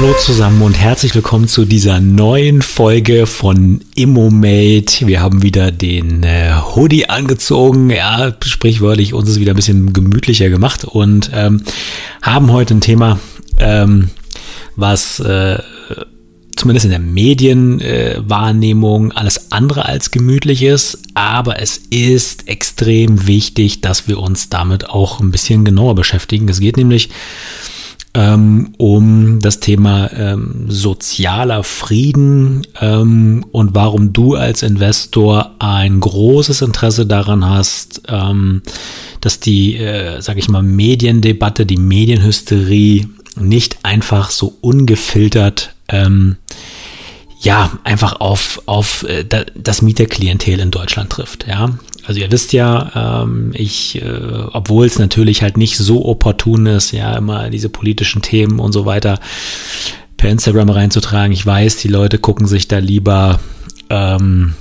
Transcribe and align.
Hallo 0.00 0.14
zusammen 0.14 0.62
und 0.62 0.78
herzlich 0.78 1.14
willkommen 1.14 1.46
zu 1.46 1.66
dieser 1.66 2.00
neuen 2.00 2.62
Folge 2.62 3.26
von 3.26 3.82
Immomate. 3.94 5.06
Wir 5.06 5.20
haben 5.20 5.42
wieder 5.42 5.70
den 5.72 6.22
äh, 6.22 6.54
Hoodie 6.74 7.10
angezogen, 7.10 7.90
ja, 7.90 8.34
sprichwörtlich, 8.42 9.12
uns 9.12 9.28
ist 9.28 9.40
wieder 9.40 9.52
ein 9.52 9.56
bisschen 9.56 9.92
gemütlicher 9.92 10.48
gemacht 10.48 10.86
und 10.86 11.30
ähm, 11.34 11.64
haben 12.22 12.50
heute 12.50 12.76
ein 12.76 12.80
Thema, 12.80 13.20
ähm, 13.58 14.08
was 14.74 15.20
äh, 15.20 15.58
zumindest 16.56 16.86
in 16.86 16.92
der 16.92 17.00
Medienwahrnehmung 17.00 19.10
äh, 19.10 19.14
alles 19.16 19.52
andere 19.52 19.84
als 19.84 20.12
gemütlich 20.12 20.62
ist, 20.62 20.96
aber 21.12 21.60
es 21.60 21.76
ist 21.90 22.48
extrem 22.48 23.26
wichtig, 23.26 23.82
dass 23.82 24.08
wir 24.08 24.18
uns 24.18 24.48
damit 24.48 24.88
auch 24.88 25.20
ein 25.20 25.30
bisschen 25.30 25.66
genauer 25.66 25.94
beschäftigen. 25.94 26.48
Es 26.48 26.58
geht 26.58 26.78
nämlich 26.78 27.10
ähm, 28.14 28.74
um 28.76 29.40
das 29.40 29.60
Thema 29.60 30.10
ähm, 30.12 30.66
sozialer 30.68 31.62
Frieden 31.62 32.66
ähm, 32.80 33.44
und 33.52 33.74
warum 33.74 34.12
du 34.12 34.34
als 34.34 34.62
Investor 34.62 35.54
ein 35.58 36.00
großes 36.00 36.62
Interesse 36.62 37.06
daran 37.06 37.48
hast, 37.48 38.02
ähm, 38.08 38.62
dass 39.20 39.38
die, 39.38 39.76
äh, 39.76 40.20
sage 40.20 40.40
ich 40.40 40.48
mal, 40.48 40.62
Mediendebatte, 40.62 41.66
die 41.66 41.76
Medienhysterie 41.76 43.08
nicht 43.36 43.78
einfach 43.84 44.30
so 44.30 44.56
ungefiltert 44.60 45.74
ähm, 45.88 46.36
ja, 47.42 47.78
einfach 47.84 48.20
auf, 48.20 48.62
auf 48.66 49.04
äh, 49.04 49.24
das 49.54 49.82
Mieterklientel 49.82 50.60
in 50.60 50.70
Deutschland 50.70 51.10
trifft. 51.10 51.46
Ja, 51.46 51.70
also 52.10 52.22
ihr 52.22 52.32
wisst 52.32 52.52
ja, 52.52 53.22
ähm, 53.22 53.52
ich, 53.54 54.02
äh, 54.02 54.20
obwohl 54.50 54.84
es 54.84 54.98
natürlich 54.98 55.42
halt 55.42 55.56
nicht 55.56 55.76
so 55.76 56.06
opportun 56.06 56.66
ist, 56.66 56.90
ja, 56.90 57.16
immer 57.16 57.50
diese 57.50 57.68
politischen 57.68 58.20
Themen 58.20 58.58
und 58.58 58.72
so 58.72 58.84
weiter 58.84 59.20
per 60.16 60.28
Instagram 60.28 60.70
reinzutragen. 60.70 61.32
Ich 61.32 61.46
weiß, 61.46 61.76
die 61.76 61.86
Leute 61.86 62.18
gucken 62.18 62.48
sich 62.48 62.66
da 62.66 62.78
lieber 62.78 63.38
ähm, 63.90 64.54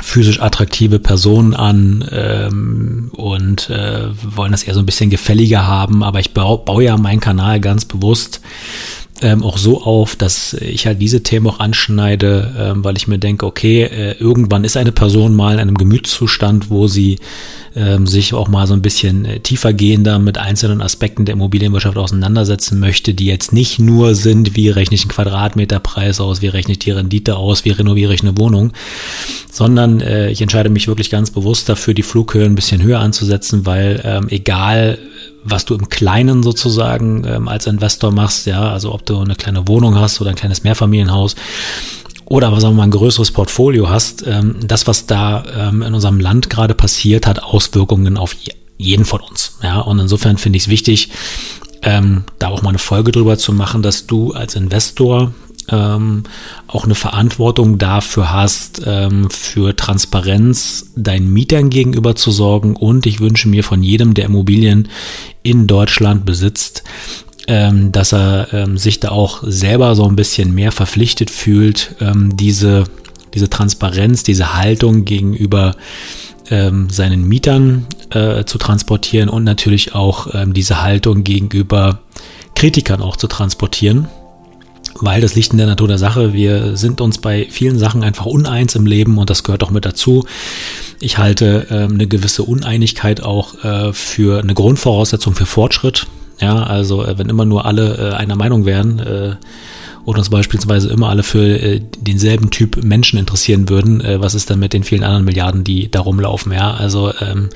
physisch 0.00 0.40
attraktive 0.40 1.00
Personen 1.00 1.52
an 1.52 2.02
ähm, 2.12 3.10
und 3.12 3.68
äh, 3.68 4.08
wollen 4.34 4.52
das 4.52 4.62
eher 4.62 4.72
so 4.72 4.80
ein 4.80 4.86
bisschen 4.86 5.10
gefälliger 5.10 5.66
haben. 5.66 6.02
Aber 6.02 6.18
ich 6.18 6.32
baue, 6.32 6.64
baue 6.64 6.84
ja 6.84 6.96
meinen 6.96 7.20
Kanal 7.20 7.60
ganz 7.60 7.84
bewusst 7.84 8.40
ähm, 9.22 9.42
auch 9.42 9.58
so 9.58 9.82
auf, 9.82 10.16
dass 10.16 10.54
ich 10.54 10.86
halt 10.86 11.00
diese 11.00 11.22
Themen 11.22 11.46
auch 11.46 11.60
anschneide, 11.60 12.54
ähm, 12.56 12.84
weil 12.84 12.96
ich 12.96 13.06
mir 13.06 13.18
denke, 13.18 13.46
okay, 13.46 13.82
äh, 13.82 14.12
irgendwann 14.18 14.64
ist 14.64 14.76
eine 14.76 14.92
Person 14.92 15.34
mal 15.34 15.54
in 15.54 15.60
einem 15.60 15.78
Gemütszustand, 15.78 16.70
wo 16.70 16.86
sie 16.86 17.18
ähm, 17.76 18.06
sich 18.06 18.34
auch 18.34 18.48
mal 18.48 18.66
so 18.66 18.74
ein 18.74 18.82
bisschen 18.82 19.24
äh, 19.24 19.40
tiefergehender 19.40 20.18
mit 20.18 20.38
einzelnen 20.38 20.80
Aspekten 20.80 21.24
der 21.24 21.34
Immobilienwirtschaft 21.34 21.96
auseinandersetzen 21.96 22.80
möchte, 22.80 23.14
die 23.14 23.26
jetzt 23.26 23.52
nicht 23.52 23.78
nur 23.78 24.14
sind, 24.14 24.56
wie 24.56 24.70
rechne 24.70 24.94
ich 24.94 25.02
einen 25.02 25.12
Quadratmeterpreis 25.12 26.20
aus, 26.20 26.42
wie 26.42 26.48
rechne 26.48 26.72
ich 26.72 26.78
die 26.80 26.90
Rendite 26.90 27.36
aus, 27.36 27.64
wie 27.64 27.70
renoviere 27.70 28.14
ich 28.14 28.22
eine 28.22 28.36
Wohnung, 28.38 28.72
sondern 29.50 30.00
äh, 30.00 30.30
ich 30.30 30.42
entscheide 30.42 30.70
mich 30.70 30.88
wirklich 30.88 31.10
ganz 31.10 31.30
bewusst 31.30 31.68
dafür, 31.68 31.94
die 31.94 32.02
Flughöhe 32.02 32.44
ein 32.44 32.54
bisschen 32.54 32.82
höher 32.82 33.00
anzusetzen, 33.00 33.66
weil 33.66 34.00
ähm, 34.04 34.28
egal 34.28 34.98
was 35.44 35.64
du 35.64 35.74
im 35.74 35.88
Kleinen 35.88 36.42
sozusagen 36.42 37.24
ähm, 37.24 37.48
als 37.48 37.66
Investor 37.66 38.12
machst, 38.12 38.46
ja, 38.46 38.70
also 38.70 38.92
ob 38.92 39.06
du 39.06 39.18
eine 39.18 39.34
kleine 39.34 39.66
Wohnung 39.68 39.98
hast 39.98 40.20
oder 40.20 40.30
ein 40.30 40.36
kleines 40.36 40.64
Mehrfamilienhaus 40.64 41.34
oder 42.30 42.46
aber 42.46 42.60
sagen 42.60 42.74
wir 42.74 42.78
mal 42.78 42.84
ein 42.84 42.92
größeres 42.92 43.32
Portfolio 43.32 43.90
hast, 43.90 44.24
ähm, 44.26 44.56
das, 44.62 44.86
was 44.86 45.06
da 45.06 45.42
ähm, 45.56 45.82
in 45.82 45.94
unserem 45.94 46.20
Land 46.20 46.48
gerade 46.48 46.74
passiert, 46.74 47.26
hat 47.26 47.42
Auswirkungen 47.42 48.16
auf 48.16 48.36
jeden 48.78 49.04
von 49.04 49.20
uns. 49.20 49.58
Ja, 49.62 49.80
und 49.80 49.98
insofern 49.98 50.38
finde 50.38 50.56
ich 50.56 50.64
es 50.64 50.68
wichtig, 50.68 51.10
ähm, 51.82 52.24
da 52.38 52.48
auch 52.48 52.62
mal 52.62 52.70
eine 52.70 52.78
Folge 52.78 53.10
drüber 53.10 53.36
zu 53.36 53.52
machen, 53.52 53.82
dass 53.82 54.06
du 54.06 54.32
als 54.32 54.54
Investor 54.54 55.34
ähm, 55.68 56.24
auch 56.66 56.84
eine 56.84 56.94
Verantwortung 56.94 57.78
dafür 57.78 58.32
hast, 58.32 58.82
ähm, 58.86 59.28
für 59.30 59.76
Transparenz 59.76 60.92
deinen 60.96 61.32
Mietern 61.32 61.70
gegenüber 61.70 62.16
zu 62.16 62.30
sorgen. 62.30 62.76
Und 62.76 63.06
ich 63.06 63.20
wünsche 63.20 63.48
mir 63.48 63.64
von 63.64 63.82
jedem, 63.82 64.14
der 64.14 64.26
Immobilien 64.26 64.88
in 65.42 65.66
Deutschland 65.66 66.24
besitzt, 66.24 66.84
ähm, 67.46 67.92
dass 67.92 68.12
er 68.12 68.52
ähm, 68.52 68.78
sich 68.78 69.00
da 69.00 69.10
auch 69.10 69.42
selber 69.42 69.94
so 69.94 70.06
ein 70.06 70.16
bisschen 70.16 70.54
mehr 70.54 70.72
verpflichtet 70.72 71.30
fühlt, 71.30 71.94
ähm, 72.00 72.36
diese, 72.36 72.84
diese 73.34 73.50
Transparenz, 73.50 74.22
diese 74.22 74.54
Haltung 74.54 75.04
gegenüber 75.04 75.76
ähm, 76.50 76.90
seinen 76.90 77.26
Mietern 77.28 77.86
äh, 78.10 78.44
zu 78.44 78.58
transportieren 78.58 79.28
und 79.28 79.44
natürlich 79.44 79.94
auch 79.94 80.28
diese 80.46 80.82
Haltung 80.82 81.22
gegenüber 81.22 82.00
Kritikern 82.56 83.02
auch 83.02 83.16
zu 83.16 83.28
transportieren 83.28 84.08
weil 85.00 85.20
das 85.20 85.34
liegt 85.34 85.52
in 85.52 85.58
der 85.58 85.66
Natur 85.66 85.88
der 85.88 85.98
Sache. 85.98 86.32
Wir 86.32 86.76
sind 86.76 87.00
uns 87.00 87.18
bei 87.18 87.46
vielen 87.50 87.78
Sachen 87.78 88.02
einfach 88.02 88.26
uneins 88.26 88.74
im 88.74 88.86
Leben 88.86 89.18
und 89.18 89.30
das 89.30 89.44
gehört 89.44 89.62
auch 89.62 89.70
mit 89.70 89.84
dazu. 89.84 90.24
Ich 91.00 91.18
halte 91.18 91.66
äh, 91.70 91.92
eine 91.92 92.06
gewisse 92.06 92.42
Uneinigkeit 92.42 93.22
auch 93.22 93.64
äh, 93.64 93.92
für 93.92 94.42
eine 94.42 94.54
Grundvoraussetzung 94.54 95.34
für 95.34 95.46
Fortschritt. 95.46 96.06
Ja, 96.40 96.62
also 96.62 97.04
äh, 97.04 97.18
wenn 97.18 97.28
immer 97.28 97.44
nur 97.44 97.64
alle 97.64 98.12
äh, 98.12 98.14
einer 98.14 98.36
Meinung 98.36 98.64
wären, 98.64 98.98
äh, 98.98 99.36
und 100.04 100.18
uns 100.18 100.30
beispielsweise 100.30 100.88
immer 100.88 101.08
alle 101.08 101.22
für 101.22 101.44
äh, 101.44 101.80
denselben 101.98 102.50
Typ 102.50 102.82
Menschen 102.82 103.18
interessieren 103.18 103.68
würden, 103.68 104.00
äh, 104.00 104.20
was 104.20 104.34
ist 104.34 104.50
dann 104.50 104.58
mit 104.58 104.72
den 104.72 104.84
vielen 104.84 105.04
anderen 105.04 105.24
Milliarden, 105.24 105.64
die 105.64 105.90
da 105.90 106.00
rumlaufen? 106.00 106.52
Ja, 106.52 106.72
also 106.72 107.12
ähm, 107.20 107.50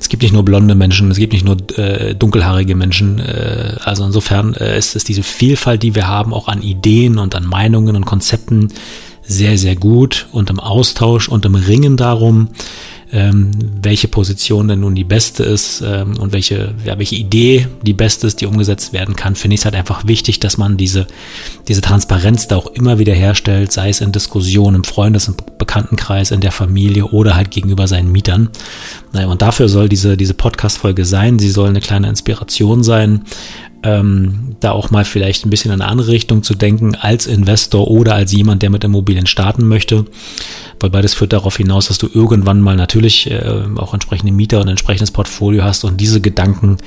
es 0.00 0.08
gibt 0.08 0.22
nicht 0.22 0.32
nur 0.32 0.44
blonde 0.44 0.74
Menschen, 0.74 1.10
es 1.10 1.18
gibt 1.18 1.32
nicht 1.32 1.44
nur 1.44 1.56
äh, 1.78 2.14
dunkelhaarige 2.14 2.74
Menschen. 2.74 3.18
Äh, 3.18 3.76
also 3.82 4.04
insofern 4.04 4.54
äh, 4.54 4.76
ist 4.76 4.96
es 4.96 5.04
diese 5.04 5.22
Vielfalt, 5.22 5.82
die 5.82 5.94
wir 5.94 6.08
haben, 6.08 6.34
auch 6.34 6.48
an 6.48 6.62
Ideen 6.62 7.18
und 7.18 7.34
an 7.34 7.46
Meinungen 7.46 7.96
und 7.96 8.04
Konzepten 8.04 8.68
sehr, 9.26 9.56
sehr 9.56 9.76
gut 9.76 10.26
und 10.32 10.50
im 10.50 10.60
Austausch 10.60 11.28
und 11.28 11.44
im 11.46 11.54
Ringen 11.54 11.96
darum, 11.96 12.48
ähm, 13.12 13.50
welche 13.82 14.08
Position 14.08 14.68
denn 14.68 14.80
nun 14.80 14.94
die 14.94 15.04
beste 15.04 15.42
ist 15.42 15.82
ähm, 15.84 16.18
und 16.18 16.32
welche, 16.32 16.74
ja, 16.84 16.98
welche 16.98 17.16
Idee 17.16 17.66
die 17.82 17.92
beste 17.92 18.26
ist, 18.26 18.40
die 18.40 18.46
umgesetzt 18.46 18.92
werden 18.92 19.14
kann, 19.14 19.34
finde 19.34 19.54
ich 19.54 19.60
es 19.60 19.64
halt 19.64 19.74
einfach 19.74 20.06
wichtig, 20.06 20.40
dass 20.40 20.58
man 20.58 20.76
diese, 20.76 21.06
diese 21.68 21.80
Transparenz 21.80 22.48
da 22.48 22.56
auch 22.56 22.66
immer 22.68 22.98
wieder 22.98 23.14
herstellt, 23.14 23.72
sei 23.72 23.88
es 23.90 24.00
in 24.00 24.12
Diskussionen 24.12 24.76
im 24.76 24.84
Freundes- 24.84 25.28
und 25.28 25.58
Bekanntenkreis, 25.58 26.30
in 26.30 26.40
der 26.40 26.52
Familie 26.52 27.06
oder 27.06 27.36
halt 27.36 27.50
gegenüber 27.50 27.86
seinen 27.86 28.10
Mietern. 28.10 28.48
Und 29.12 29.42
dafür 29.42 29.68
soll 29.68 29.88
diese, 29.88 30.16
diese 30.16 30.34
Podcast-Folge 30.34 31.04
sein. 31.04 31.38
Sie 31.38 31.50
soll 31.50 31.68
eine 31.68 31.80
kleine 31.80 32.08
Inspiration 32.08 32.82
sein, 32.82 33.24
ähm, 33.84 34.56
da 34.60 34.72
auch 34.72 34.90
mal 34.90 35.04
vielleicht 35.04 35.44
ein 35.44 35.50
bisschen 35.50 35.70
in 35.70 35.80
eine 35.80 35.90
andere 35.90 36.08
Richtung 36.08 36.42
zu 36.42 36.54
denken 36.54 36.94
als 36.94 37.26
Investor 37.26 37.88
oder 37.88 38.14
als 38.14 38.32
jemand, 38.32 38.62
der 38.62 38.70
mit 38.70 38.82
Immobilien 38.82 39.26
starten 39.26 39.68
möchte. 39.68 40.06
Weil 40.80 40.90
beides 40.90 41.14
führt 41.14 41.34
darauf 41.34 41.58
hinaus, 41.58 41.88
dass 41.88 41.98
du 41.98 42.08
irgendwann 42.12 42.62
mal 42.62 42.76
natürlich 42.76 43.30
äh, 43.30 43.62
auch 43.76 43.92
entsprechende 43.92 44.32
Mieter 44.32 44.60
und 44.62 44.68
entsprechendes 44.68 45.10
Portfolio 45.10 45.64
hast 45.64 45.84
und 45.84 46.00
diese 46.00 46.22
Gedanken 46.22 46.78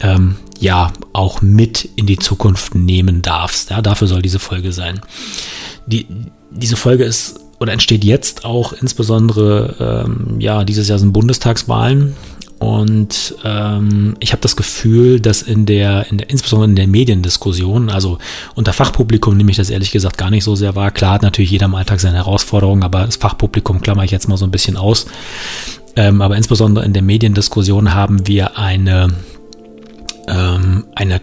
ähm, 0.00 0.36
ja 0.60 0.92
auch 1.14 1.40
mit 1.40 1.88
in 1.96 2.06
die 2.06 2.18
Zukunft 2.18 2.74
nehmen 2.74 3.22
darfst. 3.22 3.70
Ja, 3.70 3.80
dafür 3.80 4.06
soll 4.06 4.20
diese 4.20 4.38
Folge 4.38 4.72
sein. 4.72 5.00
Die, 5.86 6.06
diese 6.50 6.76
Folge 6.76 7.04
ist 7.04 7.40
oder 7.58 7.72
entsteht 7.72 8.04
jetzt 8.04 8.44
auch 8.44 8.74
insbesondere, 8.74 10.04
ähm, 10.06 10.40
ja, 10.40 10.64
dieses 10.64 10.88
Jahr 10.88 10.98
sind 10.98 11.12
Bundestagswahlen 11.12 12.14
und 12.64 13.36
ähm, 13.44 14.16
ich 14.20 14.32
habe 14.32 14.40
das 14.40 14.56
Gefühl, 14.56 15.20
dass 15.20 15.42
in 15.42 15.66
der, 15.66 16.10
in 16.10 16.16
der, 16.16 16.30
insbesondere 16.30 16.70
in 16.70 16.76
der 16.76 16.86
Mediendiskussion, 16.86 17.90
also 17.90 18.16
unter 18.54 18.72
Fachpublikum 18.72 19.36
nehme 19.36 19.50
ich 19.50 19.58
das 19.58 19.68
ehrlich 19.68 19.90
gesagt 19.90 20.16
gar 20.16 20.30
nicht 20.30 20.44
so 20.44 20.54
sehr 20.54 20.74
wahr. 20.74 20.90
Klar 20.90 21.12
hat 21.12 21.22
natürlich 21.22 21.50
jeder 21.50 21.66
im 21.66 21.74
Alltag 21.74 22.00
seine 22.00 22.16
Herausforderungen, 22.16 22.82
aber 22.82 23.04
das 23.04 23.16
Fachpublikum 23.16 23.82
klammer 23.82 24.04
ich 24.04 24.12
jetzt 24.12 24.30
mal 24.30 24.38
so 24.38 24.46
ein 24.46 24.50
bisschen 24.50 24.78
aus. 24.78 25.04
Ähm, 25.94 26.22
aber 26.22 26.38
insbesondere 26.38 26.86
in 26.86 26.94
der 26.94 27.02
Mediendiskussion 27.02 27.92
haben 27.92 28.26
wir 28.26 28.56
eine, 28.56 29.08
ähm, 30.26 30.86
eine 30.94 31.20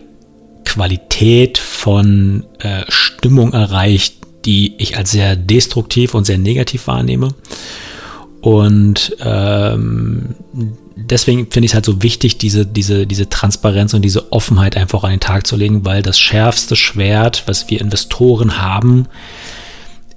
Qualität 0.64 1.58
von 1.58 2.46
äh, 2.60 2.84
Stimmung 2.88 3.54
erreicht, 3.54 4.14
die 4.46 4.76
ich 4.78 4.96
als 4.96 5.10
sehr 5.10 5.36
destruktiv 5.36 6.14
und 6.14 6.26
sehr 6.26 6.38
negativ 6.38 6.86
wahrnehme. 6.86 7.30
Und 8.42 9.16
ähm, 9.24 10.36
deswegen 10.96 11.52
finde 11.52 11.66
ich 11.66 11.72
es 11.72 11.76
halt 11.76 11.86
so 11.86 12.02
wichtig, 12.02 12.38
diese, 12.38 12.66
diese, 12.66 13.06
diese 13.06 13.30
Transparenz 13.30 13.94
und 13.94 14.02
diese 14.02 14.32
Offenheit 14.32 14.76
einfach 14.76 15.04
an 15.04 15.12
den 15.12 15.20
Tag 15.20 15.46
zu 15.46 15.56
legen, 15.56 15.86
weil 15.86 16.02
das 16.02 16.20
schärfste 16.20 16.76
Schwert, 16.76 17.44
was 17.46 17.70
wir 17.70 17.80
Investoren 17.80 18.60
haben, 18.60 19.08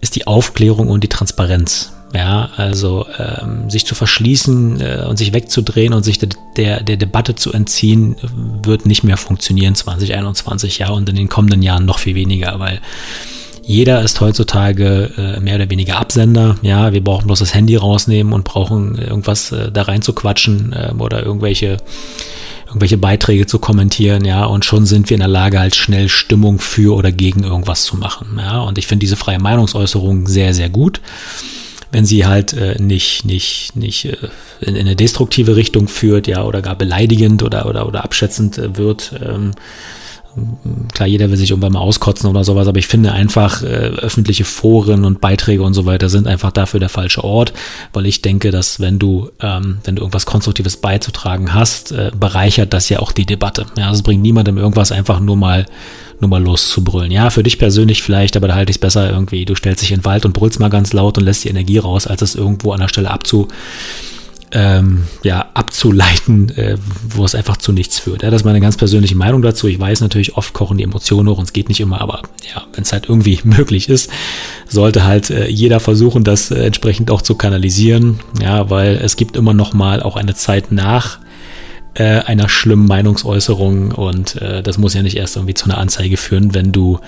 ist 0.01 0.17
die 0.17 0.27
Aufklärung 0.27 0.89
und 0.89 1.05
die 1.05 1.09
Transparenz. 1.09 1.91
Ja, 2.15 2.51
also 2.57 3.07
ähm, 3.19 3.69
sich 3.69 3.87
zu 3.87 3.97
verschließen 3.97 4.81
äh, 4.81 5.05
und 5.09 5.17
sich 5.17 5.33
wegzudrehen 5.33 5.93
und 5.93 6.05
sich 6.05 6.19
de 6.19 6.29
der, 6.57 6.81
der 6.81 6.97
Debatte 6.97 7.35
zu 7.35 7.53
entziehen, 7.53 8.15
wird 8.63 8.87
nicht 8.87 9.03
mehr 9.03 9.17
funktionieren 9.17 9.75
2021, 9.75 10.79
ja, 10.79 10.91
und 10.91 11.09
in 11.09 11.17
den 11.17 11.29
kommenden 11.29 11.61
Jahren 11.61 11.85
noch 11.85 11.99
viel 11.99 12.15
weniger, 12.15 12.61
weil 12.61 12.81
jeder 13.67 14.03
ist 14.03 14.21
heutzutage 14.21 15.11
äh, 15.17 15.41
mehr 15.41 15.57
oder 15.57 15.71
weniger 15.71 15.99
Absender. 15.99 16.57
Ja, 16.63 16.93
wir 16.93 17.03
brauchen 17.03 17.27
bloß 17.27 17.39
das 17.39 17.55
Handy 17.55 17.77
rausnehmen 17.77 18.33
und 18.33 18.45
brauchen 18.45 18.99
irgendwas 18.99 19.53
äh, 19.53 19.71
da 19.73 19.83
rein 19.83 20.03
zu 20.03 20.13
quatschen 20.13 20.73
äh, 20.73 20.93
oder 20.99 21.23
irgendwelche 21.25 21.79
irgendwelche 22.67 22.99
Beiträge 22.99 23.47
zu 23.47 23.61
kommentieren, 23.61 24.25
ja, 24.25 24.45
und 24.47 24.65
schon 24.65 24.85
sind 24.85 25.09
wir 25.09 25.15
in 25.15 25.21
der 25.21 25.29
Lage, 25.29 25.61
halt 25.61 25.77
schnell 25.77 26.09
Stimmung 26.09 26.59
für 26.59 26.97
oder 26.97 27.13
gegen 27.13 27.45
irgendwas 27.45 27.85
zu 27.85 27.97
machen, 27.97 28.37
ja, 28.37 28.63
und 28.63 28.79
ich 28.79 28.89
finde 28.89 29.01
diese 29.01 29.15
freie 29.15 29.39
Meinungsäußerung 29.39 30.27
sehr, 30.27 30.55
sehr 30.55 30.71
gut 30.71 31.01
wenn 31.95 32.05
sie 32.05 32.27
halt 32.27 32.53
äh, 32.55 32.75
nicht, 32.83 33.25
nicht, 33.25 33.77
nicht 33.77 34.07
äh, 34.07 34.17
in, 34.61 34.75
in, 34.75 34.81
eine 34.81 34.97
destruktive 34.97 35.55
Richtung 35.55 35.87
führt, 35.87 36.27
ja, 36.27 36.43
oder 36.43 36.61
gar 36.61 36.75
beleidigend 36.75 37.45
oder, 37.45 37.67
oder, 37.67 37.87
oder 37.87 38.03
abschätzend 38.03 38.59
äh, 38.59 38.77
wird. 38.77 39.13
Ähm, 39.25 39.53
klar, 40.93 41.09
jeder 41.09 41.31
will 41.31 41.37
sich 41.37 41.51
irgendwann 41.51 41.73
mal 41.73 41.81
auskotzen 41.81 42.29
oder 42.29 42.45
sowas, 42.45 42.67
aber 42.67 42.79
ich 42.79 42.87
finde 42.87 43.13
einfach, 43.13 43.63
äh, 43.63 43.67
öffentliche 43.67 44.45
Foren 44.45 45.05
und 45.05 45.21
Beiträge 45.21 45.63
und 45.63 45.75
so 45.75 45.87
weiter 45.87 46.09
sind 46.09 46.27
einfach 46.27 46.53
dafür 46.53 46.81
der 46.81 46.89
falsche 46.89 47.25
Ort, 47.25 47.53
weil 47.93 48.07
ich 48.07 48.23
denke, 48.23 48.51
dass 48.51 48.81
wenn 48.81 48.99
du, 48.99 49.31
ähm, 49.41 49.79
wenn 49.85 49.97
du 49.97 50.03
irgendwas 50.03 50.27
Konstruktives 50.27 50.77
beizutragen 50.77 51.55
hast, 51.55 51.93
äh, 51.93 52.11
bereichert 52.19 52.73
das 52.73 52.89
ja 52.89 53.01
auch 53.01 53.13
die 53.13 53.27
Debatte. 53.27 53.67
Ja, 53.79 53.91
es 53.93 54.03
bringt 54.03 54.23
niemandem 54.23 54.59
irgendwas 54.59 54.93
einfach 54.93 55.21
nur 55.21 55.37
mal 55.37 55.67
nur 56.21 56.31
mal 56.31 56.43
loszubrüllen. 56.43 57.11
Ja, 57.11 57.31
für 57.31 57.43
dich 57.43 57.59
persönlich 57.59 58.03
vielleicht, 58.03 58.37
aber 58.37 58.49
da 58.49 58.55
halte 58.55 58.71
ich 58.71 58.77
es 58.77 58.81
besser 58.81 59.11
irgendwie. 59.11 59.45
Du 59.45 59.55
stellst 59.55 59.83
dich 59.83 59.91
in 59.91 59.99
den 59.99 60.05
Wald 60.05 60.25
und 60.25 60.33
brüllst 60.33 60.61
mal 60.61 60.71
ganz 60.71 60.93
laut 60.93 61.19
und 61.19 61.25
lässt 61.25 61.45
die 61.45 61.49
Energie 61.49 61.79
raus, 61.79 62.07
als 62.07 62.23
es 62.23 62.35
irgendwo 62.35 62.73
an 62.73 62.81
der 62.81 62.89
Stelle 62.89 63.11
abzu, 63.11 63.49
ähm, 64.55 65.05
ja, 65.25 65.47
abzuleiten, 65.55 66.49
äh, 66.57 66.79
wo 67.09 67.25
es 67.25 67.35
einfach 67.35 67.57
zu 67.57 67.73
nichts 67.73 67.99
führt. 67.99 68.23
Ja, 68.23 68.31
das 68.31 68.43
ist 68.43 68.45
meine 68.45 68.61
ganz 68.61 68.77
persönliche 68.77 69.17
Meinung 69.17 69.43
dazu. 69.43 69.67
Ich 69.67 69.81
weiß 69.81 70.01
natürlich, 70.01 70.37
oft 70.37 70.55
kochen 70.55 70.79
die 70.79 70.85
Emotionen 70.85 71.29
hoch 71.29 71.39
und 71.39 71.45
es 71.45 71.53
geht 71.53 71.69
nicht 71.69 71.81
immer, 71.81 72.01
aber 72.01 72.23
ja, 72.55 72.63
wenn 72.73 72.85
es 72.85 72.93
halt 72.93 73.09
irgendwie 73.09 73.41
möglich 73.45 73.89
ist, 73.89 74.11
sollte 74.69 75.05
halt 75.05 75.31
äh, 75.31 75.49
jeder 75.49 75.81
versuchen, 75.81 76.23
das 76.23 76.53
äh, 76.53 76.65
entsprechend 76.67 77.11
auch 77.11 77.21
zu 77.21 77.35
kanalisieren. 77.35 78.21
Ja, 78.41 78.71
weil 78.71 78.95
es 78.97 79.17
gibt 79.17 79.37
immer 79.37 79.55
noch 79.55 79.75
mal 79.75 80.03
auch 80.03 80.17
eine 80.17 80.35
Zeit 80.35 80.71
nach 80.71 81.19
äh, 81.95 82.21
einer 82.21 82.49
schlimmen 82.49 82.87
Meinungsäußerung 82.87 83.91
und 83.91 84.41
äh, 84.41 84.63
das 84.63 84.79
muss 84.79 84.95
ja 84.95 85.03
nicht 85.03 85.17
erst 85.17 85.37
irgendwie 85.37 85.55
zu 85.55 85.65
einer 85.65 85.79
Anzeige 85.79 86.17
führen, 86.17 86.55
wenn 86.55 86.71
du 86.71 87.01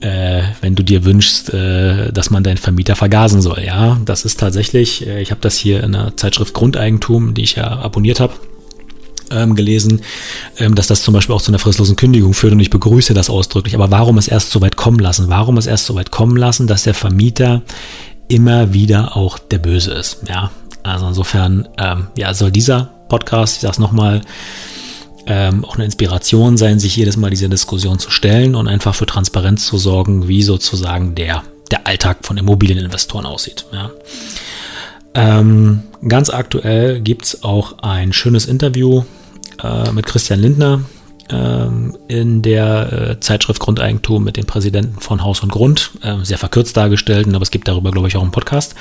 äh, 0.00 0.42
wenn 0.60 0.74
du 0.74 0.82
dir 0.82 1.04
wünschst, 1.04 1.52
äh, 1.52 2.12
dass 2.12 2.30
man 2.30 2.44
deinen 2.44 2.56
Vermieter 2.56 2.96
vergasen 2.96 3.40
soll. 3.40 3.62
Ja, 3.64 3.98
das 4.04 4.24
ist 4.24 4.38
tatsächlich, 4.40 5.06
äh, 5.06 5.20
ich 5.20 5.30
habe 5.30 5.40
das 5.40 5.56
hier 5.56 5.82
in 5.82 5.92
der 5.92 6.16
Zeitschrift 6.16 6.54
Grundeigentum, 6.54 7.34
die 7.34 7.42
ich 7.42 7.56
ja 7.56 7.66
abonniert 7.66 8.20
habe, 8.20 8.34
ähm, 9.30 9.54
gelesen, 9.54 10.02
ähm, 10.58 10.74
dass 10.74 10.86
das 10.86 11.02
zum 11.02 11.14
Beispiel 11.14 11.34
auch 11.34 11.42
zu 11.42 11.50
einer 11.50 11.58
fristlosen 11.58 11.96
Kündigung 11.96 12.34
führt 12.34 12.52
und 12.52 12.60
ich 12.60 12.70
begrüße 12.70 13.14
das 13.14 13.30
ausdrücklich. 13.30 13.74
Aber 13.74 13.90
warum 13.90 14.18
es 14.18 14.28
erst 14.28 14.50
so 14.50 14.60
weit 14.60 14.76
kommen 14.76 14.98
lassen? 14.98 15.28
Warum 15.28 15.58
es 15.58 15.66
erst 15.66 15.84
so 15.84 15.94
weit 15.94 16.10
kommen 16.10 16.36
lassen, 16.36 16.66
dass 16.66 16.84
der 16.84 16.94
Vermieter 16.94 17.62
immer 18.28 18.72
wieder 18.72 19.16
auch 19.16 19.38
der 19.38 19.58
Böse 19.58 19.92
ist? 19.92 20.22
Ja, 20.28 20.50
also 20.82 21.08
insofern, 21.08 21.68
ähm, 21.78 22.08
ja, 22.16 22.32
soll 22.34 22.50
dieser 22.50 22.90
Podcast, 23.08 23.56
ich 23.56 23.60
sage 23.62 23.72
es 23.72 23.78
nochmal, 23.78 24.20
ähm, 25.28 25.64
auch 25.64 25.76
eine 25.76 25.84
Inspiration 25.84 26.56
sein, 26.56 26.78
sich 26.78 26.96
jedes 26.96 27.16
Mal 27.16 27.30
diese 27.30 27.48
Diskussion 27.48 27.98
zu 27.98 28.10
stellen 28.10 28.54
und 28.54 28.66
einfach 28.66 28.94
für 28.94 29.06
Transparenz 29.06 29.66
zu 29.66 29.76
sorgen, 29.76 30.26
wie 30.26 30.42
sozusagen 30.42 31.14
der, 31.14 31.44
der 31.70 31.86
Alltag 31.86 32.18
von 32.22 32.38
Immobilieninvestoren 32.38 33.26
aussieht. 33.26 33.66
Ja. 33.72 33.90
Ähm, 35.14 35.82
ganz 36.06 36.30
aktuell 36.30 37.00
gibt 37.00 37.26
es 37.26 37.42
auch 37.42 37.78
ein 37.82 38.12
schönes 38.12 38.46
Interview 38.46 39.04
äh, 39.62 39.92
mit 39.92 40.06
Christian 40.06 40.40
Lindner 40.40 40.80
ähm, 41.28 41.96
in 42.08 42.40
der 42.40 42.92
äh, 42.92 43.20
Zeitschrift 43.20 43.60
Grundeigentum 43.60 44.24
mit 44.24 44.38
dem 44.38 44.46
Präsidenten 44.46 45.00
von 45.00 45.22
Haus 45.22 45.42
und 45.42 45.52
Grund. 45.52 45.90
Äh, 46.02 46.24
sehr 46.24 46.38
verkürzt 46.38 46.76
dargestellt, 46.76 47.28
aber 47.28 47.42
es 47.42 47.50
gibt 47.50 47.68
darüber, 47.68 47.90
glaube 47.90 48.08
ich, 48.08 48.16
auch 48.16 48.22
einen 48.22 48.30
Podcast. 48.30 48.74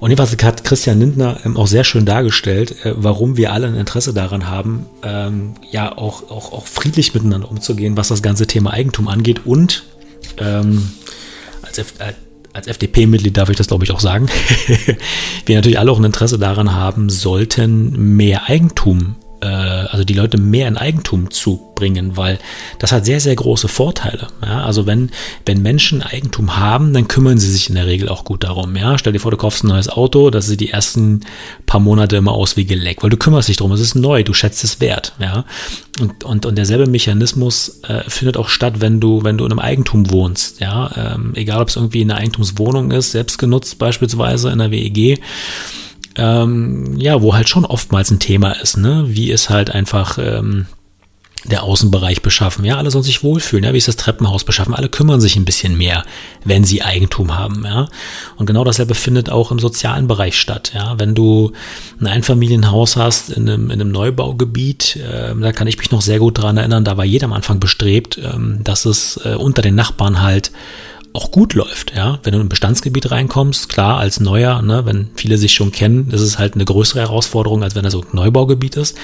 Und 0.00 0.10
jedenfalls 0.10 0.42
hat 0.42 0.64
Christian 0.64 0.98
Lindner 0.98 1.38
ähm, 1.44 1.58
auch 1.58 1.66
sehr 1.66 1.84
schön 1.84 2.06
dargestellt, 2.06 2.84
äh, 2.84 2.94
warum 2.96 3.36
wir 3.36 3.52
alle 3.52 3.66
ein 3.66 3.74
Interesse 3.74 4.14
daran 4.14 4.48
haben, 4.48 4.86
ähm, 5.02 5.52
ja 5.70 5.96
auch, 5.96 6.30
auch, 6.30 6.52
auch 6.52 6.66
friedlich 6.66 7.12
miteinander 7.12 7.50
umzugehen, 7.50 7.98
was 7.98 8.08
das 8.08 8.22
ganze 8.22 8.46
Thema 8.46 8.72
Eigentum 8.72 9.08
angeht. 9.08 9.42
Und 9.44 9.84
ähm, 10.38 10.90
als, 11.62 11.78
äh, 11.78 11.84
als 12.54 12.66
FDP-Mitglied 12.66 13.36
darf 13.36 13.50
ich 13.50 13.58
das, 13.58 13.66
glaube 13.66 13.84
ich, 13.84 13.90
auch 13.90 14.00
sagen, 14.00 14.28
wir 15.46 15.56
natürlich 15.56 15.78
alle 15.78 15.92
auch 15.92 15.98
ein 15.98 16.04
Interesse 16.04 16.38
daran 16.38 16.74
haben, 16.74 17.10
sollten 17.10 18.16
mehr 18.16 18.48
Eigentum 18.48 19.16
äh, 19.40 19.46
also 19.46 20.04
die 20.04 20.14
Leute 20.14 20.38
mehr 20.38 20.68
in 20.68 20.76
Eigentum 20.76 21.30
zu 21.30 21.70
bringen, 21.74 22.16
weil 22.16 22.38
das 22.78 22.92
hat 22.92 23.04
sehr, 23.04 23.20
sehr 23.20 23.34
große 23.34 23.68
Vorteile. 23.68 24.28
Ja? 24.44 24.64
Also 24.64 24.86
wenn, 24.86 25.10
wenn 25.46 25.62
Menschen 25.62 26.02
Eigentum 26.02 26.58
haben, 26.58 26.92
dann 26.92 27.08
kümmern 27.08 27.38
sie 27.38 27.50
sich 27.50 27.68
in 27.68 27.74
der 27.74 27.86
Regel 27.86 28.08
auch 28.08 28.24
gut 28.24 28.44
darum. 28.44 28.76
Ja? 28.76 28.98
Stell 28.98 29.12
dir 29.12 29.18
vor, 29.18 29.30
du 29.30 29.36
kaufst 29.36 29.64
ein 29.64 29.68
neues 29.68 29.88
Auto, 29.88 30.30
das 30.30 30.46
sieht 30.46 30.60
die 30.60 30.70
ersten 30.70 31.20
paar 31.66 31.80
Monate 31.80 32.16
immer 32.16 32.32
aus 32.32 32.56
wie 32.56 32.66
geleckt, 32.66 33.02
weil 33.02 33.10
du 33.10 33.16
kümmerst 33.16 33.48
dich 33.48 33.56
darum, 33.56 33.72
es 33.72 33.80
ist 33.80 33.94
neu, 33.94 34.22
du 34.22 34.34
schätzt 34.34 34.62
es 34.62 34.80
wert. 34.80 35.14
Ja? 35.18 35.44
Und, 36.00 36.24
und, 36.24 36.46
und 36.46 36.56
derselbe 36.56 36.88
Mechanismus 36.88 37.80
äh, 37.88 38.02
findet 38.08 38.36
auch 38.36 38.48
statt, 38.48 38.80
wenn 38.80 39.00
du, 39.00 39.24
wenn 39.24 39.38
du 39.38 39.46
in 39.46 39.52
einem 39.52 39.60
Eigentum 39.60 40.10
wohnst. 40.10 40.60
Ja? 40.60 41.14
Ähm, 41.14 41.32
egal, 41.34 41.62
ob 41.62 41.68
es 41.68 41.76
irgendwie 41.76 42.02
eine 42.02 42.16
Eigentumswohnung 42.16 42.90
ist, 42.90 43.12
selbst 43.12 43.38
genutzt 43.38 43.78
beispielsweise 43.78 44.48
in 44.48 44.60
einer 44.60 44.70
WEG 44.70 45.20
ähm, 46.16 46.96
ja, 46.98 47.22
wo 47.22 47.34
halt 47.34 47.48
schon 47.48 47.64
oftmals 47.64 48.10
ein 48.10 48.18
Thema 48.18 48.52
ist, 48.52 48.76
ne? 48.76 49.04
Wie 49.06 49.30
ist 49.30 49.48
halt 49.50 49.70
einfach 49.70 50.18
ähm, 50.18 50.66
der 51.44 51.62
Außenbereich 51.62 52.20
beschaffen? 52.22 52.64
Ja, 52.64 52.76
alle 52.76 52.90
sollen 52.90 53.04
sich 53.04 53.22
wohlfühlen, 53.22 53.64
ja, 53.64 53.72
wie 53.72 53.78
ist 53.78 53.88
das 53.88 53.96
Treppenhaus 53.96 54.44
beschaffen? 54.44 54.74
Alle 54.74 54.88
kümmern 54.88 55.20
sich 55.20 55.36
ein 55.36 55.44
bisschen 55.44 55.78
mehr, 55.78 56.04
wenn 56.44 56.64
sie 56.64 56.82
Eigentum 56.82 57.38
haben, 57.38 57.64
ja. 57.64 57.88
Und 58.36 58.46
genau 58.46 58.64
dasselbe 58.64 58.94
findet 58.94 59.30
auch 59.30 59.52
im 59.52 59.60
sozialen 59.60 60.08
Bereich 60.08 60.38
statt, 60.38 60.72
ja. 60.74 60.98
Wenn 60.98 61.14
du 61.14 61.52
ein 62.00 62.08
Einfamilienhaus 62.08 62.96
hast 62.96 63.30
in 63.30 63.48
einem, 63.48 63.70
in 63.70 63.80
einem 63.80 63.92
Neubaugebiet, 63.92 64.96
äh, 64.96 65.34
da 65.34 65.52
kann 65.52 65.68
ich 65.68 65.78
mich 65.78 65.92
noch 65.92 66.02
sehr 66.02 66.18
gut 66.18 66.38
dran 66.38 66.56
erinnern, 66.56 66.84
da 66.84 66.96
war 66.96 67.04
jeder 67.04 67.26
am 67.26 67.32
Anfang 67.32 67.60
bestrebt, 67.60 68.18
ähm, 68.18 68.60
dass 68.64 68.84
es 68.84 69.20
äh, 69.24 69.34
unter 69.34 69.62
den 69.62 69.76
Nachbarn 69.76 70.22
halt 70.22 70.50
auch 71.12 71.30
gut 71.30 71.54
läuft, 71.54 71.94
ja. 71.94 72.18
Wenn 72.22 72.32
du 72.32 72.38
in 72.38 72.46
ein 72.46 72.48
Bestandsgebiet 72.48 73.10
reinkommst, 73.10 73.68
klar, 73.68 73.98
als 73.98 74.20
Neuer, 74.20 74.62
ne, 74.62 74.84
wenn 74.86 75.10
viele 75.14 75.38
sich 75.38 75.52
schon 75.52 75.72
kennen, 75.72 76.10
ist 76.10 76.20
es 76.20 76.38
halt 76.38 76.54
eine 76.54 76.64
größere 76.64 77.00
Herausforderung, 77.00 77.62
als 77.62 77.74
wenn 77.74 77.84
er 77.84 77.90
so 77.90 78.02
ein 78.02 78.06
Neubaugebiet 78.12 78.76
ist. 78.76 78.96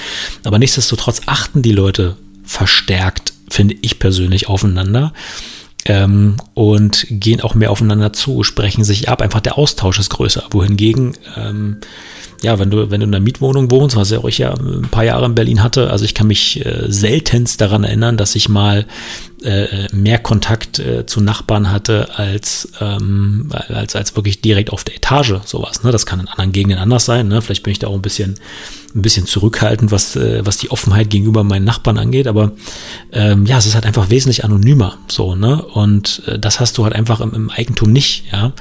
Aber 0.45 0.59
nichtsdestotrotz 0.59 1.23
achten 1.27 1.63
die 1.63 1.73
Leute 1.73 2.17
verstärkt, 2.45 3.33
finde 3.51 3.77
ich 3.83 3.99
persönlich, 3.99 4.49
aufeinander 4.49 5.13
ähm, 5.87 6.37
und 6.55 7.07
gehen 7.11 7.41
auch 7.41 7.55
mehr 7.55 7.71
aufeinander 7.71 8.13
zu, 8.13 8.43
sprechen 8.43 8.85
sich 8.85 9.09
ab. 9.09 9.23
Einfach 9.23 9.41
der 9.41 9.59
Austausch 9.59 9.99
ist 9.99 10.11
größer. 10.11 10.45
Wohingegen 10.51 11.17
ähm, 11.37 11.79
ja, 12.43 12.59
wenn 12.59 12.71
du, 12.71 12.91
wenn 12.91 13.01
du 13.01 13.07
in 13.07 13.15
einer 13.15 13.25
Mietwohnung 13.25 13.71
wohnst, 13.71 13.97
was 13.97 14.11
ja 14.11 14.23
ich 14.25 14.39
ja 14.39 14.53
ein 14.55 14.89
paar 14.91 15.05
Jahre 15.05 15.27
in 15.27 15.35
Berlin 15.35 15.63
hatte, 15.63 15.91
also 15.91 16.05
ich 16.05 16.15
kann 16.15 16.27
mich 16.27 16.65
äh, 16.65 16.85
seltenst 16.89 17.61
daran 17.61 17.85
erinnern, 17.85 18.17
dass 18.17 18.35
ich 18.35 18.49
mal 18.49 18.87
äh, 19.43 19.87
mehr 19.93 20.19
Kontakt 20.19 20.79
äh, 20.79 21.07
zu 21.07 21.21
Nachbarn 21.21 21.71
hatte 21.71 22.19
als, 22.19 22.69
ähm, 22.81 23.51
als, 23.69 23.97
als 23.97 24.17
wirklich 24.17 24.41
direkt 24.43 24.71
auf 24.71 24.85
der 24.85 24.97
Etage 24.97 25.35
sowas. 25.45 25.83
Ne? 25.83 25.93
Das 25.93 26.07
kann 26.07 26.21
in 26.21 26.29
anderen 26.29 26.53
Gegenden 26.53 26.79
anders 26.79 27.05
sein. 27.07 27.29
Ne? 27.29 27.41
Vielleicht 27.43 27.63
bin 27.63 27.73
ich 27.73 27.79
da 27.79 27.89
auch 27.89 27.95
ein 27.95 28.03
bisschen, 28.03 28.39
ein 28.97 29.03
bisschen 29.03 29.27
zurückhaltend, 29.27 29.93
was, 29.93 30.17
äh, 30.17 30.45
was 30.45 30.57
die 30.57 30.71
Offenheit 30.71 31.11
gegenüber 31.11 31.45
meinen 31.45 31.65
Nachbarn 31.65 31.99
angeht. 31.99 32.27
Aber 32.27 32.53
ähm, 33.13 33.47
ja, 33.47 33.59
es 33.59 33.67
ist 33.67 33.75
halt 33.75 33.87
einfach 33.87 34.11
wesentlich 34.11 34.45
anonymer 34.45 34.99
so, 35.07 35.35
ne? 35.35 35.63
Und 35.63 36.23
äh, 36.27 36.39
das 36.39 36.59
hast 36.59 36.79
du 36.79 36.85
halt 36.85 36.95
einfach 36.95 37.21
im, 37.21 37.35
im 37.35 37.51
Eigentum 37.51 37.93
nicht, 37.93 38.25
ja. 38.33 38.53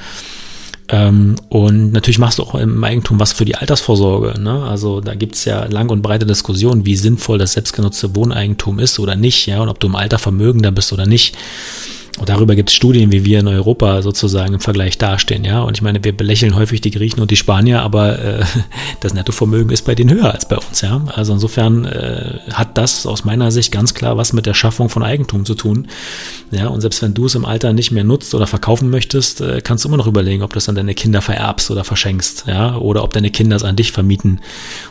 Ähm, 0.87 1.35
und 1.49 1.93
natürlich 1.93 2.19
machst 2.19 2.37
du 2.37 2.43
auch 2.43 2.53
im 2.55 2.83
Eigentum 2.83 3.19
was 3.19 3.33
für 3.33 3.45
die 3.45 3.55
Altersvorsorge. 3.55 4.39
Ne? 4.39 4.63
Also 4.63 5.01
da 5.01 5.15
gibt's 5.15 5.45
ja 5.45 5.65
lang 5.65 5.89
und 5.89 6.03
breite 6.03 6.27
Diskussionen, 6.27 6.85
wie 6.85 6.95
sinnvoll 6.95 7.39
das 7.39 7.53
selbstgenutzte 7.53 8.15
Wohneigentum 8.15 8.77
ist 8.77 8.99
oder 8.99 9.15
nicht, 9.15 9.47
ja, 9.47 9.61
und 9.61 9.69
ob 9.69 9.79
du 9.79 9.87
im 9.87 9.95
Alter 9.95 10.19
vermögender 10.19 10.71
bist 10.71 10.93
oder 10.93 11.07
nicht. 11.07 11.35
Und 12.17 12.29
darüber 12.29 12.55
gibt 12.55 12.69
es 12.69 12.75
Studien, 12.75 13.11
wie 13.11 13.25
wir 13.25 13.39
in 13.39 13.47
Europa 13.47 14.01
sozusagen 14.01 14.53
im 14.53 14.61
Vergleich 14.61 14.97
dastehen, 14.97 15.43
ja. 15.43 15.61
Und 15.61 15.75
ich 15.75 15.81
meine, 15.81 16.01
wir 16.01 16.15
belächeln 16.15 16.55
häufig 16.55 16.79
die 16.79 16.91
Griechen 16.91 17.19
und 17.19 17.29
die 17.29 17.35
Spanier, 17.35 17.81
aber 17.81 18.19
äh, 18.19 18.45
das 19.01 19.13
Nettovermögen 19.13 19.69
ist 19.71 19.83
bei 19.83 19.95
denen 19.95 20.11
höher 20.11 20.33
als 20.33 20.47
bei 20.47 20.55
uns, 20.55 20.79
ja. 20.79 21.01
Also 21.13 21.33
insofern 21.33 21.83
äh, 21.83 22.39
hat 22.53 22.77
das 22.77 23.05
aus 23.05 23.25
meiner 23.25 23.51
Sicht 23.51 23.71
ganz 23.71 23.93
klar 23.93 24.15
was 24.15 24.31
mit 24.31 24.45
der 24.45 24.53
Schaffung 24.53 24.87
von 24.87 25.03
Eigentum 25.03 25.43
zu 25.43 25.55
tun. 25.55 25.87
Ja, 26.51 26.67
und 26.67 26.79
selbst 26.79 27.01
wenn 27.01 27.13
du 27.13 27.25
es 27.25 27.35
im 27.35 27.43
Alter 27.43 27.73
nicht 27.73 27.91
mehr 27.91 28.05
nutzt 28.05 28.33
oder 28.33 28.47
verkaufen 28.47 28.89
möchtest, 28.89 29.41
äh, 29.41 29.59
kannst 29.61 29.83
du 29.83 29.89
immer 29.89 29.97
noch 29.97 30.07
überlegen, 30.07 30.41
ob 30.41 30.53
du 30.53 30.59
es 30.59 30.69
an 30.69 30.75
deine 30.75 30.93
Kinder 30.93 31.21
vererbst 31.21 31.69
oder 31.69 31.83
verschenkst, 31.83 32.45
ja, 32.47 32.77
oder 32.77 33.03
ob 33.03 33.11
deine 33.11 33.29
Kinder 33.29 33.57
es 33.57 33.63
an 33.63 33.75
dich 33.75 33.91
vermieten 33.91 34.39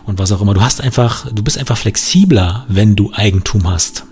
und 0.04 0.18
was 0.18 0.30
auch 0.30 0.42
immer. 0.42 0.52
Du 0.52 0.60
hast 0.60 0.82
einfach, 0.82 1.26
du 1.32 1.42
bist 1.42 1.56
einfach 1.56 1.78
flexibler, 1.78 2.66
wenn 2.68 2.96
du 2.96 3.12
Eigentum 3.14 3.70
hast. 3.70 4.04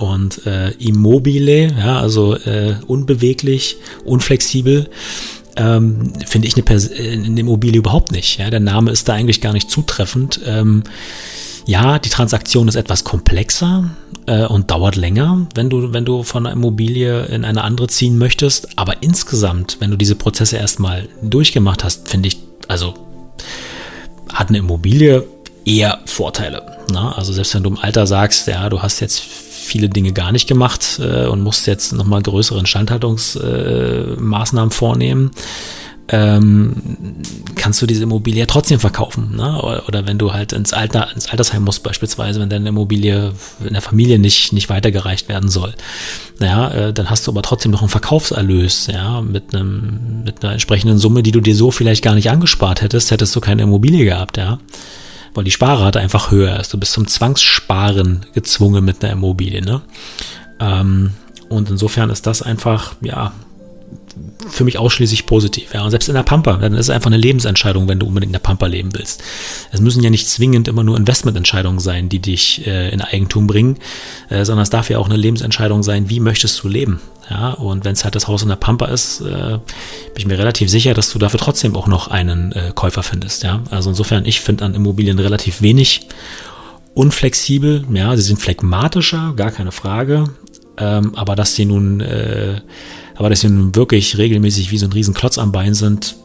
Und 0.00 0.46
äh, 0.46 0.70
immobile, 0.78 1.72
ja, 1.76 2.00
also 2.00 2.34
äh, 2.34 2.76
unbeweglich, 2.86 3.76
unflexibel, 4.04 4.88
ähm, 5.56 6.12
finde 6.26 6.48
ich 6.48 6.54
eine, 6.54 6.62
Pers 6.62 6.88
äh, 6.88 7.12
eine 7.12 7.40
Immobilie 7.40 7.78
überhaupt 7.78 8.12
nicht. 8.12 8.38
Ja? 8.38 8.50
Der 8.50 8.60
Name 8.60 8.90
ist 8.90 9.08
da 9.08 9.14
eigentlich 9.14 9.40
gar 9.40 9.52
nicht 9.52 9.70
zutreffend. 9.70 10.40
Ähm, 10.46 10.84
ja, 11.66 11.98
die 11.98 12.08
Transaktion 12.08 12.68
ist 12.68 12.76
etwas 12.76 13.04
komplexer 13.04 13.90
äh, 14.26 14.46
und 14.46 14.70
dauert 14.70 14.96
länger, 14.96 15.46
wenn 15.54 15.68
du, 15.68 15.92
wenn 15.92 16.04
du 16.04 16.22
von 16.22 16.46
einer 16.46 16.54
Immobilie 16.54 17.26
in 17.26 17.44
eine 17.44 17.62
andere 17.62 17.88
ziehen 17.88 18.16
möchtest. 18.16 18.78
Aber 18.78 19.02
insgesamt, 19.02 19.76
wenn 19.80 19.90
du 19.90 19.96
diese 19.96 20.14
Prozesse 20.14 20.56
erstmal 20.56 21.08
durchgemacht 21.22 21.84
hast, 21.84 22.08
finde 22.08 22.28
ich, 22.28 22.38
also 22.68 22.94
hat 24.32 24.48
eine 24.48 24.58
Immobilie 24.58 25.24
eher 25.64 26.00
Vorteile. 26.06 26.78
Ne? 26.90 27.16
Also 27.16 27.32
selbst 27.32 27.54
wenn 27.54 27.62
du 27.62 27.70
im 27.70 27.78
Alter 27.78 28.06
sagst, 28.06 28.46
ja, 28.46 28.68
du 28.68 28.80
hast 28.82 29.00
jetzt 29.00 29.22
viele 29.70 29.88
Dinge 29.88 30.12
gar 30.12 30.32
nicht 30.32 30.48
gemacht 30.48 31.00
äh, 31.02 31.26
und 31.26 31.42
musst 31.42 31.66
jetzt 31.66 31.92
nochmal 31.92 32.22
größere 32.22 32.58
Instandhaltungsmaßnahmen 32.58 34.70
äh, 34.70 34.74
vornehmen, 34.74 35.30
ähm, 36.12 36.74
kannst 37.54 37.80
du 37.80 37.86
diese 37.86 38.02
Immobilie 38.02 38.46
trotzdem 38.46 38.80
verkaufen. 38.80 39.36
Ne? 39.36 39.62
Oder, 39.62 39.86
oder, 39.86 40.06
wenn 40.06 40.18
du 40.18 40.32
halt 40.32 40.52
ins, 40.52 40.72
Alter, 40.72 41.08
ins 41.14 41.28
Altersheim 41.28 41.62
musst, 41.62 41.84
beispielsweise, 41.84 42.40
wenn 42.40 42.50
deine 42.50 42.70
Immobilie 42.70 43.32
in 43.64 43.72
der 43.72 43.82
Familie 43.82 44.18
nicht, 44.18 44.52
nicht 44.52 44.68
weitergereicht 44.68 45.28
werden 45.28 45.48
soll. 45.48 45.74
Ja, 46.40 46.70
äh, 46.70 46.92
dann 46.92 47.10
hast 47.10 47.26
du 47.26 47.30
aber 47.30 47.42
trotzdem 47.42 47.70
noch 47.70 47.82
einen 47.82 47.90
Verkaufserlös, 47.90 48.88
ja, 48.88 49.20
mit 49.20 49.54
einem, 49.54 50.24
mit 50.24 50.42
einer 50.42 50.54
entsprechenden 50.54 50.98
Summe, 50.98 51.22
die 51.22 51.32
du 51.32 51.40
dir 51.40 51.54
so 51.54 51.70
vielleicht 51.70 52.02
gar 52.02 52.14
nicht 52.14 52.30
angespart 52.30 52.82
hättest, 52.82 53.12
hättest 53.12 53.36
du 53.36 53.40
keine 53.40 53.62
Immobilie 53.62 54.04
gehabt, 54.04 54.36
ja. 54.36 54.58
Weil 55.34 55.44
die 55.44 55.50
Sparrate 55.50 56.00
einfach 56.00 56.30
höher 56.30 56.58
ist. 56.58 56.72
Du 56.72 56.78
bist 56.78 56.92
zum 56.92 57.06
Zwangssparen 57.06 58.26
gezwungen 58.34 58.84
mit 58.84 59.02
einer 59.02 59.12
Immobilie, 59.12 59.62
ne? 59.62 59.82
Ähm, 60.58 61.12
und 61.48 61.70
insofern 61.70 62.10
ist 62.10 62.26
das 62.26 62.42
einfach, 62.42 62.94
ja, 63.00 63.32
für 64.48 64.64
mich 64.64 64.78
ausschließlich 64.78 65.26
positiv. 65.26 65.74
Ja. 65.74 65.84
Und 65.84 65.90
selbst 65.90 66.08
in 66.08 66.14
der 66.14 66.22
Pampa, 66.22 66.56
dann 66.56 66.74
ist 66.74 66.86
es 66.86 66.90
einfach 66.90 67.08
eine 67.08 67.16
Lebensentscheidung, 67.16 67.88
wenn 67.88 67.98
du 67.98 68.06
unbedingt 68.06 68.30
in 68.30 68.34
der 68.34 68.40
Pampa 68.40 68.66
leben 68.66 68.90
willst. 68.94 69.22
Es 69.72 69.80
müssen 69.80 70.02
ja 70.02 70.10
nicht 70.10 70.28
zwingend 70.28 70.68
immer 70.68 70.82
nur 70.82 70.96
Investmententscheidungen 70.96 71.80
sein, 71.80 72.08
die 72.08 72.18
dich 72.18 72.66
äh, 72.66 72.90
in 72.90 73.00
Eigentum 73.00 73.46
bringen, 73.46 73.78
äh, 74.28 74.44
sondern 74.44 74.62
es 74.62 74.70
darf 74.70 74.90
ja 74.90 74.98
auch 74.98 75.06
eine 75.06 75.16
Lebensentscheidung 75.16 75.82
sein, 75.82 76.08
wie 76.08 76.20
möchtest 76.20 76.62
du 76.62 76.68
leben. 76.68 77.00
Ja, 77.30 77.52
und 77.52 77.84
wenn 77.84 77.92
es 77.92 78.04
halt 78.04 78.16
das 78.16 78.26
Haus 78.26 78.42
in 78.42 78.48
der 78.48 78.56
Pampa 78.56 78.86
ist, 78.86 79.20
äh, 79.20 79.58
bin 79.58 80.16
ich 80.16 80.26
mir 80.26 80.38
relativ 80.38 80.68
sicher, 80.68 80.94
dass 80.94 81.10
du 81.10 81.18
dafür 81.18 81.38
trotzdem 81.38 81.76
auch 81.76 81.86
noch 81.86 82.08
einen 82.08 82.52
äh, 82.52 82.72
Käufer 82.74 83.04
findest. 83.04 83.44
Ja, 83.44 83.62
also 83.70 83.90
insofern, 83.90 84.26
ich 84.26 84.40
finde 84.40 84.64
an 84.64 84.74
Immobilien 84.74 85.18
relativ 85.18 85.62
wenig 85.62 86.08
unflexibel. 86.94 87.84
Ja, 87.92 88.16
sie 88.16 88.22
sind 88.22 88.40
phlegmatischer, 88.40 89.32
gar 89.36 89.52
keine 89.52 89.70
Frage. 89.70 90.24
Ähm, 90.76 91.14
aber 91.14 91.36
dass 91.36 91.54
sie 91.54 91.66
nun 91.66 92.00
äh, 92.00 92.60
aber 93.20 93.28
dass 93.28 93.40
sie 93.40 93.50
nun 93.50 93.76
wirklich 93.76 94.16
regelmäßig 94.16 94.70
wie 94.70 94.78
so 94.78 94.86
ein 94.86 94.92
Riesenklotz 94.92 95.36
am 95.36 95.52
Bein 95.52 95.74
sind, 95.74 96.16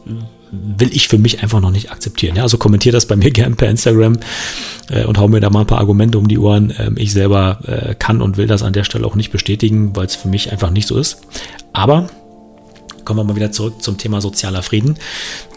will 0.50 0.90
ich 0.94 1.08
für 1.08 1.18
mich 1.18 1.42
einfach 1.42 1.60
noch 1.60 1.70
nicht 1.70 1.90
akzeptieren. 1.90 2.36
Ja, 2.36 2.42
also 2.42 2.58
kommentiert 2.58 2.94
das 2.94 3.06
bei 3.06 3.16
mir 3.16 3.30
gerne 3.32 3.56
per 3.56 3.68
Instagram 3.68 4.18
äh, 4.90 5.04
und 5.04 5.18
hau 5.18 5.28
mir 5.28 5.40
da 5.40 5.50
mal 5.50 5.60
ein 5.60 5.66
paar 5.66 5.78
Argumente 5.78 6.18
um 6.18 6.28
die 6.28 6.38
Ohren. 6.38 6.72
Ähm, 6.78 6.96
ich 6.96 7.12
selber 7.12 7.58
äh, 7.66 7.94
kann 7.94 8.22
und 8.22 8.36
will 8.36 8.46
das 8.46 8.62
an 8.62 8.72
der 8.72 8.84
Stelle 8.84 9.06
auch 9.06 9.14
nicht 9.14 9.30
bestätigen, 9.30 9.94
weil 9.96 10.06
es 10.06 10.16
für 10.16 10.28
mich 10.28 10.52
einfach 10.52 10.70
nicht 10.70 10.86
so 10.86 10.96
ist. 10.98 11.18
Aber 11.72 12.08
kommen 13.04 13.20
wir 13.20 13.24
mal 13.24 13.36
wieder 13.36 13.52
zurück 13.52 13.82
zum 13.82 13.98
Thema 13.98 14.20
sozialer 14.20 14.62
Frieden. 14.62 14.96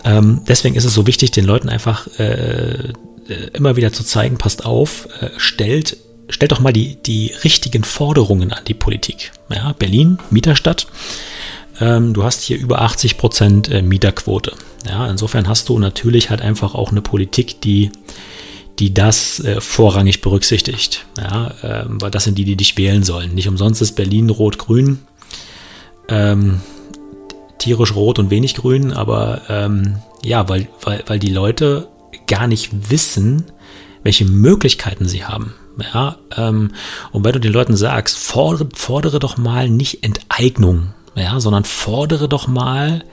Ähm, 0.05 0.41
deswegen 0.47 0.75
ist 0.75 0.85
es 0.85 0.93
so 0.93 1.07
wichtig, 1.07 1.31
den 1.31 1.45
Leuten 1.45 1.69
einfach 1.69 2.07
äh, 2.19 2.73
äh 2.73 2.93
immer 3.53 3.75
wieder 3.75 3.91
zu 3.91 4.03
zeigen, 4.03 4.37
passt 4.37 4.65
auf, 4.65 5.07
äh, 5.21 5.29
stellt 5.37 5.97
stellt 6.29 6.51
doch 6.51 6.59
mal 6.59 6.73
die, 6.73 7.01
die 7.01 7.33
richtigen 7.43 7.83
Forderungen 7.83 8.53
an 8.53 8.63
die 8.67 8.75
Politik. 8.75 9.31
Ja, 9.49 9.73
Berlin, 9.73 10.19
Mieterstadt. 10.29 10.87
Ähm, 11.79 12.13
du 12.13 12.23
hast 12.23 12.41
hier 12.41 12.57
über 12.57 12.81
80 12.81 13.17
Prozent 13.17 13.69
äh, 13.69 13.81
Mieterquote. 13.81 14.53
Ja, 14.87 15.07
insofern 15.07 15.47
hast 15.47 15.69
du 15.69 15.79
natürlich 15.79 16.29
halt 16.29 16.41
einfach 16.41 16.75
auch 16.75 16.91
eine 16.91 17.01
Politik, 17.01 17.61
die, 17.61 17.91
die 18.79 18.93
das 18.93 19.39
äh, 19.41 19.61
vorrangig 19.61 20.21
berücksichtigt. 20.21 21.05
Ja, 21.17 21.53
ähm, 21.63 22.01
weil 22.01 22.11
das 22.11 22.23
sind 22.23 22.37
die, 22.37 22.45
die 22.45 22.55
dich 22.55 22.77
wählen 22.77 23.03
sollen. 23.03 23.33
Nicht 23.33 23.47
umsonst 23.47 23.81
ist 23.81 23.95
Berlin 23.95 24.29
rot-grün. 24.29 24.99
Ähm, 26.07 26.61
tierisch 27.59 27.93
rot 27.93 28.19
und 28.19 28.31
wenig 28.31 28.55
grün, 28.55 28.93
aber 28.93 29.41
ähm, 29.49 29.97
ja, 30.23 30.49
weil, 30.49 30.67
weil, 30.81 31.03
weil 31.07 31.19
die 31.19 31.31
Leute 31.31 31.87
gar 32.25 32.47
nicht 32.47 32.89
wissen, 32.89 33.45
welche 34.01 34.25
Möglichkeiten 34.25 35.05
sie 35.07 35.25
haben. 35.25 35.53
Ja, 35.93 36.17
ähm, 36.35 36.71
und 37.11 37.23
wenn 37.23 37.33
du 37.33 37.39
den 37.39 37.53
Leuten 37.53 37.75
sagst, 37.75 38.17
fordere, 38.17 38.67
fordere 38.73 39.19
doch 39.19 39.37
mal 39.37 39.69
nicht 39.69 40.03
Enteignung, 40.03 40.93
ja, 41.19 41.39
sondern 41.39 41.63
fordere 41.63 42.29
doch 42.29 42.47
mal 42.47 43.03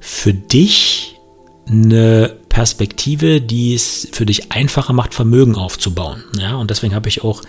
für 0.00 0.34
dich 0.34 1.18
eine 1.66 2.36
Perspektive, 2.48 3.40
die 3.40 3.74
es 3.74 4.08
für 4.12 4.26
dich 4.26 4.52
einfacher 4.52 4.92
macht, 4.92 5.14
Vermögen 5.14 5.56
aufzubauen. 5.56 6.22
Ja, 6.38 6.56
und 6.56 6.70
deswegen 6.70 6.94
habe 6.94 7.08
ich 7.08 7.24
auch 7.24 7.42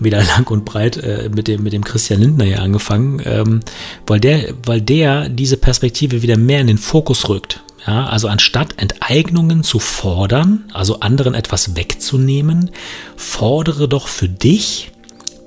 wieder 0.00 0.22
lang 0.36 0.46
und 0.50 0.64
breit 0.64 0.96
äh, 0.98 1.28
mit 1.34 1.48
dem 1.48 1.62
mit 1.62 1.72
dem 1.72 1.84
Christian 1.84 2.20
Lindner 2.20 2.44
hier 2.44 2.62
angefangen, 2.62 3.20
ähm, 3.24 3.60
weil 4.06 4.20
der 4.20 4.54
weil 4.64 4.80
der 4.80 5.28
diese 5.28 5.56
Perspektive 5.56 6.22
wieder 6.22 6.36
mehr 6.36 6.60
in 6.60 6.66
den 6.66 6.78
Fokus 6.78 7.28
rückt. 7.28 7.62
Ja, 7.86 8.06
also 8.06 8.28
anstatt 8.28 8.74
Enteignungen 8.76 9.64
zu 9.64 9.80
fordern, 9.80 10.70
also 10.72 11.00
anderen 11.00 11.34
etwas 11.34 11.74
wegzunehmen, 11.74 12.70
fordere 13.16 13.88
doch 13.88 14.06
für 14.06 14.28
dich, 14.28 14.91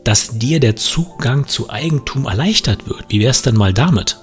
dass 0.05 0.37
dir 0.37 0.61
der 0.61 0.77
Zugang 0.77 1.47
zu 1.47 1.69
Eigentum 1.69 2.25
erleichtert 2.25 2.87
wird. 2.87 3.05
Wie 3.09 3.19
wäre 3.19 3.31
es 3.31 3.41
denn 3.41 3.55
mal 3.55 3.73
damit? 3.73 4.17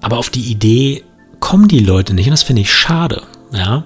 Aber 0.00 0.16
auf 0.16 0.30
die 0.30 0.50
Idee 0.50 1.04
kommen 1.40 1.68
die 1.68 1.80
Leute 1.80 2.14
nicht 2.14 2.26
und 2.26 2.32
das 2.32 2.42
finde 2.42 2.62
ich 2.62 2.72
schade. 2.72 3.22
Ja, 3.52 3.84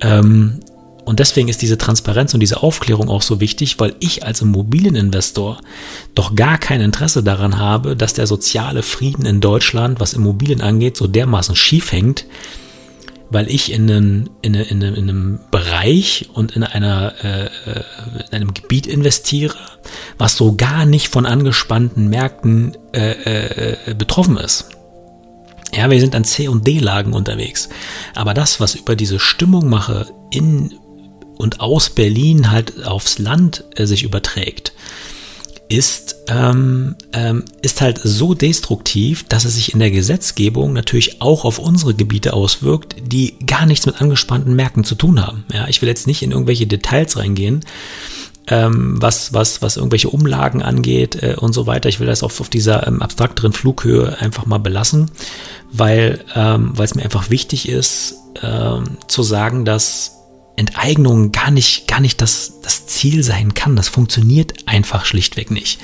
ähm, 0.00 0.60
und 1.06 1.20
deswegen 1.20 1.48
ist 1.48 1.62
diese 1.62 1.78
Transparenz 1.78 2.34
und 2.34 2.40
diese 2.40 2.64
Aufklärung 2.64 3.08
auch 3.10 3.22
so 3.22 3.38
wichtig, 3.38 3.78
weil 3.78 3.94
ich 4.00 4.26
als 4.26 4.40
Immobilieninvestor 4.40 5.60
doch 6.16 6.34
gar 6.34 6.58
kein 6.58 6.80
Interesse 6.80 7.22
daran 7.22 7.60
habe, 7.60 7.94
dass 7.94 8.14
der 8.14 8.26
soziale 8.26 8.82
Frieden 8.82 9.24
in 9.24 9.40
Deutschland, 9.40 10.00
was 10.00 10.14
Immobilien 10.14 10.62
angeht, 10.62 10.96
so 10.96 11.06
dermaßen 11.06 11.54
schief 11.54 11.92
hängt, 11.92 12.24
weil 13.30 13.50
ich 13.50 13.72
in 13.72 13.90
einem, 13.90 14.30
in, 14.42 14.54
in, 14.54 14.82
in 14.82 14.96
einem 14.96 15.40
Bereich 15.50 16.28
und 16.32 16.54
in, 16.54 16.62
einer, 16.62 17.14
äh, 17.22 17.46
äh, 17.46 17.50
in 18.28 18.32
einem 18.32 18.54
Gebiet 18.54 18.86
investiere, 18.86 19.56
was 20.18 20.36
so 20.36 20.54
gar 20.54 20.84
nicht 20.84 21.08
von 21.08 21.26
angespannten 21.26 22.08
Märkten 22.08 22.76
äh, 22.92 23.10
äh, 23.90 23.94
betroffen 23.94 24.36
ist. 24.36 24.70
Ja, 25.74 25.90
wir 25.90 26.00
sind 26.00 26.14
an 26.14 26.24
C- 26.24 26.48
und 26.48 26.66
D-Lagen 26.66 27.12
unterwegs. 27.12 27.68
Aber 28.14 28.32
das, 28.32 28.60
was 28.60 28.74
über 28.74 28.96
diese 28.96 29.18
Stimmung 29.18 29.68
mache 29.68 30.06
in 30.30 30.74
und 31.36 31.60
aus 31.60 31.90
Berlin 31.90 32.50
halt 32.50 32.86
aufs 32.86 33.18
Land 33.18 33.64
äh, 33.74 33.84
sich 33.84 34.04
überträgt, 34.04 34.72
ist, 35.68 36.15
ähm, 36.28 36.96
ähm, 37.12 37.44
ist 37.62 37.80
halt 37.80 38.00
so 38.02 38.34
destruktiv, 38.34 39.24
dass 39.28 39.44
es 39.44 39.54
sich 39.54 39.72
in 39.72 39.80
der 39.80 39.90
Gesetzgebung 39.90 40.72
natürlich 40.72 41.22
auch 41.22 41.44
auf 41.44 41.58
unsere 41.58 41.94
Gebiete 41.94 42.32
auswirkt, 42.32 42.96
die 43.00 43.36
gar 43.46 43.66
nichts 43.66 43.86
mit 43.86 44.00
angespannten 44.00 44.56
Märkten 44.56 44.84
zu 44.84 44.94
tun 44.94 45.24
haben. 45.24 45.44
Ja, 45.52 45.68
ich 45.68 45.82
will 45.82 45.88
jetzt 45.88 46.06
nicht 46.06 46.22
in 46.22 46.32
irgendwelche 46.32 46.66
Details 46.66 47.16
reingehen, 47.16 47.64
ähm, 48.48 49.00
was, 49.00 49.32
was, 49.32 49.62
was 49.62 49.76
irgendwelche 49.76 50.10
Umlagen 50.10 50.62
angeht 50.62 51.22
äh, 51.22 51.36
und 51.38 51.52
so 51.52 51.66
weiter. 51.66 51.88
Ich 51.88 52.00
will 52.00 52.06
das 52.06 52.22
auf, 52.22 52.40
auf 52.40 52.48
dieser 52.48 52.86
ähm, 52.86 53.02
abstrakteren 53.02 53.52
Flughöhe 53.52 54.18
einfach 54.20 54.46
mal 54.46 54.58
belassen, 54.58 55.10
weil 55.72 56.24
ähm, 56.34 56.72
es 56.78 56.94
mir 56.94 57.02
einfach 57.02 57.30
wichtig 57.30 57.68
ist, 57.68 58.16
ähm, 58.42 58.98
zu 59.08 59.22
sagen, 59.22 59.64
dass 59.64 60.15
Enteignung 60.56 61.32
gar 61.32 61.50
nicht, 61.50 61.86
gar 61.86 62.00
nicht 62.00 62.20
das, 62.20 62.60
das 62.62 62.86
Ziel 62.86 63.22
sein 63.22 63.54
kann. 63.54 63.76
Das 63.76 63.88
funktioniert 63.88 64.54
einfach 64.66 65.04
schlichtweg 65.04 65.50
nicht. 65.50 65.78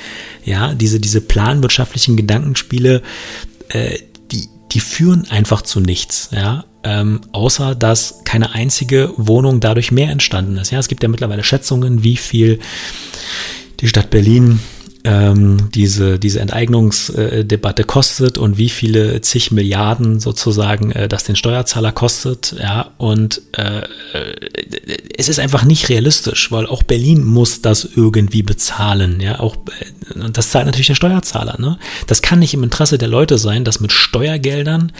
Ja, 0.45 0.75
diese, 0.75 0.99
diese 0.99 1.21
planwirtschaftlichen 1.21 2.17
Gedankenspiele, 2.17 3.02
äh, 3.69 3.99
die, 4.31 4.49
die 4.73 4.81
führen 4.81 5.29
einfach 5.31 5.62
zu 5.62 5.81
nichts. 5.81 6.31
Ja, 6.33 6.64
ähm, 6.85 7.21
außer 7.33 7.75
dass 7.75 8.21
keine 8.25 8.55
einzige 8.55 9.12
Wohnung 9.17 9.61
dadurch 9.61 9.93
mehr 9.93 10.11
entstanden 10.11 10.57
ist. 10.57 10.71
Ja, 10.71 10.79
es 10.79 10.88
gibt 10.88 11.02
ja 11.02 11.09
mittlerweile 11.09 11.45
Schätzungen, 11.45 12.02
wie 12.02 12.17
viel 12.17 12.59
die 13.81 13.88
Stadt 13.88 14.11
Berlin 14.11 14.61
ähm, 15.04 15.68
diese, 15.75 16.18
diese 16.18 16.40
Enteignungsdebatte 16.40 17.85
kostet 17.85 18.38
und 18.38 18.56
wie 18.56 18.68
viele 18.68 19.21
zig 19.21 19.50
Milliarden 19.50 20.21
sozusagen 20.21 20.92
äh, 20.92 21.09
das 21.09 21.25
den 21.25 21.37
Steuerzahler 21.37 21.92
kostet. 21.92 22.54
Ja, 22.59 22.90
und 22.99 23.42
äh, 23.56 23.80
äh, 23.80 24.99
es 25.18 25.28
ist 25.28 25.40
einfach 25.40 25.64
nicht 25.64 25.88
realistisch, 25.88 26.52
weil 26.52 26.66
auch 26.66 26.82
Berlin 26.82 27.25
muss 27.25 27.62
das 27.62 27.88
irgendwie 27.97 28.42
bezahlen. 28.42 29.21
Ja, 29.21 29.40
auch 29.40 29.56
äh, 29.56 30.21
und 30.21 30.38
das 30.38 30.50
zahlt 30.50 30.66
natürlich 30.66 30.87
der 30.87 30.94
Steuerzahler. 30.94 31.56
Ne? 31.59 31.78
Das 32.06 32.23
kann 32.23 32.38
nicht 32.38 32.54
im 32.54 32.62
Interesse 32.62 32.99
der 32.99 33.09
Leute 33.09 33.38
sein, 33.38 33.64
dass 33.64 33.80
mit 33.80 33.92
Steuergeldern 33.92 34.92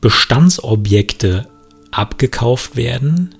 Bestandsobjekte 0.00 1.48
abgekauft 1.90 2.76
werden, 2.76 3.34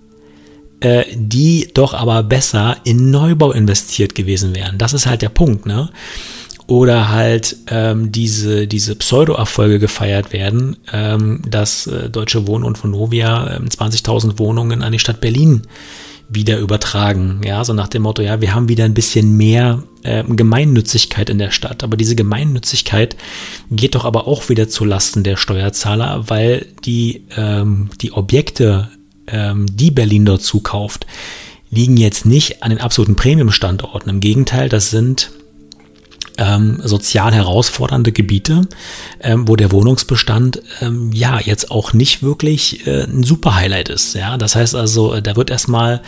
äh, 0.83 1.05
die 1.15 1.69
doch 1.73 1.95
aber 1.95 2.25
besser 2.25 2.77
in 2.83 3.11
Neubau 3.11 3.53
investiert 3.53 4.17
gewesen 4.17 4.55
wären. 4.55 4.79
Das 4.79 4.93
ist 4.93 5.07
halt 5.07 5.23
der 5.23 5.29
Punkt, 5.29 5.65
ne? 5.65 5.91
Oder 6.67 7.11
halt 7.11 7.57
ähm, 7.69 8.11
diese, 8.12 8.67
diese 8.67 8.97
Pseudo-Erfolge 8.97 9.79
gefeiert 9.79 10.33
werden, 10.33 10.77
ähm, 10.93 11.43
dass 11.49 11.87
äh, 11.87 12.09
Deutsche 12.09 12.47
Wohnen 12.47 12.65
und 12.65 12.83
Vonovia 12.83 13.57
ähm, 13.57 13.67
20.000 13.67 14.39
Wohnungen 14.39 14.83
an 14.83 14.93
die 14.93 14.99
Stadt 14.99 15.21
Berlin 15.21 15.62
wieder 16.29 16.59
übertragen. 16.59 17.43
Ja, 17.45 17.65
so 17.65 17.75
nach 17.75 17.89
dem 17.89 18.03
Motto, 18.03 18.23
ja, 18.23 18.41
wir 18.41 18.55
haben 18.55 18.69
wieder 18.69 18.85
ein 18.85 18.95
bisschen 18.95 19.37
mehr 19.37 19.83
äh, 20.03 20.25
Gemeinnützigkeit 20.25 21.31
in 21.31 21.39
der 21.39 21.51
Stadt. 21.51 21.85
Aber 21.85 21.97
diese 21.97 22.17
Gemeinnützigkeit 22.17 23.17
geht 23.71 23.95
doch 23.95 24.05
aber 24.05 24.27
auch 24.27 24.49
wieder 24.49 24.69
zu 24.69 24.85
Lasten 24.85 25.25
der 25.25 25.37
Steuerzahler, 25.37 26.25
weil 26.29 26.67
die, 26.85 27.25
ähm, 27.37 27.91
die 28.01 28.12
Objekte 28.12 28.89
ähm, 29.26 29.67
die 29.71 29.91
Berlin 29.91 30.25
dort 30.25 30.43
zukauft, 30.43 31.07
liegen 31.71 31.97
jetzt 31.97 32.26
nicht 32.26 32.62
an 32.62 32.71
den 32.71 32.81
absoluten 32.81 33.17
Premium-Standorten. 33.17 34.11
Im 34.11 34.21
Gegenteil, 34.21 34.69
das 34.69 34.91
sind 34.91 35.31
ähm, 36.38 36.81
sozial 36.83 37.33
herausfordernde 37.33 38.12
Gebiete, 38.12 38.62
ähm, 39.21 39.49
wo 39.49 39.57
der 39.57 39.73
Wohnungsbestand 39.73 40.62
ähm, 40.81 41.11
ja 41.12 41.41
jetzt 41.41 41.71
auch 41.71 41.93
nicht 41.93 42.23
wirklich 42.23 42.87
äh, 42.87 43.05
ein 43.05 43.23
super 43.23 43.55
Highlight 43.55 43.88
ist. 43.88 44.14
Ja, 44.14 44.37
das 44.37 44.57
heißt 44.57 44.75
also, 44.75 45.21
da 45.21 45.37
wird 45.37 45.50
erstmal 45.50 46.02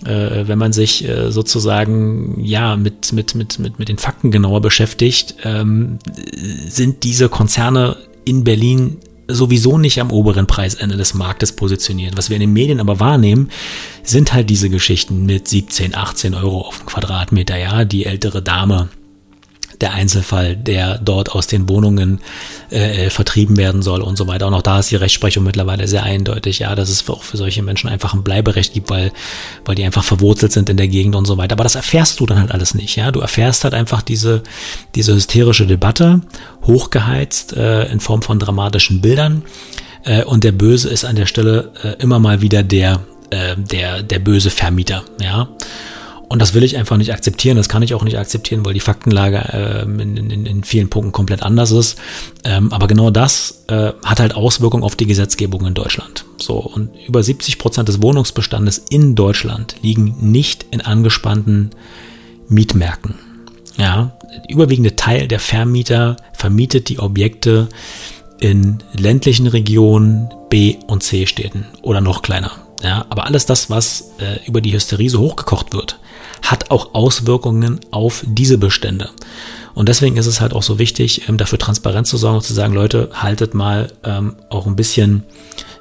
äh, 0.04 0.48
wenn 0.48 0.58
man 0.58 0.72
sich 0.72 1.08
äh, 1.08 1.30
sozusagen 1.30 2.42
ja 2.42 2.76
mit, 2.76 3.12
mit, 3.12 3.36
mit, 3.36 3.58
mit, 3.60 3.78
mit 3.78 3.88
den 3.88 3.98
Fakten 3.98 4.32
genauer 4.32 4.60
beschäftigt, 4.60 5.36
ähm, 5.44 5.98
sind 6.66 7.04
diese 7.04 7.28
Konzerne 7.28 7.96
in 8.24 8.42
Berlin 8.42 8.98
sowieso 9.28 9.78
nicht 9.78 10.00
am 10.00 10.10
oberen 10.10 10.46
Preisende 10.46 10.96
des 10.96 11.14
Marktes 11.14 11.52
positioniert. 11.52 12.16
Was 12.16 12.28
wir 12.28 12.36
in 12.36 12.40
den 12.40 12.52
Medien 12.52 12.80
aber 12.80 13.00
wahrnehmen, 13.00 13.50
sind 14.02 14.32
halt 14.32 14.50
diese 14.50 14.68
Geschichten 14.68 15.24
mit 15.24 15.48
17, 15.48 15.94
18 15.94 16.34
Euro 16.34 16.62
auf 16.62 16.78
den 16.78 16.86
Quadratmeter, 16.86 17.56
ja, 17.56 17.84
die 17.84 18.04
ältere 18.04 18.42
Dame 18.42 18.88
der 19.82 19.92
Einzelfall, 19.92 20.56
der 20.56 20.98
dort 20.98 21.32
aus 21.32 21.46
den 21.46 21.68
Wohnungen 21.68 22.20
äh, 22.70 23.10
vertrieben 23.10 23.56
werden 23.56 23.82
soll 23.82 24.00
und 24.00 24.16
so 24.16 24.26
weiter. 24.26 24.46
Und 24.46 24.54
auch 24.54 24.62
da 24.62 24.78
ist 24.78 24.90
die 24.90 24.96
Rechtsprechung 24.96 25.44
mittlerweile 25.44 25.86
sehr 25.88 26.04
eindeutig, 26.04 26.60
ja, 26.60 26.74
dass 26.74 26.88
es 26.88 27.08
auch 27.08 27.22
für 27.22 27.36
solche 27.36 27.62
Menschen 27.62 27.90
einfach 27.90 28.14
ein 28.14 28.22
Bleiberecht 28.22 28.72
gibt, 28.72 28.88
weil, 28.88 29.12
weil 29.64 29.74
die 29.74 29.84
einfach 29.84 30.04
verwurzelt 30.04 30.52
sind 30.52 30.70
in 30.70 30.76
der 30.76 30.88
Gegend 30.88 31.14
und 31.14 31.26
so 31.26 31.36
weiter. 31.36 31.54
Aber 31.54 31.64
das 31.64 31.74
erfährst 31.74 32.20
du 32.20 32.26
dann 32.26 32.38
halt 32.38 32.52
alles 32.52 32.74
nicht, 32.74 32.96
ja. 32.96 33.10
Du 33.10 33.20
erfährst 33.20 33.64
halt 33.64 33.74
einfach 33.74 34.00
diese, 34.00 34.42
diese 34.94 35.14
hysterische 35.14 35.66
Debatte, 35.66 36.22
hochgeheizt 36.64 37.54
äh, 37.54 37.90
in 37.90 38.00
Form 38.00 38.22
von 38.22 38.38
dramatischen 38.38 39.00
Bildern. 39.00 39.42
Äh, 40.04 40.24
und 40.24 40.44
der 40.44 40.52
Böse 40.52 40.88
ist 40.88 41.04
an 41.04 41.16
der 41.16 41.26
Stelle 41.26 41.72
äh, 41.82 42.02
immer 42.02 42.18
mal 42.18 42.40
wieder 42.40 42.62
der, 42.62 43.00
äh, 43.30 43.56
der, 43.56 44.02
der 44.02 44.18
böse 44.18 44.50
Vermieter, 44.50 45.02
ja. 45.20 45.48
Und 46.32 46.40
das 46.40 46.54
will 46.54 46.62
ich 46.62 46.78
einfach 46.78 46.96
nicht 46.96 47.12
akzeptieren. 47.12 47.58
Das 47.58 47.68
kann 47.68 47.82
ich 47.82 47.92
auch 47.92 48.04
nicht 48.04 48.18
akzeptieren, 48.18 48.64
weil 48.64 48.72
die 48.72 48.80
Faktenlage 48.80 49.36
äh, 49.36 49.82
in, 49.82 50.16
in, 50.16 50.46
in 50.46 50.64
vielen 50.64 50.88
Punkten 50.88 51.12
komplett 51.12 51.42
anders 51.42 51.72
ist. 51.72 51.98
Ähm, 52.42 52.72
aber 52.72 52.86
genau 52.86 53.10
das 53.10 53.64
äh, 53.68 53.92
hat 54.02 54.18
halt 54.18 54.34
Auswirkungen 54.34 54.82
auf 54.82 54.96
die 54.96 55.04
Gesetzgebung 55.04 55.66
in 55.66 55.74
Deutschland. 55.74 56.24
So, 56.38 56.54
und 56.54 56.88
über 57.06 57.22
70 57.22 57.58
Prozent 57.58 57.90
des 57.90 58.00
Wohnungsbestandes 58.00 58.78
in 58.88 59.14
Deutschland 59.14 59.76
liegen 59.82 60.16
nicht 60.20 60.64
in 60.70 60.80
angespannten 60.80 61.68
Mietmärkten. 62.48 63.16
Ja, 63.76 64.16
überwiegende 64.48 64.96
Teil 64.96 65.28
der 65.28 65.38
Vermieter 65.38 66.16
vermietet 66.32 66.88
die 66.88 66.98
Objekte 66.98 67.68
in 68.40 68.78
ländlichen 68.94 69.48
Regionen, 69.48 70.30
B- 70.48 70.76
und 70.86 71.02
C-Städten 71.02 71.66
oder 71.82 72.00
noch 72.00 72.22
kleiner. 72.22 72.52
Ja, 72.82 73.04
aber 73.10 73.26
alles 73.26 73.44
das, 73.44 73.68
was 73.68 74.12
äh, 74.18 74.38
über 74.46 74.62
die 74.62 74.72
Hysterie 74.72 75.10
so 75.10 75.20
hochgekocht 75.20 75.74
wird, 75.74 75.98
hat 76.42 76.70
auch 76.70 76.94
Auswirkungen 76.94 77.80
auf 77.90 78.24
diese 78.26 78.58
Bestände. 78.58 79.10
Und 79.74 79.88
deswegen 79.88 80.16
ist 80.16 80.26
es 80.26 80.40
halt 80.40 80.52
auch 80.52 80.62
so 80.62 80.78
wichtig, 80.78 81.28
ähm, 81.28 81.38
dafür 81.38 81.58
Transparenz 81.58 82.10
zu 82.10 82.16
sorgen 82.16 82.36
und 82.36 82.42
zu 82.42 82.52
sagen, 82.52 82.74
Leute, 82.74 83.10
haltet 83.14 83.54
mal 83.54 83.90
ähm, 84.04 84.36
auch 84.50 84.66
ein 84.66 84.76
bisschen, 84.76 85.24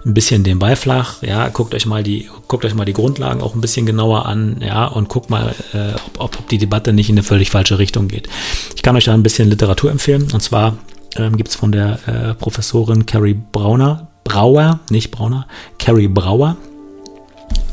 ein 0.05 0.13
bisschen 0.13 0.43
den 0.43 0.59
Ball 0.59 0.75
flach, 0.75 1.21
ja, 1.23 1.49
guckt 1.49 1.75
euch 1.75 1.85
mal 1.85 2.03
die, 2.03 2.29
guckt 2.47 2.63
euch 2.63 2.73
mal 2.73 2.85
die 2.85 2.93
Grundlagen 2.93 3.41
auch 3.41 3.53
ein 3.53 3.61
bisschen 3.61 3.85
genauer 3.85 4.25
an, 4.25 4.61
ja, 4.65 4.85
und 4.85 5.09
guckt 5.09 5.29
mal, 5.29 5.53
äh, 5.73 5.93
ob, 6.17 6.39
ob 6.39 6.47
die 6.49 6.57
Debatte 6.57 6.93
nicht 6.93 7.09
in 7.09 7.15
eine 7.15 7.23
völlig 7.23 7.51
falsche 7.51 7.79
Richtung 7.79 8.07
geht. 8.07 8.29
Ich 8.75 8.81
kann 8.81 8.95
euch 8.95 9.05
da 9.05 9.13
ein 9.13 9.23
bisschen 9.23 9.49
Literatur 9.49 9.91
empfehlen, 9.91 10.27
und 10.31 10.41
zwar 10.41 10.77
ähm, 11.17 11.35
gibt 11.35 11.49
es 11.49 11.55
von 11.55 11.71
der 11.71 11.99
äh, 12.07 12.33
Professorin 12.33 13.05
Carrie 13.05 13.37
Brauner, 13.51 14.07
Brauer, 14.23 14.79
nicht 14.89 15.11
Brauner, 15.11 15.47
Carrie 15.77 16.07
Brauer, 16.07 16.55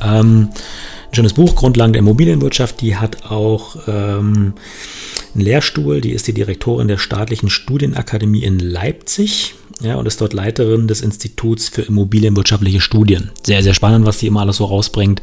ähm, 0.02 0.48
ein 1.10 1.14
schönes 1.14 1.32
Buch, 1.32 1.54
Grundlagen 1.54 1.92
der 1.92 2.00
Immobilienwirtschaft. 2.00 2.80
Die 2.80 2.96
hat 2.96 3.30
auch 3.30 3.76
ähm, 3.86 4.54
einen 5.34 5.44
Lehrstuhl. 5.44 6.00
Die 6.00 6.12
ist 6.12 6.26
die 6.26 6.34
Direktorin 6.34 6.88
der 6.88 6.98
staatlichen 6.98 7.50
Studienakademie 7.50 8.42
in 8.42 8.58
Leipzig. 8.58 9.54
Ja, 9.80 9.94
und 9.94 10.06
ist 10.06 10.20
dort 10.20 10.32
Leiterin 10.32 10.88
des 10.88 11.02
Instituts 11.02 11.68
für 11.68 11.82
immobilienwirtschaftliche 11.82 12.80
Studien. 12.80 13.30
Sehr, 13.44 13.62
sehr 13.62 13.74
spannend, 13.74 14.06
was 14.06 14.18
die 14.18 14.26
immer 14.26 14.40
alles 14.40 14.56
so 14.56 14.64
rausbringt. 14.64 15.22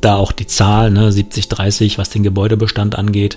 Da 0.00 0.16
auch 0.16 0.32
die 0.32 0.46
Zahl, 0.46 0.90
ne, 0.90 1.12
70, 1.12 1.48
30, 1.48 1.98
was 1.98 2.08
den 2.08 2.22
Gebäudebestand 2.22 2.96
angeht. 2.96 3.36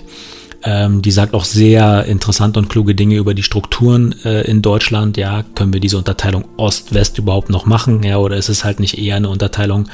Ähm, 0.66 1.02
die 1.02 1.10
sagt 1.10 1.34
auch 1.34 1.44
sehr 1.44 2.06
interessante 2.06 2.58
und 2.58 2.70
kluge 2.70 2.94
Dinge 2.94 3.16
über 3.16 3.34
die 3.34 3.42
Strukturen 3.42 4.14
äh, 4.24 4.42
in 4.42 4.62
Deutschland. 4.62 5.16
Ja, 5.18 5.44
können 5.54 5.74
wir 5.74 5.80
diese 5.80 5.98
Unterteilung 5.98 6.46
Ost-West 6.56 7.18
überhaupt 7.18 7.50
noch 7.50 7.66
machen? 7.66 8.02
Ja, 8.02 8.16
oder 8.16 8.36
ist 8.36 8.48
es 8.48 8.64
halt 8.64 8.80
nicht 8.80 8.98
eher 8.98 9.16
eine 9.16 9.28
Unterteilung 9.28 9.88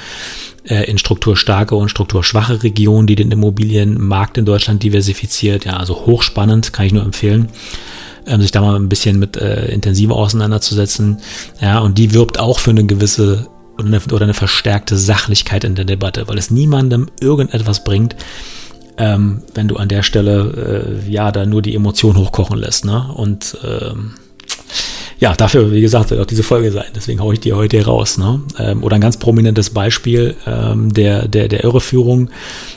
äh, 0.65 0.89
in 0.89 0.99
strukturstarke 0.99 1.75
und 1.75 1.89
strukturschwache 1.89 2.63
Regionen, 2.63 3.09
die 3.09 3.17
den 3.17 3.33
Immobilienmarkt 3.33 4.39
in 4.39 4.45
Deutschland 4.45 4.83
diversifiziert? 4.83 5.65
Ja, 5.65 5.77
also 5.77 6.07
hochspannend, 6.07 6.73
kann 6.73 6.87
ich 6.87 6.93
nur 6.93 7.05
empfehlen 7.05 7.49
ähm, 8.27 8.41
sich 8.41 8.53
da 8.53 8.61
mal 8.61 8.77
ein 8.77 8.89
bisschen 8.89 9.19
mit 9.19 9.37
äh, 9.37 9.73
intensiver 9.73 10.15
auseinanderzusetzen. 10.15 11.19
Ja, 11.61 11.81
und 11.81 11.99
die 11.99 12.13
wirbt 12.13 12.39
auch 12.39 12.61
für 12.61 12.71
eine 12.71 12.85
gewisse 12.85 13.49
oder 13.79 13.87
eine, 13.87 14.01
oder 14.13 14.25
eine 14.25 14.35
verstärkte 14.35 14.97
Sachlichkeit 14.97 15.65
in 15.65 15.75
der 15.75 15.85
Debatte, 15.85 16.29
weil 16.29 16.39
es 16.39 16.51
niemandem 16.51 17.09
irgendetwas 17.21 17.83
bringt, 17.83 18.15
ähm, 19.01 19.43
wenn 19.55 19.67
du 19.67 19.77
an 19.77 19.89
der 19.89 20.03
Stelle 20.03 21.01
äh, 21.07 21.11
ja 21.11 21.33
da 21.33 21.47
nur 21.47 21.63
die 21.63 21.75
Emotion 21.75 22.19
hochkochen 22.19 22.59
lässt. 22.59 22.85
Ne? 22.85 23.11
Und 23.15 23.57
ähm, 23.65 24.13
ja, 25.21 25.35
dafür, 25.35 25.71
wie 25.71 25.83
gesagt, 25.83 26.09
soll 26.09 26.21
auch 26.21 26.25
diese 26.27 26.43
Folge 26.43 26.73
sein. 26.73 26.87
Deswegen 26.95 27.21
haue 27.21 27.35
ich 27.35 27.41
die 27.41 27.53
heute 27.53 27.77
hier 27.77 27.87
raus. 27.87 28.17
Ne? 28.17 28.41
Ähm, 28.59 28.83
oder 28.83 28.95
ein 28.95 29.03
ganz 29.03 29.19
prominentes 29.19 29.69
Beispiel 29.69 30.35
ähm, 30.47 30.95
der, 30.95 31.29
der, 31.29 31.49
der 31.49 31.63
Irreführung. 31.63 32.31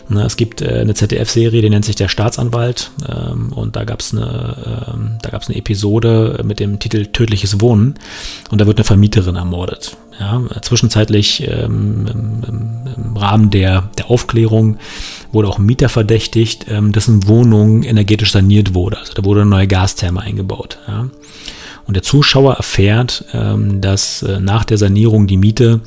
Ne, 0.10 0.23
es 0.23 0.36
gibt 0.36 0.62
äh, 0.62 0.82
eine 0.82 0.93
ZDF-Serie, 0.93 1.62
die 1.62 1.69
nennt 1.69 1.86
sich 1.86 1.95
Der 1.95 2.10
Staatsanwalt. 2.10 2.91
Ähm, 3.08 3.53
und 3.53 3.77
da 3.77 3.86
gab 3.86 4.01
es 4.01 4.12
eine, 4.12 4.91
ähm, 4.93 5.17
da 5.21 5.29
gab's 5.29 5.47
eine 5.47 5.58
Episode 5.58 6.41
mit 6.43 6.60
dem 6.60 6.79
Titel 6.79 7.06
Tödliches 7.06 7.62
Wohnen. 7.62 7.95
Und 8.51 8.60
da 8.60 8.67
wird 8.67 8.77
eine 8.77 8.84
Vermieterin 8.84 9.38
ermordet. 9.38 9.95
Ja, 10.19 10.41
zwischenzeitlich 10.62 11.47
ähm, 11.47 12.08
im, 12.08 12.43
im, 12.97 13.17
Rahmen 13.17 13.51
der, 13.51 13.89
der 13.97 14.12
Aufklärung 14.12 14.77
wurde 15.32 15.47
auch 15.47 15.60
ein 15.60 15.65
Mieter 15.65 15.88
verdächtigt, 15.88 16.65
ähm, 16.69 16.91
dessen 16.91 17.27
Wohnung 17.27 17.84
energetisch 17.84 18.32
saniert 18.32 18.73
wurde. 18.73 18.97
Also 18.97 19.13
da 19.13 19.23
wurde 19.23 19.41
eine 19.41 19.49
neue 19.49 19.67
Gastherme 19.67 20.21
eingebaut. 20.21 20.77
Ja. 20.88 21.08
Und 21.86 21.96
der 21.96 22.04
Zuschauer 22.04 22.56
erfährt, 22.56 23.26
ähm, 23.34 23.82
dass 23.82 24.24
äh, 24.24 24.39
nach 24.39 24.63
der 24.63 24.78
Sanierung 24.78 25.28
die 25.28 25.38
Miete 25.38 25.82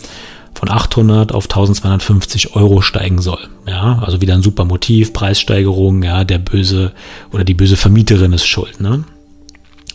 von 0.55 0.71
800 0.71 1.33
auf 1.33 1.45
1250 1.45 2.57
Euro 2.57 2.81
steigen 2.81 3.21
soll. 3.21 3.49
Ja, 3.67 4.03
also 4.05 4.21
wieder 4.21 4.35
ein 4.35 4.43
super 4.43 4.65
Motiv, 4.65 5.13
Preissteigerung, 5.13 6.03
ja, 6.03 6.25
der 6.25 6.39
böse 6.39 6.93
oder 7.33 7.45
die 7.45 7.55
böse 7.55 7.77
Vermieterin 7.77 8.33
ist 8.33 8.47
schuld, 8.47 8.81
ne? 8.81 9.05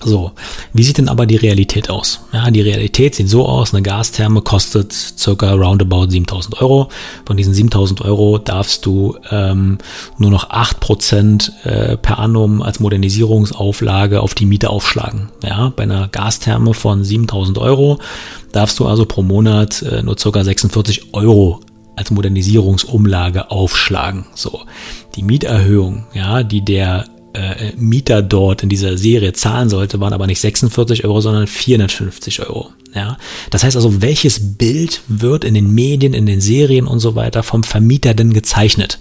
So, 0.04 0.32
wie 0.74 0.84
sieht 0.84 0.98
denn 0.98 1.10
aber 1.10 1.26
die 1.26 1.36
Realität 1.36 1.90
aus? 1.90 2.22
Ja, 2.34 2.50
die 2.50 2.62
Realität 2.62 3.16
sieht 3.16 3.30
so 3.30 3.46
aus, 3.46 3.74
eine 3.74 3.84
Gastherme 3.84 4.42
kostet 4.42 4.94
circa 4.94 5.54
roundabout 5.54 6.10
7000 6.10 6.62
Euro. 6.62 6.90
Von 7.26 7.38
diesen 7.38 7.54
7000 7.54 8.02
Euro 8.02 8.38
darfst 8.38 8.86
du 8.86 9.18
ähm, 9.30 9.78
nur 10.18 10.32
noch 10.32 10.50
8% 10.50 11.66
äh, 11.66 11.98
per 11.98 12.20
annum 12.20 12.62
als 12.62 12.80
Modernisierungsauflage 12.80 14.22
auf 14.22 14.34
die 14.34 14.46
Miete 14.46 14.70
aufschlagen. 14.70 15.30
Ja, 15.44 15.72
bei 15.76 15.84
einer 15.84 16.08
Gastherme 16.08 16.74
von 16.74 17.04
7000 17.04 17.58
Euro 17.60 18.00
darfst 18.52 18.80
du 18.80 18.88
also 18.88 19.06
pro 19.06 19.22
Monat 19.22 19.82
äh, 19.84 20.02
nur 20.02 20.18
circa 20.18 20.44
46 20.44 21.14
Euro 21.14 21.62
als 21.96 22.12
Modernisierungsumlage 22.12 23.52
aufschlagen. 23.52 24.26
So, 24.34 24.62
die 25.16 25.24
Mieterhöhung, 25.24 26.06
ja, 26.14 26.44
die 26.44 26.64
der 26.64 27.06
äh, 27.34 27.74
Mieter 27.78 28.22
dort 28.22 28.64
in 28.64 28.70
dieser 28.70 28.98
Serie 28.98 29.34
zahlen 29.34 29.70
sollte, 29.70 30.00
waren 30.00 30.14
aber 30.14 30.28
nicht 30.28 30.40
46 30.40 31.06
Euro, 31.06 31.22
sondern 31.22 31.48
450 31.48 32.42
Euro. 32.42 32.72
Ja, 32.94 33.18
das 33.50 33.64
heißt 33.64 33.76
also, 33.78 34.02
welches 34.02 34.58
Bild 34.58 35.02
wird 35.08 35.44
in 35.44 35.54
den 35.54 35.74
Medien, 35.74 36.14
in 36.14 36.26
den 36.26 36.42
Serien 36.42 36.88
und 36.88 37.00
so 37.00 37.16
weiter 37.16 37.44
vom 37.44 37.64
Vermieter 37.64 38.14
denn 38.14 38.34
gezeichnet? 38.34 39.00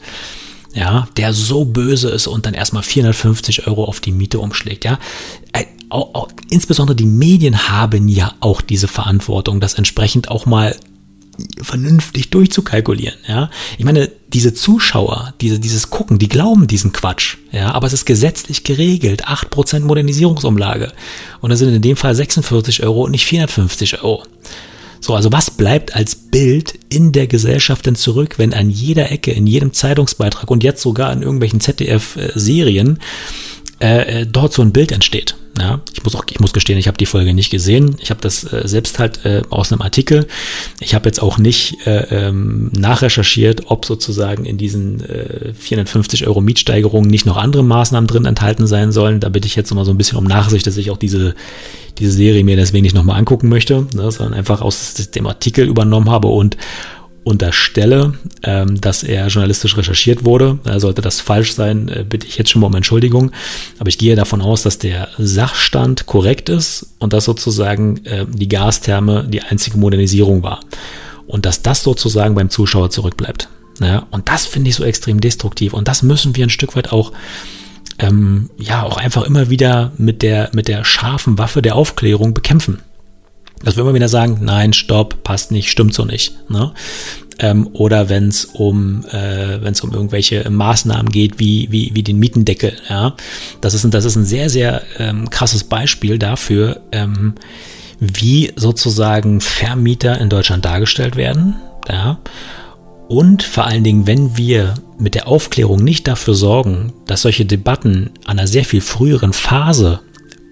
Ja, 0.73 1.09
der 1.17 1.33
so 1.33 1.65
böse 1.65 2.11
ist 2.11 2.29
und 2.29 2.47
dann 2.47 2.55
erstmal 2.55 2.85
450 2.85 3.67
Euro 3.67 3.85
auf 3.85 3.99
die 3.99 4.13
Miete 4.13 4.39
umschlägt. 4.39 4.85
Ja, 4.85 5.01
äh, 5.53 5.65
auch, 5.89 6.15
auch, 6.15 6.29
insbesondere 6.49 6.95
die 6.95 7.07
Medien 7.07 7.69
haben 7.69 8.07
ja 8.07 8.35
auch 8.39 8.61
diese 8.61 8.87
Verantwortung, 8.87 9.59
das 9.59 9.75
entsprechend 9.75 10.31
auch 10.31 10.47
mal 10.47 10.77
vernünftig 11.61 12.31
durchzukalkulieren, 12.31 13.19
ja. 13.29 13.51
Ich 13.79 13.85
meine, 13.85 14.11
diese 14.29 14.55
Zuschauer, 14.55 15.35
diese, 15.41 15.59
dieses 15.59 15.91
Gucken, 15.91 16.19
die 16.19 16.29
glauben 16.29 16.67
diesen 16.67 16.93
Quatsch, 16.93 17.37
ja, 17.53 17.73
aber 17.73 17.87
es 17.87 17.93
ist 17.93 18.07
gesetzlich 18.07 18.65
geregelt, 18.65 19.27
8% 19.27 19.81
Modernisierungsumlage. 19.81 20.93
Und 21.41 21.51
das 21.51 21.59
sind 21.59 21.75
in 21.75 21.83
dem 21.83 21.97
Fall 21.97 22.15
46 22.15 22.83
Euro 22.83 23.05
und 23.05 23.13
nicht 23.13 23.27
450 23.27 24.03
Euro. 24.03 24.25
So, 25.01 25.15
also 25.15 25.33
was 25.33 25.51
bleibt 25.51 25.97
als 25.97 26.15
Bild 26.15 26.79
in 26.91 27.13
der 27.13 27.27
Gesellschaft 27.27 27.87
denn 27.87 27.97
zurück, 27.97 28.35
wenn 28.39 28.53
an 28.53 28.69
jeder 28.71 29.11
Ecke, 29.11 29.33
in 29.33 29.47
jedem 29.47 29.73
Zeitungsbeitrag 29.73 30.51
und 30.51 30.63
jetzt 30.63 30.83
sogar 30.83 31.13
in 31.13 31.23
irgendwelchen 31.23 31.61
ZDF-Serien 31.61 32.99
äh, 33.81 34.21
äh, 34.21 34.27
dort 34.27 34.53
so 34.53 34.63
ein 34.63 34.73
Bild 34.73 34.93
entsteht? 34.93 35.37
Ja, 35.61 35.83
ich 35.93 36.03
muss 36.05 36.15
auch, 36.15 36.25
ich 36.31 36.41
muss 36.41 36.55
gestehen, 36.55 36.79
ich 36.79 36.89
habe 36.89 36.97
die 36.97 37.05
Folge 37.05 37.35
nicht 37.35 37.51
gesehen. 37.51 37.97
Ich 38.01 38.09
habe 38.09 38.21
das 38.23 38.51
äh, 38.51 38.67
selbst 38.67 38.99
halt 38.99 39.27
äh, 39.27 39.43
aus 39.51 39.71
einem 39.71 39.83
Artikel. 39.83 40.27
Ich 40.81 40.95
habe 40.95 41.07
jetzt 41.07 41.21
auch 41.21 41.37
nicht 41.37 41.87
äh, 41.87 42.29
ähm, 42.29 42.71
nachrecherchiert, 42.73 43.65
ob 43.67 43.85
sozusagen 43.85 44.47
in 44.47 44.57
diesen 44.57 45.05
äh, 45.05 45.53
450 45.53 46.27
Euro 46.27 46.41
Mietsteigerungen 46.41 47.11
nicht 47.11 47.27
noch 47.27 47.37
andere 47.37 47.63
Maßnahmen 47.63 48.09
drin 48.09 48.25
enthalten 48.25 48.67
sein 48.67 48.91
sollen. 48.91 49.21
Da 49.21 49.29
bitte 49.29 49.47
ich 49.47 49.55
jetzt 49.55 49.75
mal 49.75 49.85
so 49.85 49.91
ein 49.91 49.99
bisschen 49.99 50.17
um 50.17 50.25
Nachsicht, 50.25 50.67
dass 50.67 50.79
ich 50.79 50.91
auch 50.91 50.97
diese 50.97 51.35
diese 51.99 52.13
Serie 52.13 52.43
mir 52.45 52.57
deswegen 52.57 52.85
nicht 52.85 52.95
nochmal 52.95 53.19
angucken 53.19 53.51
möchte, 53.51 53.87
ne, 53.95 54.11
sondern 54.11 54.33
einfach 54.33 54.63
aus 54.63 54.95
dem 54.95 55.27
Artikel 55.27 55.69
übernommen 55.69 56.09
habe 56.09 56.29
und 56.29 56.57
unterstelle, 57.31 58.15
ähm, 58.43 58.81
dass 58.81 59.03
er 59.03 59.29
journalistisch 59.29 59.77
recherchiert 59.77 60.25
wurde. 60.25 60.59
Äh, 60.65 60.81
sollte 60.81 61.03
das 61.03 61.21
falsch 61.21 61.55
sein, 61.55 61.89
äh, 61.89 62.05
bitte 62.09 62.27
ich 62.27 62.37
jetzt 62.37 62.51
schon 62.51 62.61
mal 62.61 62.67
um 62.67 62.75
Entschuldigung. 62.75 63.31
Aber 63.79 63.89
ich 63.89 63.99
gehe 63.99 64.17
davon 64.17 64.43
aus, 64.43 64.63
dass 64.63 64.79
der 64.79 65.09
Sachstand 65.19 66.07
korrekt 66.07 66.49
ist 66.49 66.95
und 66.99 67.13
dass 67.13 67.25
sozusagen 67.25 68.05
äh, 68.05 68.27
die 68.29 68.49
Gastherme 68.49 69.27
die 69.29 69.43
einzige 69.43 69.79
Modernisierung 69.79 70.43
war. 70.43 70.61
Und 71.27 71.47
dass 71.47 71.63
das 71.63 71.83
sozusagen 71.83 72.35
beim 72.35 72.51
Zuschauer 72.51 72.91
zurückbleibt. 72.91 73.49
Ja, 73.81 74.07
und 74.11 74.29
das 74.29 74.47
finde 74.47 74.69
ich 74.69 74.77
so 74.77 74.85
extrem 74.85 75.21
destruktiv. 75.21 75.73
Und 75.73 75.89
das 75.89 76.03
müssen 76.03 76.37
wir 76.37 76.45
ein 76.45 76.51
Stück 76.51 76.77
weit 76.77 76.93
auch 76.93 77.13
ähm, 77.99 78.51
ja 78.59 78.83
auch 78.83 78.97
einfach 78.97 79.25
immer 79.25 79.51
wieder 79.51 79.93
mit 79.97 80.23
der 80.23 80.51
mit 80.53 80.69
der 80.69 80.85
scharfen 80.85 81.39
Waffe 81.39 81.63
der 81.63 81.77
Aufklärung 81.77 82.35
bekämpfen. 82.35 82.81
Dass 83.65 83.77
wir 83.77 83.83
immer 83.83 83.95
wieder 83.95 84.09
sagen, 84.09 84.39
nein, 84.43 84.73
stopp, 84.73 85.23
passt 85.23 85.53
nicht, 85.53 85.71
stimmt 85.71 85.93
so 85.93 86.05
nicht. 86.05 86.35
Ne? 86.49 86.73
Ähm, 87.39 87.69
oder 87.73 88.09
wenn 88.09 88.29
es 88.29 88.47
um, 88.47 89.05
äh, 89.07 89.63
wenn 89.63 89.75
um 89.83 89.93
irgendwelche 89.93 90.49
Maßnahmen 90.49 91.11
geht, 91.11 91.39
wie, 91.39 91.69
wie, 91.71 91.91
wie 91.95 92.03
den 92.03 92.19
Mietendeckel. 92.19 92.73
Ja? 92.89 93.15
Das, 93.61 93.75
ist, 93.75 93.85
das 93.93 94.05
ist 94.05 94.17
ein 94.17 94.25
sehr, 94.25 94.49
sehr 94.49 94.83
ähm, 94.99 95.29
krasses 95.29 95.65
Beispiel 95.65 96.19
dafür, 96.19 96.81
ähm, 96.93 97.35
wie 97.99 98.53
sozusagen 98.57 99.41
Vermieter 99.41 100.19
in 100.19 100.31
Deutschland 100.31 100.65
dargestellt 100.65 101.17
werden. 101.17 101.57
Ja? 101.89 102.19
Und 103.09 103.43
vor 103.43 103.67
allen 103.67 103.85
Dingen, 103.85 104.07
wenn 104.07 104.37
wir 104.37 104.75
mit 104.99 105.15
der 105.15 105.27
Aufklärung 105.27 105.83
nicht 105.83 106.07
dafür 106.07 106.35
sorgen, 106.35 106.93
dass 107.07 107.23
solche 107.23 107.45
Debatten 107.45 108.11
an 108.25 108.39
einer 108.39 108.47
sehr 108.47 108.65
viel 108.65 108.81
früheren 108.81 109.33
Phase 109.33 110.01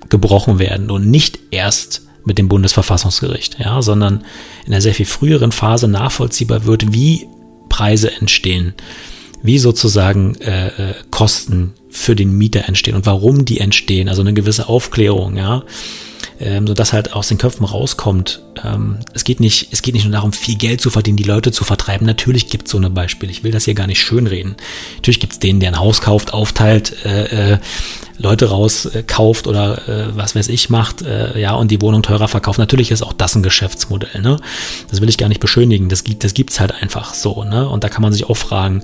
gebrochen 0.09 0.59
werden 0.59 0.90
und 0.90 1.09
nicht 1.09 1.38
erst 1.51 2.08
mit 2.29 2.38
dem 2.38 2.47
Bundesverfassungsgericht, 2.47 3.59
ja, 3.59 3.83
sondern 3.83 4.25
in 4.64 4.73
einer 4.73 4.81
sehr 4.81 4.95
viel 4.95 5.07
früheren 5.07 5.51
Phase 5.51 5.88
nachvollziehbar 5.88 6.64
wird, 6.67 6.93
wie 6.93 7.27
Preise 7.69 8.12
entstehen, 8.12 8.75
wie 9.43 9.59
sozusagen 9.59 10.37
äh, 10.37 10.69
äh, 10.69 10.95
Kosten 11.11 11.75
für 11.91 12.14
den 12.14 12.37
Mieter 12.37 12.69
entstehen 12.69 12.95
und 12.95 13.07
warum 13.07 13.45
die 13.45 13.59
entstehen, 13.59 14.09
also 14.09 14.21
eine 14.21 14.35
gewisse 14.35 14.69
Aufklärung, 14.69 15.37
ja, 15.37 15.64
ähm, 16.38 16.67
so 16.67 16.75
dass 16.75 16.93
halt 16.93 17.14
aus 17.14 17.29
den 17.29 17.38
Köpfen 17.38 17.64
rauskommt. 17.64 18.43
Ähm, 18.64 18.99
es 19.14 19.25
geht 19.25 19.41
nicht, 19.41 19.69
es 19.73 19.83
geht 19.83 19.95
nicht 19.95 20.05
nur 20.05 20.12
darum, 20.12 20.33
viel 20.33 20.57
Geld 20.57 20.81
zu 20.81 20.91
verdienen, 20.91 21.17
die 21.17 21.25
Leute 21.25 21.51
zu 21.51 21.64
vertreiben. 21.64 22.07
Natürlich 22.07 22.49
gibt 22.49 22.67
es 22.67 22.73
so 22.73 22.79
eine 22.79 22.91
Beispiele. 22.91 23.33
Ich 23.33 23.43
will 23.43 23.53
das 23.53 23.64
hier 23.64 23.75
gar 23.75 23.87
nicht 23.87 24.01
schönreden. 24.01 24.57
Natürlich 24.97 25.21
gibt 25.21 25.33
es 25.33 25.38
den, 25.38 25.61
der 25.61 25.71
ein 25.71 25.79
Haus 25.79 26.01
kauft, 26.01 26.33
aufteilt, 26.33 27.05
äh, 27.05 27.55
äh, 27.55 27.59
Leute 28.18 28.50
rauskauft 28.50 29.46
äh, 29.46 29.48
oder 29.48 29.88
äh, 29.88 30.16
was 30.16 30.35
weiß 30.35 30.48
ich 30.48 30.70
macht, 30.70 31.02
äh, 31.02 31.38
ja, 31.40 31.54
und 31.54 31.70
die 31.70 31.81
Wohnung 31.81 32.02
teurer 32.02 32.28
verkauft. 32.28 32.59
Natürlich 32.59 32.90
ist 32.90 33.02
auch 33.02 33.12
das 33.12 33.35
ein 33.35 33.42
Geschäftsmodell, 33.42 34.20
ne? 34.20 34.38
Das 34.90 35.00
will 35.00 35.09
ich 35.09 35.18
gar 35.18 35.28
nicht 35.28 35.40
beschönigen. 35.40 35.88
Das 35.88 36.04
gibt, 36.04 36.24
das 36.24 36.35
gibt's 36.35 36.61
halt 36.61 36.74
einfach 36.83 37.14
so, 37.14 37.44
ne? 37.44 37.68
Und 37.68 37.85
da 37.85 37.88
kann 37.88 38.02
man 38.02 38.12
sich 38.12 38.28
auch 38.28 38.37
fragen, 38.37 38.83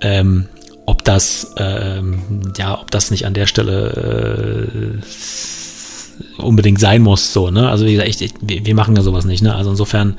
ähm, 0.00 0.48
ob 0.84 1.04
das, 1.04 1.52
ähm, 1.56 2.52
ja, 2.56 2.80
ob 2.80 2.90
das 2.90 3.10
nicht 3.10 3.26
an 3.26 3.34
der 3.34 3.46
Stelle 3.46 5.00
äh, 5.02 5.06
unbedingt 6.38 6.80
sein 6.80 7.02
muss, 7.02 7.32
so, 7.32 7.50
ne? 7.50 7.68
Also 7.68 7.86
wie 7.86 7.92
gesagt, 7.92 8.08
ich, 8.08 8.22
ich, 8.22 8.32
wir 8.40 8.74
machen 8.74 8.96
ja 8.96 9.02
sowas 9.02 9.24
nicht, 9.24 9.42
ne? 9.42 9.54
Also 9.54 9.70
insofern, 9.70 10.16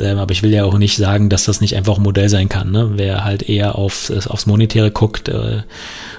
ähm, 0.00 0.18
aber 0.18 0.32
ich 0.32 0.42
will 0.42 0.52
ja 0.52 0.64
auch 0.64 0.78
nicht 0.78 0.96
sagen, 0.96 1.28
dass 1.28 1.44
das 1.44 1.60
nicht 1.60 1.76
einfach 1.76 1.96
ein 1.96 2.02
Modell 2.02 2.28
sein 2.28 2.48
kann, 2.48 2.70
ne? 2.70 2.92
Wer 2.94 3.24
halt 3.24 3.48
eher 3.48 3.76
auf, 3.76 4.10
aufs 4.28 4.46
Monetäre 4.46 4.90
guckt, 4.90 5.28
äh, 5.28 5.62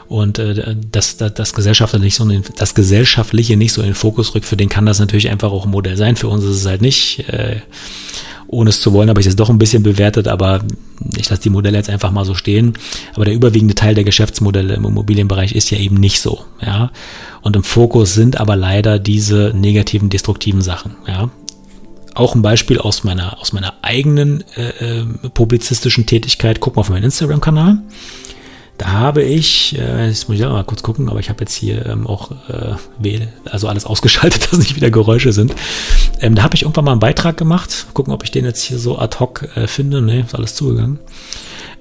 und 0.09 0.39
äh, 0.39 0.75
das, 0.91 1.17
das, 1.17 1.35
das, 1.35 1.53
Gesellschaftliche 1.53 2.03
nicht 2.03 2.15
so 2.15 2.27
in, 2.27 2.43
das 2.57 2.73
Gesellschaftliche 2.73 3.55
nicht 3.55 3.73
so 3.73 3.81
in 3.81 3.89
den 3.89 3.95
Fokus 3.95 4.33
rückt, 4.33 4.47
für 4.47 4.57
den 4.57 4.67
kann 4.67 4.87
das 4.87 4.99
natürlich 4.99 5.29
einfach 5.29 5.51
auch 5.51 5.65
ein 5.65 5.71
Modell 5.71 5.97
sein. 5.97 6.15
Für 6.15 6.29
uns 6.29 6.43
ist 6.43 6.57
es 6.57 6.65
halt 6.65 6.81
nicht. 6.81 7.29
Äh, 7.29 7.57
ohne 8.51 8.71
es 8.71 8.81
zu 8.81 8.93
wollen, 8.93 9.09
habe 9.09 9.21
ich 9.21 9.27
es 9.27 9.35
doch 9.35 9.49
ein 9.49 9.59
bisschen 9.59 9.83
bewertet, 9.83 10.27
aber 10.27 10.61
ich 11.15 11.29
lasse 11.29 11.43
die 11.43 11.51
Modelle 11.51 11.77
jetzt 11.77 11.89
einfach 11.89 12.11
mal 12.11 12.25
so 12.25 12.33
stehen. 12.33 12.73
Aber 13.13 13.23
der 13.23 13.35
überwiegende 13.35 13.75
Teil 13.75 13.93
der 13.93 14.03
Geschäftsmodelle 14.03 14.73
im 14.73 14.85
Immobilienbereich 14.85 15.53
ist 15.53 15.69
ja 15.69 15.77
eben 15.77 15.97
nicht 15.97 16.19
so, 16.19 16.45
ja. 16.61 16.91
Und 17.41 17.55
im 17.55 17.63
Fokus 17.63 18.15
sind 18.15 18.39
aber 18.39 18.55
leider 18.55 18.97
diese 18.97 19.53
negativen, 19.55 20.09
destruktiven 20.09 20.61
Sachen, 20.61 20.95
ja. 21.07 21.29
Auch 22.15 22.33
ein 22.33 22.41
Beispiel 22.41 22.79
aus 22.79 23.03
meiner, 23.03 23.39
aus 23.39 23.53
meiner 23.53 23.75
eigenen 23.83 24.43
äh, 24.57 25.01
äh 25.01 25.05
publizistischen 25.33 26.07
Tätigkeit. 26.07 26.59
Guck 26.59 26.75
mal 26.75 26.81
auf 26.81 26.89
meinen 26.89 27.03
Instagram-Kanal. 27.03 27.83
Da 28.79 28.91
habe 28.93 29.23
ich, 29.23 29.77
äh, 29.77 30.07
jetzt 30.07 30.29
muss 30.29 30.39
ich 30.39 30.45
auch 30.45 30.53
mal 30.53 30.63
kurz 30.63 30.83
gucken, 30.83 31.09
aber 31.09 31.19
ich 31.19 31.27
habe 31.27 31.41
jetzt 31.41 31.53
hier 31.53 31.85
ähm, 31.85 32.07
auch 32.07 32.31
äh, 32.47 33.27
also 33.43 33.67
alles 33.67 33.85
ausgeschaltet, 33.85 34.47
dass 34.51 34.57
nicht 34.57 34.77
wieder 34.77 34.89
Geräusche 34.89 35.33
sind. 35.33 35.53
Ähm, 36.21 36.33
da 36.33 36.43
habe 36.43 36.55
ich 36.55 36.61
irgendwann 36.61 36.85
mal 36.85 36.91
einen 36.91 37.01
Beitrag 37.01 37.35
gemacht. 37.35 37.87
Gucken, 37.93 38.13
ob 38.13 38.23
ich 38.23 38.31
den 38.31 38.45
jetzt 38.45 38.63
hier 38.63 38.79
so 38.79 38.97
ad 38.97 39.19
hoc 39.19 39.49
äh, 39.55 39.67
finde. 39.67 40.01
Ne, 40.01 40.21
ist 40.21 40.33
alles 40.33 40.55
zugegangen. 40.55 40.97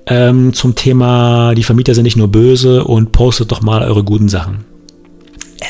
Ähm, 0.07 0.53
zum 0.53 0.75
Thema, 0.75 1.55
die 1.55 1.63
Vermieter 1.63 1.95
sind 1.95 2.03
nicht 2.03 2.17
nur 2.17 2.29
böse 2.29 2.83
und 2.83 3.13
postet 3.13 3.53
doch 3.53 3.63
mal 3.63 3.83
eure 3.83 4.03
guten 4.03 4.29
Sachen. 4.29 4.65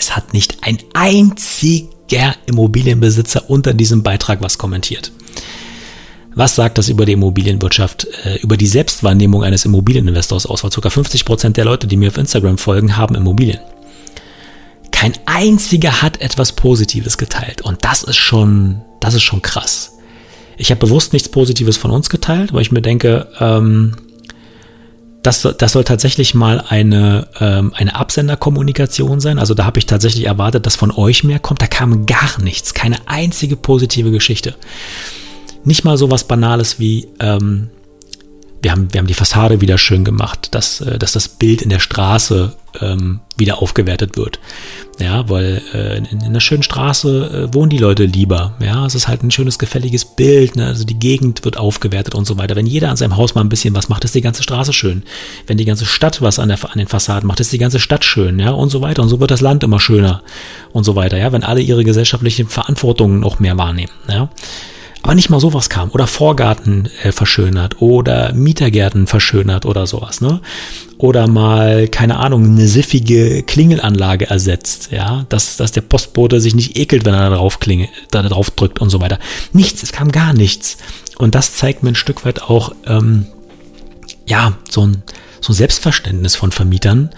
Es 0.00 0.16
hat 0.16 0.32
nicht 0.32 0.56
ein 0.62 0.78
einziger 0.94 2.36
Immobilienbesitzer 2.46 3.50
unter 3.50 3.74
diesem 3.74 4.02
Beitrag 4.02 4.40
was 4.40 4.56
kommentiert. 4.56 5.12
Was 6.38 6.54
sagt 6.54 6.78
das 6.78 6.88
über 6.88 7.04
die 7.04 7.14
Immobilienwirtschaft, 7.14 8.06
äh, 8.24 8.36
über 8.36 8.56
die 8.56 8.68
Selbstwahrnehmung 8.68 9.42
eines 9.42 9.64
Immobilieninvestors 9.64 10.46
aus? 10.46 10.62
Weil 10.62 10.70
ca. 10.70 10.88
50 10.88 11.24
Prozent 11.24 11.56
der 11.56 11.64
Leute, 11.64 11.88
die 11.88 11.96
mir 11.96 12.10
auf 12.10 12.16
Instagram 12.16 12.58
folgen, 12.58 12.96
haben 12.96 13.16
Immobilien. 13.16 13.58
Kein 14.92 15.14
einziger 15.26 16.00
hat 16.00 16.20
etwas 16.20 16.52
Positives 16.52 17.18
geteilt. 17.18 17.62
Und 17.62 17.84
das 17.84 18.04
ist 18.04 18.18
schon, 18.18 18.82
das 19.00 19.14
ist 19.14 19.24
schon 19.24 19.42
krass. 19.42 19.98
Ich 20.56 20.70
habe 20.70 20.78
bewusst 20.78 21.12
nichts 21.12 21.28
Positives 21.28 21.76
von 21.76 21.90
uns 21.90 22.08
geteilt, 22.08 22.52
weil 22.52 22.62
ich 22.62 22.70
mir 22.70 22.82
denke, 22.82 23.26
ähm, 23.40 23.96
das, 25.24 25.42
das 25.58 25.72
soll 25.72 25.82
tatsächlich 25.82 26.34
mal 26.34 26.62
eine, 26.68 27.26
ähm, 27.40 27.72
eine 27.74 27.96
Absenderkommunikation 27.96 29.18
sein. 29.18 29.40
Also 29.40 29.54
da 29.54 29.64
habe 29.64 29.80
ich 29.80 29.86
tatsächlich 29.86 30.26
erwartet, 30.26 30.66
dass 30.66 30.76
von 30.76 30.92
euch 30.92 31.24
mehr 31.24 31.40
kommt. 31.40 31.62
Da 31.62 31.66
kam 31.66 32.06
gar 32.06 32.40
nichts, 32.40 32.74
keine 32.74 33.08
einzige 33.08 33.56
positive 33.56 34.12
Geschichte. 34.12 34.54
Nicht 35.64 35.84
mal 35.84 35.96
so 35.96 36.10
was 36.10 36.24
Banales 36.24 36.78
wie, 36.78 37.08
ähm, 37.20 37.70
wir 38.62 38.72
haben, 38.72 38.92
wir 38.92 38.98
haben 38.98 39.06
die 39.06 39.14
Fassade 39.14 39.60
wieder 39.60 39.78
schön 39.78 40.04
gemacht, 40.04 40.48
dass, 40.54 40.80
äh, 40.80 40.98
dass 40.98 41.12
das 41.12 41.28
Bild 41.28 41.62
in 41.62 41.70
der 41.70 41.78
Straße 41.78 42.56
ähm, 42.80 43.20
wieder 43.36 43.62
aufgewertet 43.62 44.16
wird. 44.16 44.40
Ja, 44.98 45.28
weil 45.30 45.62
äh, 45.74 45.98
in, 45.98 46.06
in 46.06 46.22
einer 46.22 46.40
schönen 46.40 46.64
Straße 46.64 47.48
äh, 47.50 47.54
wohnen 47.54 47.70
die 47.70 47.78
Leute 47.78 48.04
lieber. 48.04 48.54
Ja, 48.60 48.84
es 48.84 48.96
ist 48.96 49.06
halt 49.06 49.22
ein 49.22 49.30
schönes, 49.30 49.58
gefälliges 49.58 50.04
Bild. 50.04 50.56
Ne? 50.56 50.66
Also 50.66 50.84
die 50.84 50.98
Gegend 50.98 51.44
wird 51.44 51.56
aufgewertet 51.56 52.16
und 52.16 52.26
so 52.26 52.36
weiter. 52.36 52.56
Wenn 52.56 52.66
jeder 52.66 52.90
an 52.90 52.96
seinem 52.96 53.16
Haus 53.16 53.34
mal 53.36 53.42
ein 53.42 53.48
bisschen 53.48 53.76
was 53.76 53.88
macht, 53.88 54.04
ist 54.04 54.14
die 54.14 54.22
ganze 54.22 54.42
Straße 54.42 54.72
schön. 54.72 55.04
Wenn 55.46 55.56
die 55.56 55.64
ganze 55.64 55.86
Stadt 55.86 56.20
was 56.20 56.40
an, 56.40 56.48
der, 56.48 56.58
an 56.64 56.78
den 56.78 56.88
Fassaden 56.88 57.28
macht, 57.28 57.38
ist 57.38 57.52
die 57.52 57.58
ganze 57.58 57.78
Stadt 57.78 58.04
schön. 58.04 58.40
Ja, 58.40 58.50
und 58.50 58.70
so 58.70 58.80
weiter. 58.80 59.02
Und 59.02 59.08
so 59.08 59.20
wird 59.20 59.30
das 59.30 59.40
Land 59.40 59.62
immer 59.62 59.78
schöner 59.78 60.22
und 60.72 60.82
so 60.82 60.96
weiter. 60.96 61.16
Ja, 61.16 61.32
wenn 61.32 61.44
alle 61.44 61.60
ihre 61.60 61.84
gesellschaftlichen 61.84 62.48
Verantwortungen 62.48 63.20
noch 63.20 63.38
mehr 63.38 63.56
wahrnehmen. 63.56 63.92
Ja. 64.08 64.30
Aber 65.02 65.14
nicht 65.14 65.30
mal 65.30 65.40
sowas 65.40 65.68
kam. 65.68 65.90
Oder 65.90 66.06
Vorgarten 66.06 66.88
äh, 67.02 67.12
verschönert 67.12 67.80
oder 67.80 68.32
Mietergärten 68.32 69.06
verschönert 69.06 69.64
oder 69.64 69.86
sowas, 69.86 70.20
ne? 70.20 70.40
Oder 70.98 71.28
mal, 71.28 71.86
keine 71.86 72.18
Ahnung, 72.18 72.44
eine 72.44 72.66
siffige 72.66 73.44
Klingelanlage 73.44 74.28
ersetzt, 74.28 74.88
ja, 74.90 75.24
dass, 75.28 75.56
dass 75.56 75.70
der 75.70 75.82
Postbote 75.82 76.40
sich 76.40 76.56
nicht 76.56 76.76
ekelt, 76.76 77.04
wenn 77.04 77.14
er 77.14 77.30
da 77.30 77.36
drauf 77.36 77.60
klingelt, 77.60 77.90
da 78.10 78.22
drauf 78.22 78.50
drückt 78.50 78.80
und 78.80 78.90
so 78.90 79.00
weiter. 79.00 79.20
Nichts, 79.52 79.84
es 79.84 79.92
kam 79.92 80.10
gar 80.10 80.32
nichts. 80.32 80.76
Und 81.16 81.36
das 81.36 81.54
zeigt 81.54 81.84
mir 81.84 81.90
ein 81.90 81.94
Stück 81.94 82.24
weit 82.24 82.42
auch, 82.42 82.72
ähm, 82.86 83.26
ja, 84.26 84.58
so 84.68 84.86
ein, 84.86 85.04
so 85.40 85.52
ein 85.52 85.56
Selbstverständnis 85.56 86.34
von 86.34 86.50
Vermietern, 86.50 87.10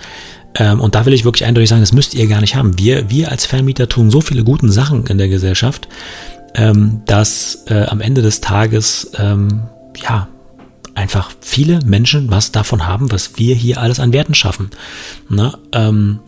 ähm, 0.54 0.80
und 0.80 0.94
da 0.94 1.06
will 1.06 1.12
ich 1.12 1.24
wirklich 1.24 1.46
eindeutig 1.46 1.68
sagen, 1.68 1.82
das 1.82 1.92
müsst 1.92 2.14
ihr 2.14 2.26
gar 2.26 2.40
nicht 2.40 2.56
haben. 2.56 2.78
Wir, 2.78 3.10
wir 3.10 3.30
als 3.30 3.46
Vermieter 3.46 3.88
tun 3.88 4.10
so 4.10 4.20
viele 4.20 4.44
guten 4.44 4.70
Sachen 4.70 5.06
in 5.06 5.18
der 5.18 5.28
Gesellschaft, 5.28 5.88
ähm, 6.54 7.02
dass 7.06 7.64
äh, 7.66 7.84
am 7.84 8.00
Ende 8.00 8.22
des 8.22 8.40
Tages 8.40 9.12
ähm, 9.18 9.62
ja 9.96 10.28
einfach 10.94 11.30
viele 11.40 11.80
Menschen 11.84 12.30
was 12.30 12.52
davon 12.52 12.86
haben, 12.86 13.10
was 13.10 13.38
wir 13.38 13.54
hier 13.54 13.80
alles 13.80 14.00
an 14.00 14.12
Werten 14.12 14.34
schaffen. 14.34 14.70
Ne? 15.28 15.56
Ähm, 15.72 16.20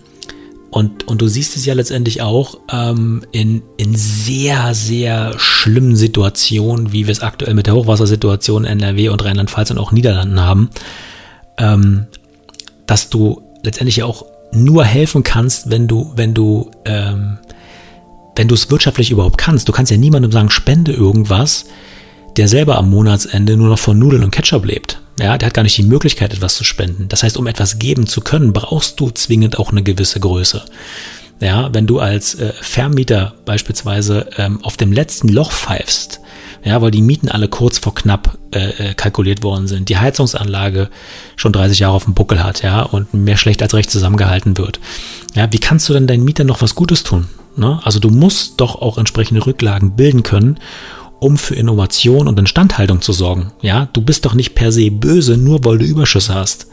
und, 0.71 1.07
und 1.07 1.21
du 1.21 1.29
siehst 1.29 1.55
es 1.57 1.67
ja 1.67 1.75
letztendlich 1.75 2.23
auch 2.23 2.59
ähm, 2.73 3.23
in, 3.31 3.63
in 3.77 3.95
sehr, 3.95 4.73
sehr 4.73 5.35
schlimmen 5.39 5.97
Situationen, 5.97 6.93
wie 6.93 7.07
wir 7.07 7.13
es 7.13 7.21
aktuell 7.21 7.53
mit 7.53 7.67
der 7.67 7.75
Hochwassersituation 7.75 8.65
in 8.65 8.81
NRW 8.81 9.11
und 9.11 9.23
Rheinland-Pfalz 9.23 9.71
und 9.71 9.79
auch 9.79 9.93
Niederlanden 9.93 10.41
haben, 10.41 10.71
ähm, 11.59 12.07
dass 12.87 13.11
du 13.11 13.43
letztendlich 13.63 13.97
ja 13.97 14.07
auch 14.07 14.25
nur 14.53 14.85
helfen 14.85 15.23
kannst, 15.23 15.71
wenn 15.71 15.89
du, 15.89 16.13
wenn 16.17 16.33
du 16.33 16.71
ähm, 16.87 17.37
wenn 18.37 18.49
du 18.49 18.55
es 18.55 18.71
wirtschaftlich 18.71 19.11
überhaupt 19.11 19.39
kannst, 19.39 19.69
du 19.69 19.73
kannst 19.73 19.91
ja 19.91 19.99
niemandem 19.99 20.33
sagen, 20.33 20.51
spende 20.51 20.93
irgendwas, 20.93 21.67
der 22.37 22.49
selber 22.49 22.79
am 22.79 22.91
Monatsende 22.91 23.57
nur 23.57 23.69
noch 23.69 23.79
von 23.79 23.99
Nudeln 23.99 24.25
und 24.25 24.31
Ketchup 24.31 24.65
lebt. 24.65 25.01
Ja, 25.19 25.37
der 25.37 25.47
hat 25.47 25.55
gar 25.55 25.63
nicht 25.63 25.77
die 25.77 25.83
Möglichkeit, 25.83 26.33
etwas 26.33 26.57
zu 26.57 26.65
spenden. 26.65 27.09
Das 27.09 27.23
heißt, 27.23 27.37
um 27.37 27.47
etwas 27.47 27.79
geben 27.79 28.07
zu 28.07 28.23
können, 28.23 28.53
brauchst 28.53 28.99
du 28.99 29.11
zwingend 29.11 29.59
auch 29.59 29.71
eine 29.71 29.83
gewisse 29.83 30.21
Größe. 30.21 30.65
Ja, 31.41 31.75
wenn 31.75 31.87
du 31.87 31.99
als 31.99 32.37
äh, 32.37 32.53
Vermieter 32.61 33.35
beispielsweise 33.45 34.31
ähm, 34.39 34.63
auf 34.63 34.77
dem 34.77 34.93
letzten 34.93 35.29
Loch 35.29 35.53
pfeifst, 35.53 36.21
ja, 36.65 36.81
weil 36.81 36.93
die 36.93 37.03
Mieten 37.03 37.29
alle 37.29 37.49
kurz 37.49 37.79
vor 37.79 37.95
knapp 37.95 38.39
äh, 38.55 38.91
äh 38.91 38.95
kalkuliert 38.95 39.43
worden 39.43 39.67
sind, 39.67 39.89
die 39.89 39.99
Heizungsanlage 39.99 40.89
schon 41.35 41.53
30 41.53 41.81
Jahre 41.81 41.95
auf 41.95 42.05
dem 42.05 42.15
Buckel 42.15 42.45
hat, 42.45 42.63
ja, 42.63 42.83
und 42.83 43.13
mehr 43.13 43.37
schlecht 43.37 43.61
als 43.61 43.75
recht 43.75 43.91
zusammengehalten 43.91 44.57
wird. 44.57 44.79
Ja, 45.35 45.53
wie 45.53 45.59
kannst 45.59 45.89
du 45.89 45.93
denn 45.93 46.07
deinen 46.07 46.25
Mietern 46.25 46.47
noch 46.47 46.63
was 46.63 46.77
Gutes 46.77 47.03
tun? 47.03 47.27
Ne? 47.57 47.81
Also 47.83 47.99
du 47.99 48.11
musst 48.11 48.61
doch 48.61 48.77
auch 48.77 48.99
entsprechende 48.99 49.45
Rücklagen 49.47 49.97
bilden 49.97 50.23
können, 50.23 50.59
um 51.21 51.37
für 51.37 51.55
Innovation 51.55 52.27
und 52.27 52.39
Instandhaltung 52.39 53.01
zu 53.01 53.13
sorgen. 53.13 53.53
Ja, 53.61 53.89
du 53.93 54.01
bist 54.01 54.25
doch 54.25 54.35
nicht 54.35 54.55
per 54.55 54.73
se 54.73 54.91
böse, 54.91 55.37
nur 55.37 55.65
weil 55.65 55.79
du 55.79 55.85
Überschüsse 55.85 56.35
hast. 56.35 56.67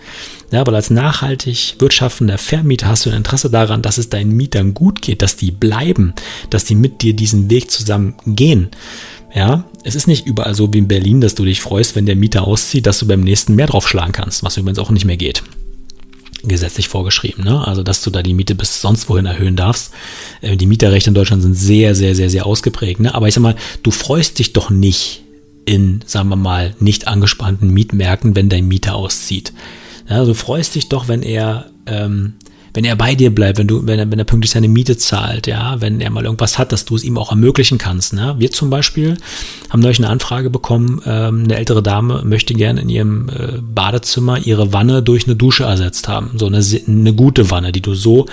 Ja, 0.51 0.65
weil 0.65 0.73
als 0.73 0.89
nachhaltig 0.89 1.75
wirtschaftender 1.77 2.39
Vermieter 2.39 2.87
hast 2.87 3.05
du 3.05 3.11
ein 3.11 3.17
Interesse 3.17 3.51
daran, 3.51 3.83
dass 3.83 3.99
es 3.99 4.09
deinen 4.09 4.31
Mietern 4.31 4.73
gut 4.73 5.03
geht, 5.03 5.21
dass 5.21 5.35
die 5.35 5.51
bleiben, 5.51 6.15
dass 6.49 6.65
die 6.65 6.73
mit 6.73 7.03
dir 7.03 7.13
diesen 7.13 7.51
Weg 7.51 7.69
zusammen 7.69 8.15
gehen. 8.25 8.69
Ja, 9.35 9.65
es 9.83 9.93
ist 9.93 10.07
nicht 10.07 10.25
überall 10.25 10.55
so 10.55 10.73
wie 10.73 10.79
in 10.79 10.87
Berlin, 10.87 11.21
dass 11.21 11.35
du 11.35 11.45
dich 11.45 11.61
freust, 11.61 11.95
wenn 11.95 12.07
der 12.07 12.15
Mieter 12.15 12.47
auszieht, 12.47 12.87
dass 12.87 12.97
du 12.97 13.07
beim 13.07 13.21
nächsten 13.21 13.53
mehr 13.53 13.67
draufschlagen 13.67 14.13
kannst, 14.13 14.43
was 14.43 14.57
übrigens 14.57 14.79
auch 14.79 14.89
nicht 14.89 15.05
mehr 15.05 15.17
geht 15.17 15.43
gesetzlich 16.43 16.87
vorgeschrieben. 16.87 17.43
Ne? 17.43 17.67
Also, 17.67 17.83
dass 17.83 18.01
du 18.01 18.09
da 18.09 18.21
die 18.21 18.33
Miete 18.33 18.55
bis 18.55 18.81
sonst 18.81 19.09
wohin 19.09 19.25
erhöhen 19.25 19.55
darfst. 19.55 19.91
Äh, 20.41 20.57
die 20.57 20.67
Mieterrechte 20.67 21.09
in 21.09 21.13
Deutschland 21.13 21.41
sind 21.41 21.55
sehr, 21.55 21.95
sehr, 21.95 22.15
sehr, 22.15 22.29
sehr 22.29 22.45
ausgeprägt. 22.45 22.99
Ne? 22.99 23.13
Aber 23.13 23.27
ich 23.27 23.33
sag 23.33 23.41
mal, 23.41 23.55
du 23.83 23.91
freust 23.91 24.39
dich 24.39 24.53
doch 24.53 24.69
nicht 24.69 25.23
in, 25.65 26.01
sagen 26.05 26.29
wir 26.29 26.35
mal, 26.35 26.75
nicht 26.79 27.07
angespannten 27.07 27.69
Mietmärkten, 27.69 28.35
wenn 28.35 28.49
dein 28.49 28.67
Mieter 28.67 28.95
auszieht. 28.95 29.53
Ja, 30.09 30.25
du 30.25 30.33
freust 30.33 30.75
dich 30.75 30.89
doch, 30.89 31.07
wenn 31.07 31.21
er 31.21 31.69
ähm, 31.85 32.33
wenn 32.73 32.85
er 32.85 32.95
bei 32.95 33.15
dir 33.15 33.33
bleibt, 33.33 33.57
wenn 33.57 33.67
du, 33.67 33.85
wenn 33.87 33.99
er, 33.99 34.11
wenn 34.11 34.19
er 34.19 34.25
pünktlich 34.25 34.51
seine 34.51 34.67
Miete 34.67 34.97
zahlt, 34.97 35.47
ja, 35.47 35.81
wenn 35.81 36.01
er 36.01 36.09
mal 36.09 36.25
irgendwas 36.25 36.57
hat, 36.57 36.71
dass 36.71 36.85
du 36.85 36.95
es 36.95 37.03
ihm 37.03 37.17
auch 37.17 37.31
ermöglichen 37.31 37.77
kannst. 37.77 38.13
Ne? 38.13 38.35
Wir 38.37 38.51
zum 38.51 38.69
Beispiel 38.69 39.17
haben 39.69 39.81
neulich 39.81 39.99
eine 39.99 40.09
Anfrage 40.09 40.49
bekommen, 40.49 41.01
ähm, 41.05 41.43
eine 41.45 41.55
ältere 41.55 41.83
Dame 41.83 42.23
möchte 42.23 42.53
gerne 42.53 42.81
in 42.81 42.89
ihrem 42.89 43.29
äh, 43.29 43.59
Badezimmer 43.61 44.39
ihre 44.39 44.73
Wanne 44.73 45.01
durch 45.01 45.25
eine 45.25 45.35
Dusche 45.35 45.63
ersetzt 45.63 46.07
haben. 46.07 46.31
So 46.35 46.47
eine, 46.47 46.63
eine 46.87 47.13
gute 47.13 47.49
Wanne, 47.49 47.71
die 47.71 47.81
du 47.81 47.95
so 47.95 48.27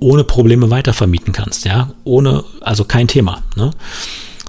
ohne 0.00 0.24
Probleme 0.24 0.70
weitervermieten 0.70 1.32
kannst, 1.32 1.64
ja, 1.64 1.90
ohne, 2.04 2.44
also 2.60 2.84
kein 2.84 3.08
Thema. 3.08 3.42
Ne? 3.56 3.70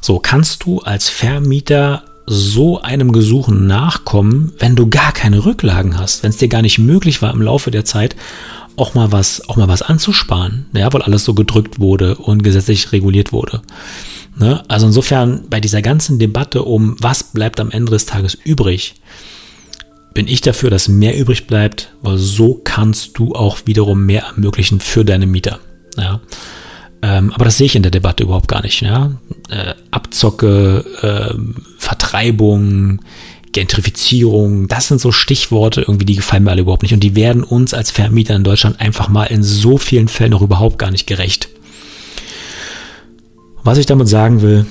So 0.01 0.19
kannst 0.19 0.63
du 0.63 0.79
als 0.79 1.09
Vermieter 1.09 2.03
so 2.25 2.79
einem 2.79 3.11
Gesuchen 3.11 3.65
nachkommen, 3.65 4.53
wenn 4.59 4.75
du 4.75 4.87
gar 4.87 5.11
keine 5.11 5.45
Rücklagen 5.45 5.97
hast, 5.97 6.21
wenn 6.21 6.29
es 6.29 6.37
dir 6.37 6.47
gar 6.47 6.61
nicht 6.61 6.77
möglich 6.77 7.23
war 7.23 7.33
im 7.33 7.41
Laufe 7.41 7.71
der 7.71 7.85
Zeit 7.85 8.15
auch 8.79 8.93
mal 8.93 9.11
was, 9.11 9.47
auch 9.49 9.57
mal 9.57 9.67
was 9.67 9.81
anzusparen, 9.81 10.67
ja, 10.73 10.91
weil 10.91 11.01
alles 11.01 11.23
so 11.23 11.33
gedrückt 11.33 11.79
wurde 11.79 12.15
und 12.15 12.43
gesetzlich 12.43 12.91
reguliert 12.91 13.31
wurde. 13.31 13.61
Ne? 14.37 14.63
Also 14.67 14.87
insofern 14.87 15.49
bei 15.49 15.59
dieser 15.59 15.81
ganzen 15.81 16.19
Debatte 16.19 16.63
um, 16.63 16.95
was 16.99 17.23
bleibt 17.23 17.59
am 17.59 17.71
Ende 17.71 17.91
des 17.91 18.05
Tages 18.05 18.37
übrig, 18.43 18.95
bin 20.13 20.27
ich 20.27 20.41
dafür, 20.41 20.69
dass 20.69 20.87
mehr 20.87 21.17
übrig 21.17 21.47
bleibt, 21.47 21.93
weil 22.01 22.17
so 22.17 22.59
kannst 22.63 23.17
du 23.17 23.35
auch 23.35 23.59
wiederum 23.65 24.05
mehr 24.05 24.23
ermöglichen 24.23 24.79
für 24.79 25.05
deine 25.05 25.27
Mieter. 25.27 25.59
Ja. 25.97 26.21
Ähm, 27.01 27.31
aber 27.33 27.45
das 27.45 27.57
sehe 27.57 27.67
ich 27.67 27.75
in 27.75 27.83
der 27.83 27.91
Debatte 27.91 28.23
überhaupt 28.23 28.47
gar 28.47 28.61
nicht. 28.61 28.81
Ja? 28.81 29.11
Äh, 29.49 29.75
Abzocke, 29.91 30.83
äh, 31.01 31.33
Vertreibung, 31.77 33.01
Gentrifizierung, 33.51 34.67
das 34.67 34.87
sind 34.87 35.01
so 35.01 35.11
Stichworte 35.11 35.81
irgendwie, 35.81 36.05
die 36.05 36.15
gefallen 36.15 36.43
mir 36.43 36.51
alle 36.51 36.61
überhaupt 36.61 36.83
nicht 36.83 36.93
und 36.93 37.03
die 37.03 37.15
werden 37.15 37.43
uns 37.43 37.73
als 37.73 37.91
Vermieter 37.91 38.35
in 38.35 38.43
Deutschland 38.43 38.79
einfach 38.79 39.09
mal 39.09 39.25
in 39.25 39.43
so 39.43 39.77
vielen 39.77 40.07
Fällen 40.07 40.31
noch 40.31 40.41
überhaupt 40.41 40.77
gar 40.77 40.91
nicht 40.91 41.07
gerecht. 41.07 41.49
Was 43.63 43.77
ich 43.77 43.85
damit 43.85 44.07
sagen 44.07 44.41
will, 44.41 44.65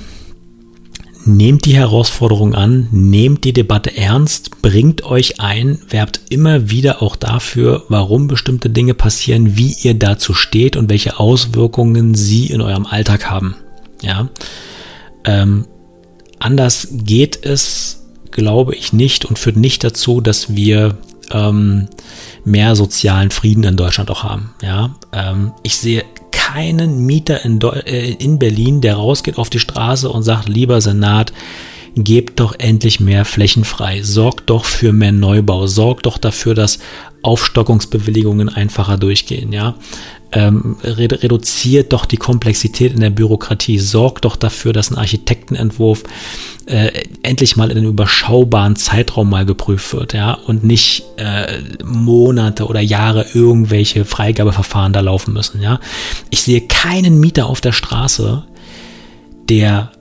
nehmt 1.24 1.66
die 1.66 1.76
Herausforderung 1.76 2.54
an, 2.54 2.88
nehmt 2.90 3.44
die 3.44 3.52
Debatte 3.52 3.96
ernst, 3.96 4.62
bringt 4.62 5.04
euch 5.04 5.40
ein, 5.40 5.78
werbt 5.88 6.20
immer 6.30 6.70
wieder 6.70 7.02
auch 7.02 7.16
dafür, 7.16 7.84
warum 7.88 8.28
bestimmte 8.28 8.70
Dinge 8.70 8.94
passieren, 8.94 9.56
wie 9.56 9.76
ihr 9.82 9.94
dazu 9.94 10.34
steht 10.34 10.76
und 10.76 10.88
welche 10.88 11.18
Auswirkungen 11.18 12.14
sie 12.14 12.46
in 12.46 12.60
eurem 12.60 12.86
Alltag 12.86 13.28
haben. 13.28 13.56
Ja, 14.02 14.28
ähm, 15.24 15.66
anders 16.38 16.88
geht 16.92 17.44
es 17.44 18.07
glaube 18.38 18.76
ich 18.76 18.92
nicht 18.92 19.24
und 19.24 19.36
führt 19.36 19.56
nicht 19.56 19.82
dazu, 19.82 20.20
dass 20.20 20.54
wir 20.54 20.96
ähm, 21.32 21.88
mehr 22.44 22.76
sozialen 22.76 23.32
Frieden 23.32 23.64
in 23.64 23.76
Deutschland 23.76 24.12
auch 24.12 24.22
haben. 24.22 24.54
Ja, 24.62 24.94
ähm, 25.12 25.52
ich 25.64 25.76
sehe 25.76 26.04
keinen 26.30 27.04
Mieter 27.04 27.44
in, 27.44 27.60
äh, 27.60 28.12
in 28.12 28.38
Berlin, 28.38 28.80
der 28.80 28.94
rausgeht 28.94 29.38
auf 29.38 29.50
die 29.50 29.58
Straße 29.58 30.08
und 30.08 30.22
sagt, 30.22 30.48
lieber 30.48 30.80
Senat, 30.80 31.32
gebt 31.96 32.38
doch 32.38 32.54
endlich 32.58 33.00
mehr 33.00 33.24
Flächen 33.24 33.64
frei, 33.64 34.02
sorgt 34.04 34.50
doch 34.50 34.64
für 34.64 34.92
mehr 34.92 35.10
Neubau, 35.10 35.66
sorgt 35.66 36.06
doch 36.06 36.16
dafür, 36.16 36.54
dass 36.54 36.78
Aufstockungsbewilligungen 37.22 38.48
einfacher 38.48 38.98
durchgehen, 38.98 39.52
ja 39.52 39.74
ähm, 40.32 40.76
redu 40.82 41.16
reduziert 41.16 41.92
doch 41.92 42.04
die 42.04 42.16
Komplexität 42.16 42.92
in 42.92 43.00
der 43.00 43.10
Bürokratie, 43.10 43.78
sorgt 43.78 44.24
doch 44.24 44.36
dafür, 44.36 44.72
dass 44.72 44.90
ein 44.90 44.98
Architektenentwurf 44.98 46.04
äh, 46.66 47.04
endlich 47.22 47.56
mal 47.56 47.70
in 47.70 47.78
einem 47.78 47.88
überschaubaren 47.88 48.76
Zeitraum 48.76 49.30
mal 49.30 49.46
geprüft 49.46 49.94
wird, 49.94 50.12
ja, 50.12 50.34
und 50.34 50.64
nicht 50.64 51.04
äh, 51.16 51.62
Monate 51.82 52.66
oder 52.66 52.80
Jahre 52.80 53.24
irgendwelche 53.32 54.04
Freigabeverfahren 54.04 54.92
da 54.92 55.00
laufen 55.00 55.32
müssen, 55.32 55.62
ja. 55.62 55.80
Ich 56.28 56.42
sehe 56.42 56.60
keinen 56.60 57.20
Mieter 57.20 57.46
auf 57.46 57.62
der 57.62 57.72
Straße, 57.72 58.44
der, 59.48 59.92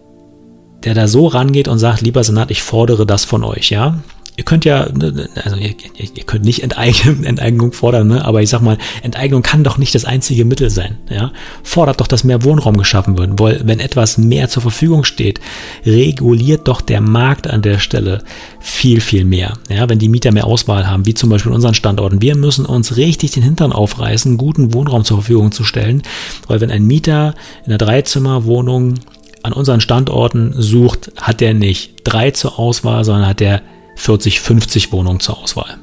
der 0.84 0.94
da 0.94 1.08
so 1.08 1.28
rangeht 1.28 1.70
und 1.70 1.80
sagt, 1.80 2.02
lieber 2.02 2.24
Senat, 2.26 2.52
ich 2.52 2.64
fordere 2.64 3.06
das 3.06 3.24
von 3.24 3.46
euch, 3.46 3.70
ja. 3.70 4.00
Ihr 4.38 4.44
könnt 4.44 4.66
ja, 4.66 4.88
ne, 4.94 5.28
also 5.44 5.58
ihr, 5.58 5.74
ihr 5.98 6.24
könnt 6.24 6.46
nicht 6.46 6.62
Enteignung, 6.62 7.24
Enteignung 7.24 7.74
fordern, 7.74 8.08
ne? 8.08 8.24
aber 8.24 8.42
ich 8.44 8.50
sag 8.50 8.62
mal, 8.62 8.78
Enteignung 9.02 9.42
kann 9.42 9.64
doch 9.64 9.80
nicht 9.80 9.96
das 9.96 10.06
einzige 10.06 10.46
Mittel 10.46 10.70
sein. 10.70 10.98
Ja? 11.10 11.32
Fordert 11.64 12.00
doch, 12.00 12.08
dass 12.08 12.24
mehr 12.24 12.44
Wohnraum 12.44 12.78
geschaffen 12.78 13.18
wird, 13.18 13.40
weil 13.40 13.62
wenn 13.66 13.80
etwas 13.80 14.20
mehr 14.20 14.48
zur 14.48 14.62
Verfügung 14.62 15.04
steht, 15.04 15.42
reguliert 15.86 16.68
doch 16.68 16.82
der 16.82 17.02
Markt 17.02 17.48
an 17.48 17.64
der 17.64 17.80
Stelle 17.80 18.24
viel, 18.60 19.02
viel 19.02 19.26
mehr. 19.26 19.54
Ja? 19.70 19.90
Wenn 19.90 20.00
die 20.00 20.10
Mieter 20.10 20.32
mehr 20.32 20.46
Auswahl 20.46 20.88
haben, 20.88 21.08
wie 21.08 21.16
zum 21.16 21.32
Beispiel 21.32 21.50
in 21.50 21.56
unseren 21.56 21.74
Standorten, 21.74 22.22
wir 22.22 22.38
müssen 22.38 22.66
uns 22.66 22.96
richtig 22.96 23.32
den 23.32 23.44
Hintern 23.44 23.74
aufreißen, 23.74 24.38
guten 24.38 24.72
Wohnraum 24.74 25.04
zur 25.04 25.18
Verfügung 25.18 25.52
zu 25.52 25.64
stellen, 25.64 26.04
weil 26.48 26.62
wenn 26.62 26.70
ein 26.70 26.86
Mieter 26.86 27.34
in 27.66 27.72
einer 27.72 27.80
Dreizimmerwohnung 27.80 29.00
an 29.42 29.54
unseren 29.54 29.82
Standorten 29.82 30.54
sucht, 30.56 31.12
hat 31.20 31.42
er 31.42 31.56
nicht 31.56 31.94
drei 32.04 32.32
zur 32.32 32.60
Auswahl, 32.60 33.04
sondern 33.04 33.28
hat 33.28 33.42
er 33.42 33.62
40, 33.98 34.40
50 34.40 34.92
Wohnungen 34.92 35.20
zur 35.20 35.38
Auswahl. 35.38 35.78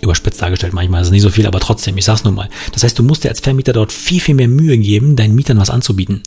Überspitzt 0.00 0.42
dargestellt, 0.42 0.72
manchmal 0.72 1.00
ist 1.00 1.08
es 1.08 1.12
nicht 1.12 1.22
so 1.22 1.30
viel, 1.30 1.46
aber 1.46 1.60
trotzdem, 1.60 1.96
ich 1.96 2.04
sag's 2.04 2.24
nur 2.24 2.32
mal. 2.32 2.48
Das 2.72 2.82
heißt, 2.82 2.98
du 2.98 3.04
musst 3.04 3.24
dir 3.24 3.28
als 3.28 3.40
Vermieter 3.40 3.72
dort 3.72 3.92
viel, 3.92 4.20
viel 4.20 4.34
mehr 4.34 4.48
Mühe 4.48 4.76
geben, 4.76 5.14
deinen 5.14 5.34
Mietern 5.34 5.58
was 5.58 5.70
anzubieten. 5.70 6.22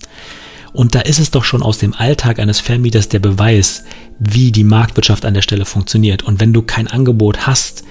Und 0.72 0.96
da 0.96 1.02
ist 1.02 1.20
es 1.20 1.32
doch 1.32 1.44
schon 1.44 1.62
aus 1.62 1.78
dem 1.78 1.94
Alltag 1.94 2.40
eines 2.40 2.60
Vermieters 2.60 3.10
der 3.10 3.20
Beweis, 3.20 3.84
wie 4.20 4.52
die 4.52 4.64
Marktwirtschaft 4.64 5.26
an 5.26 5.34
der 5.34 5.42
Stelle 5.42 5.66
funktioniert. 5.66 6.24
Und 6.24 6.40
wenn 6.40 6.54
du 6.54 6.62
kein 6.62 6.88
Angebot 6.88 7.46
hast, 7.46 7.84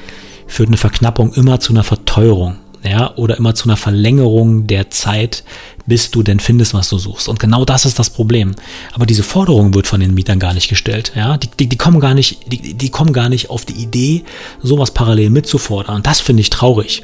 führt 0.47 0.69
eine 0.69 0.77
Verknappung 0.77 1.33
immer 1.35 1.61
zu 1.61 1.73
einer 1.73 1.85
Verteuerung 1.85 2.57
ja, 2.85 3.17
oder 3.17 3.39
immer 3.39 3.55
zu 3.55 3.65
einer 3.65 3.77
Verlängerung 3.77 4.67
der 4.67 4.91
Zeit, 4.91 5.43
bis 5.87 6.11
du 6.11 6.23
denn 6.23 6.39
findest, 6.39 6.75
was 6.75 6.89
du 6.89 6.99
suchst. 6.99 7.29
Und 7.29 7.41
genau 7.41 7.65
das 7.65 7.85
ist 7.85 7.99
das 7.99 8.11
Problem. 8.11 8.55
Aber 8.93 9.07
diese 9.07 9.23
Forderung 9.23 9.75
wird 9.75 9.87
von 9.87 10.01
den 10.01 10.15
Mietern 10.15 10.39
gar 10.39 10.55
nicht 10.55 10.69
gestellt. 10.69 11.13
Ja, 11.15 11.37
die, 11.37 11.49
die, 11.59 11.69
die 11.69 11.77
kommen 11.77 12.01
gar 12.01 12.15
nicht, 12.15 12.53
die, 12.53 12.75
die 12.75 12.91
kommen 12.91 13.13
gar 13.13 13.29
nicht 13.29 13.51
auf 13.51 13.65
die 13.65 13.75
Idee, 13.75 14.25
sowas 14.63 14.93
parallel 14.93 15.31
mitzufordern. 15.31 15.97
Und 15.97 16.07
das 16.07 16.21
finde 16.21 16.43
ich 16.43 16.51
traurig. 16.51 17.03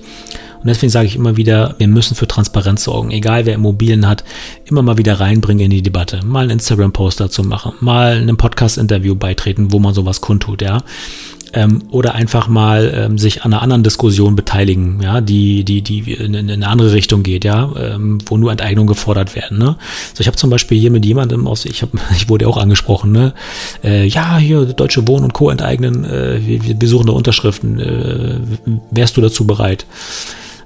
Und 0.61 0.67
deswegen 0.67 0.91
sage 0.91 1.07
ich 1.07 1.17
immer 1.17 1.39
wieder, 1.39 1.75
wir 1.79 1.89
müssen 1.89 2.15
für 2.15 2.29
Transparenz 2.29 2.85
sorgen. 2.85 3.11
Egal 3.11 3.47
wer 3.47 3.55
Immobilien 3.55 4.07
hat, 4.07 4.25
immer 4.67 4.83
mal 4.83 4.99
wieder 4.99 5.19
reinbringen 5.19 5.65
in 5.65 5.71
die 5.71 5.83
Debatte. 5.83 6.21
Mal 6.25 6.43
einen 6.43 6.51
Instagram-Post 6.51 7.21
dazu 7.21 7.43
machen, 7.43 7.73
mal 7.81 8.17
einem 8.17 8.37
Podcast-Interview 8.37 9.15
beitreten, 9.15 9.73
wo 9.73 9.79
man 9.79 9.95
sowas 9.95 10.21
kundtut, 10.21 10.61
ja 10.61 10.83
ähm, 11.53 11.83
oder 11.91 12.15
einfach 12.15 12.49
mal 12.49 12.93
ähm, 12.95 13.19
sich 13.19 13.43
an 13.43 13.53
einer 13.53 13.63
anderen 13.63 13.83
Diskussion 13.83 14.37
beteiligen, 14.37 15.01
ja, 15.03 15.21
die, 15.21 15.65
die, 15.65 15.83
die 15.83 16.13
in, 16.13 16.35
in 16.35 16.51
eine 16.51 16.69
andere 16.69 16.93
Richtung 16.93 17.23
geht, 17.23 17.45
ja, 17.45 17.73
ähm, 17.77 18.19
wo 18.27 18.37
nur 18.37 18.53
Enteignungen 18.53 18.89
gefordert 18.89 19.35
werden. 19.35 19.59
Ne? 19.59 19.77
So, 20.15 20.21
ich 20.21 20.27
habe 20.27 20.37
zum 20.37 20.51
Beispiel 20.51 20.79
hier 20.79 20.91
mit 20.91 21.05
jemandem 21.05 21.47
aus, 21.47 21.65
ich 21.65 21.83
habe, 21.83 21.99
ich 22.17 22.29
wurde 22.29 22.49
auch 22.49 22.57
angesprochen, 22.57 23.13
ne, 23.13 23.35
äh, 23.83 24.07
ja, 24.07 24.39
hier 24.39 24.65
Deutsche 24.67 25.07
Wohnen 25.09 25.25
und 25.25 25.35
Co. 25.35 25.51
enteignen, 25.51 26.05
äh, 26.05 26.41
wir, 26.45 26.81
wir 26.81 26.89
suchen 26.89 27.07
da 27.07 27.13
Unterschriften, 27.13 27.81
äh, 27.81 28.37
wärst 28.91 29.17
du 29.17 29.21
dazu 29.21 29.47
bereit? 29.47 29.87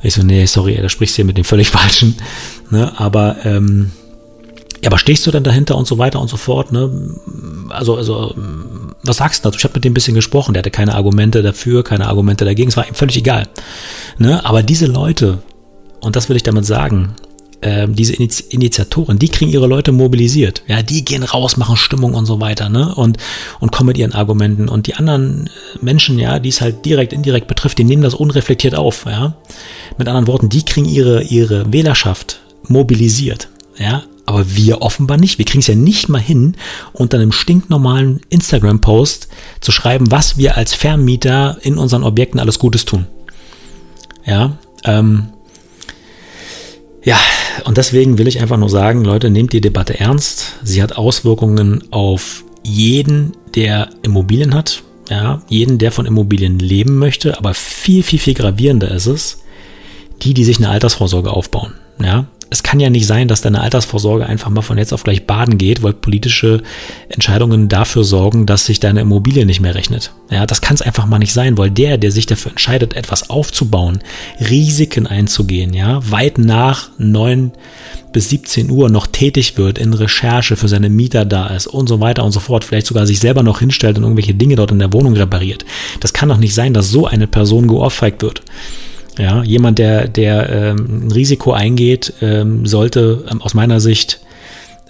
Ich 0.03 0.15
so, 0.15 0.23
nee, 0.23 0.45
sorry, 0.45 0.79
da 0.81 0.89
sprichst 0.89 1.15
du 1.15 1.17
hier 1.17 1.25
mit 1.25 1.39
dem 1.39 1.45
völlig 1.45 1.69
falschen, 1.71 2.17
ne, 2.71 2.93
aber 2.99 3.37
ähm, 3.45 3.93
ja, 4.83 4.91
aber 4.91 4.99
stehst 4.99 5.27
du 5.27 5.31
denn 5.31 5.45
dahinter 5.45 5.79
und 5.79 5.87
so 5.87 5.97
weiter 5.97 6.21
und 6.21 6.29
so 6.29 6.37
fort, 6.37 6.71
ne? 6.71 6.91
Also, 7.71 7.97
also, 7.97 8.35
was 9.05 9.19
sagst 9.19 9.45
du 9.45 9.49
dazu? 9.49 9.59
Ich 9.59 9.65
habe 9.65 9.75
mit 9.75 9.85
dem 9.85 9.93
ein 9.93 9.95
bisschen 9.95 10.15
gesprochen, 10.15 10.55
der 10.55 10.61
hatte 10.61 10.71
keine 10.71 10.95
Argumente 10.95 11.43
dafür, 11.43 11.85
keine 11.85 12.07
Argumente 12.07 12.45
dagegen, 12.45 12.69
es 12.69 12.77
war 12.77 12.87
ihm 12.87 12.95
völlig 12.95 13.17
egal. 13.17 13.49
Ne? 14.19 14.45
Aber 14.45 14.63
diese 14.63 14.87
Leute, 14.87 15.43
und 16.01 16.17
das 16.17 16.29
will 16.29 16.37
ich 16.37 16.43
damit 16.43 16.65
sagen, 16.65 17.15
äh, 17.65 17.89
diese 17.89 18.15
Initiatoren, 18.15 19.19
die 19.19 19.29
kriegen 19.29 19.51
ihre 19.51 19.67
Leute 19.67 19.91
mobilisiert. 19.91 20.63
Ja, 20.67 20.83
die 20.83 21.05
gehen 21.05 21.23
raus, 21.23 21.57
machen 21.57 21.77
Stimmung 21.77 22.15
und 22.15 22.27
so 22.27 22.41
weiter, 22.41 22.69
ne? 22.69 22.95
Und, 22.95 23.17
und 23.59 23.73
kommen 23.73 23.89
mit 23.89 23.99
ihren 23.99 24.13
Argumenten. 24.13 24.69
Und 24.69 24.87
die 24.87 24.95
anderen 24.95 25.49
Menschen, 25.81 26.19
ja, 26.19 26.39
die 26.39 26.51
es 26.51 26.61
halt 26.61 26.85
direkt, 26.85 27.13
indirekt 27.13 27.49
betrifft, 27.49 27.79
die 27.79 27.85
nehmen 27.85 28.03
das 28.03 28.15
unreflektiert 28.15 28.75
auf, 28.75 29.07
ja. 29.07 29.35
Mit 29.97 30.09
anderen 30.09 30.27
Worten, 30.27 30.49
die 30.49 30.63
kriegen 30.63 30.87
ihre, 30.87 31.23
ihre 31.23 31.73
Wählerschaft 31.73 32.41
mobilisiert. 32.69 33.49
Ja, 33.79 34.03
aber 34.27 34.55
wir 34.55 34.83
offenbar 34.83 35.17
nicht. 35.17 35.39
Wir 35.39 35.45
kriegen 35.45 35.61
es 35.61 35.67
ja 35.67 35.75
nicht 35.75 36.09
mal 36.09 36.21
hin, 36.21 36.57
unter 36.93 37.19
einem 37.19 37.33
stinknormalen 37.33 38.21
Instagram-Post 38.31 39.29
zu 39.61 39.73
schreiben, 39.73 40.11
was 40.11 40.39
wir 40.39 40.57
als 40.57 40.75
Vermieter 40.75 41.59
in 41.63 41.79
unseren 41.79 42.05
Objekten 42.05 42.41
alles 42.41 42.59
Gutes 42.59 42.85
tun. 42.85 43.07
Ja, 44.27 44.59
ähm, 44.85 45.29
ja, 47.05 47.19
und 47.65 47.77
deswegen 47.77 48.17
will 48.17 48.29
ich 48.29 48.41
einfach 48.41 48.57
nur 48.57 48.71
sagen, 48.71 49.05
Leute, 49.05 49.29
nehmt 49.29 49.53
die 49.53 49.61
Debatte 49.61 50.01
ernst. 50.01 50.55
Sie 50.63 50.83
hat 50.83 50.97
Auswirkungen 50.97 51.85
auf 51.91 52.45
jeden, 52.63 53.33
der 53.55 53.91
Immobilien 54.03 54.55
hat. 54.55 54.83
Ja, 55.11 55.43
jeden, 55.51 55.77
der 55.77 55.93
von 55.93 56.07
Immobilien 56.07 56.59
leben 56.59 56.99
möchte. 56.99 57.37
Aber 57.37 57.53
viel, 57.53 58.03
viel, 58.03 58.19
viel 58.19 58.33
gravierender 58.33 58.91
ist 58.91 59.05
es, 59.05 59.43
die, 60.23 60.33
die 60.33 60.45
sich 60.45 60.57
eine 60.57 60.71
Altersvorsorge 60.71 61.31
aufbauen. 61.31 61.75
Ja, 62.03 62.27
es 62.55 62.63
kann 62.63 62.79
ja 62.79 62.89
nicht 62.89 63.09
sein, 63.09 63.27
dass 63.27 63.41
deine 63.41 63.63
Altersvorsorge 63.63 64.27
einfach 64.27 64.49
mal 64.49 64.63
von 64.63 64.79
jetzt 64.79 64.95
auf 64.95 65.03
gleich 65.03 65.27
baden 65.27 65.59
geht, 65.59 65.83
weil 65.83 65.93
politische 65.93 66.63
Entscheidungen 67.09 67.69
dafür 67.69 68.05
sorgen, 68.05 68.47
dass 68.47 68.65
sich 68.65 68.79
deine 68.79 69.01
Immobilie 69.01 69.45
nicht 69.45 69.61
mehr 69.61 69.75
rechnet. 69.75 70.13
Ja, 70.31 70.47
das 70.47 70.61
kann 70.61 70.77
es 70.77 70.83
einfach 70.83 71.05
mal 71.07 71.19
nicht 71.19 71.33
sein, 71.33 71.59
weil 71.59 71.73
der, 71.73 71.99
der 71.99 72.13
sich 72.13 72.27
dafür 72.27 72.53
entscheidet, 72.53 72.95
etwas 72.95 73.29
aufzubauen, 73.29 73.99
Risiken 74.39 75.09
einzugehen, 75.09 75.75
ja, 75.75 75.99
weit 76.09 76.39
nach 76.39 76.91
neun 76.97 77.51
bis 78.13 78.31
17 78.31 78.71
Uhr 78.71 78.89
noch 78.89 79.09
tätig 79.09 79.59
wird, 79.59 79.77
in 79.77 79.93
Recherche 79.93 80.55
für 80.55 80.69
seine 80.69 80.91
Mieter 80.91 81.25
da 81.25 81.49
ist 81.49 81.67
und 81.67 81.89
so 81.89 81.99
weiter 81.99 82.25
und 82.25 82.31
so 82.31 82.39
fort, 82.39 82.63
vielleicht 82.63 82.87
sogar 82.87 83.09
sich 83.09 83.19
selber 83.19 83.43
noch 83.43 83.59
hinstellt 83.59 83.97
und 83.99 84.05
irgendwelche 84.05 84.35
Dinge 84.35 84.55
dort 84.55 84.71
in 84.71 84.79
der 84.79 84.93
Wohnung 84.93 85.15
repariert. 85.15 85.65
Das 85.99 86.13
kann 86.13 86.29
doch 86.29 86.39
nicht 86.39 86.55
sein, 86.55 86.73
dass 86.73 86.89
so 86.89 87.09
eine 87.09 87.27
Person 87.27 87.67
geohrfeigt 87.67 88.23
wird. 88.23 88.43
Ja, 89.19 89.43
jemand, 89.43 89.79
der, 89.79 90.09
der 90.09 90.49
ähm, 90.51 91.07
ein 91.07 91.13
Risiko 91.13 91.53
eingeht, 91.53 92.15
ähm, 92.21 92.67
sollte 92.67 93.25
ähm, 93.31 93.43
aus 93.43 93.55
meiner 93.55 93.81
Sicht, 93.81 94.21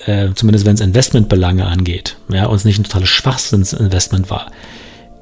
äh, 0.06 0.28
zumindest 0.34 0.64
wenn 0.64 0.74
es 0.74 0.80
Investmentbelange 0.80 1.66
angeht, 1.66 2.16
ja, 2.32 2.46
und 2.46 2.56
es 2.56 2.64
nicht 2.64 2.78
ein 2.78 2.84
totales 2.84 3.10
Schwachsinnsinvestment 3.10 4.30
war, 4.30 4.50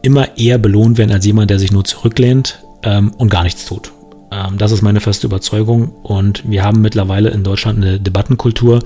immer 0.03 0.39
eher 0.39 0.59
belohnt 0.59 0.99
werden 0.99 1.13
als 1.13 1.27
jemand, 1.27 1.51
der 1.51 1.59
sich 1.59 1.73
nur 1.73 1.85
zurücklehnt 1.85 2.63
ähm, 2.85 3.13
und 3.19 3.29
gar 3.29 3.43
nichts 3.43 3.65
tut. 3.65 3.93
Ähm, 4.31 4.57
das 4.59 4.73
ist 4.73 4.83
meine 4.83 5.01
feste 5.01 5.27
Überzeugung 5.27 5.89
und 6.03 6.43
wir 6.49 6.63
haben 6.63 6.81
mittlerweile 6.81 7.31
in 7.31 7.43
Deutschland 7.43 7.79
eine 7.79 8.01
Debattenkultur, 8.01 8.81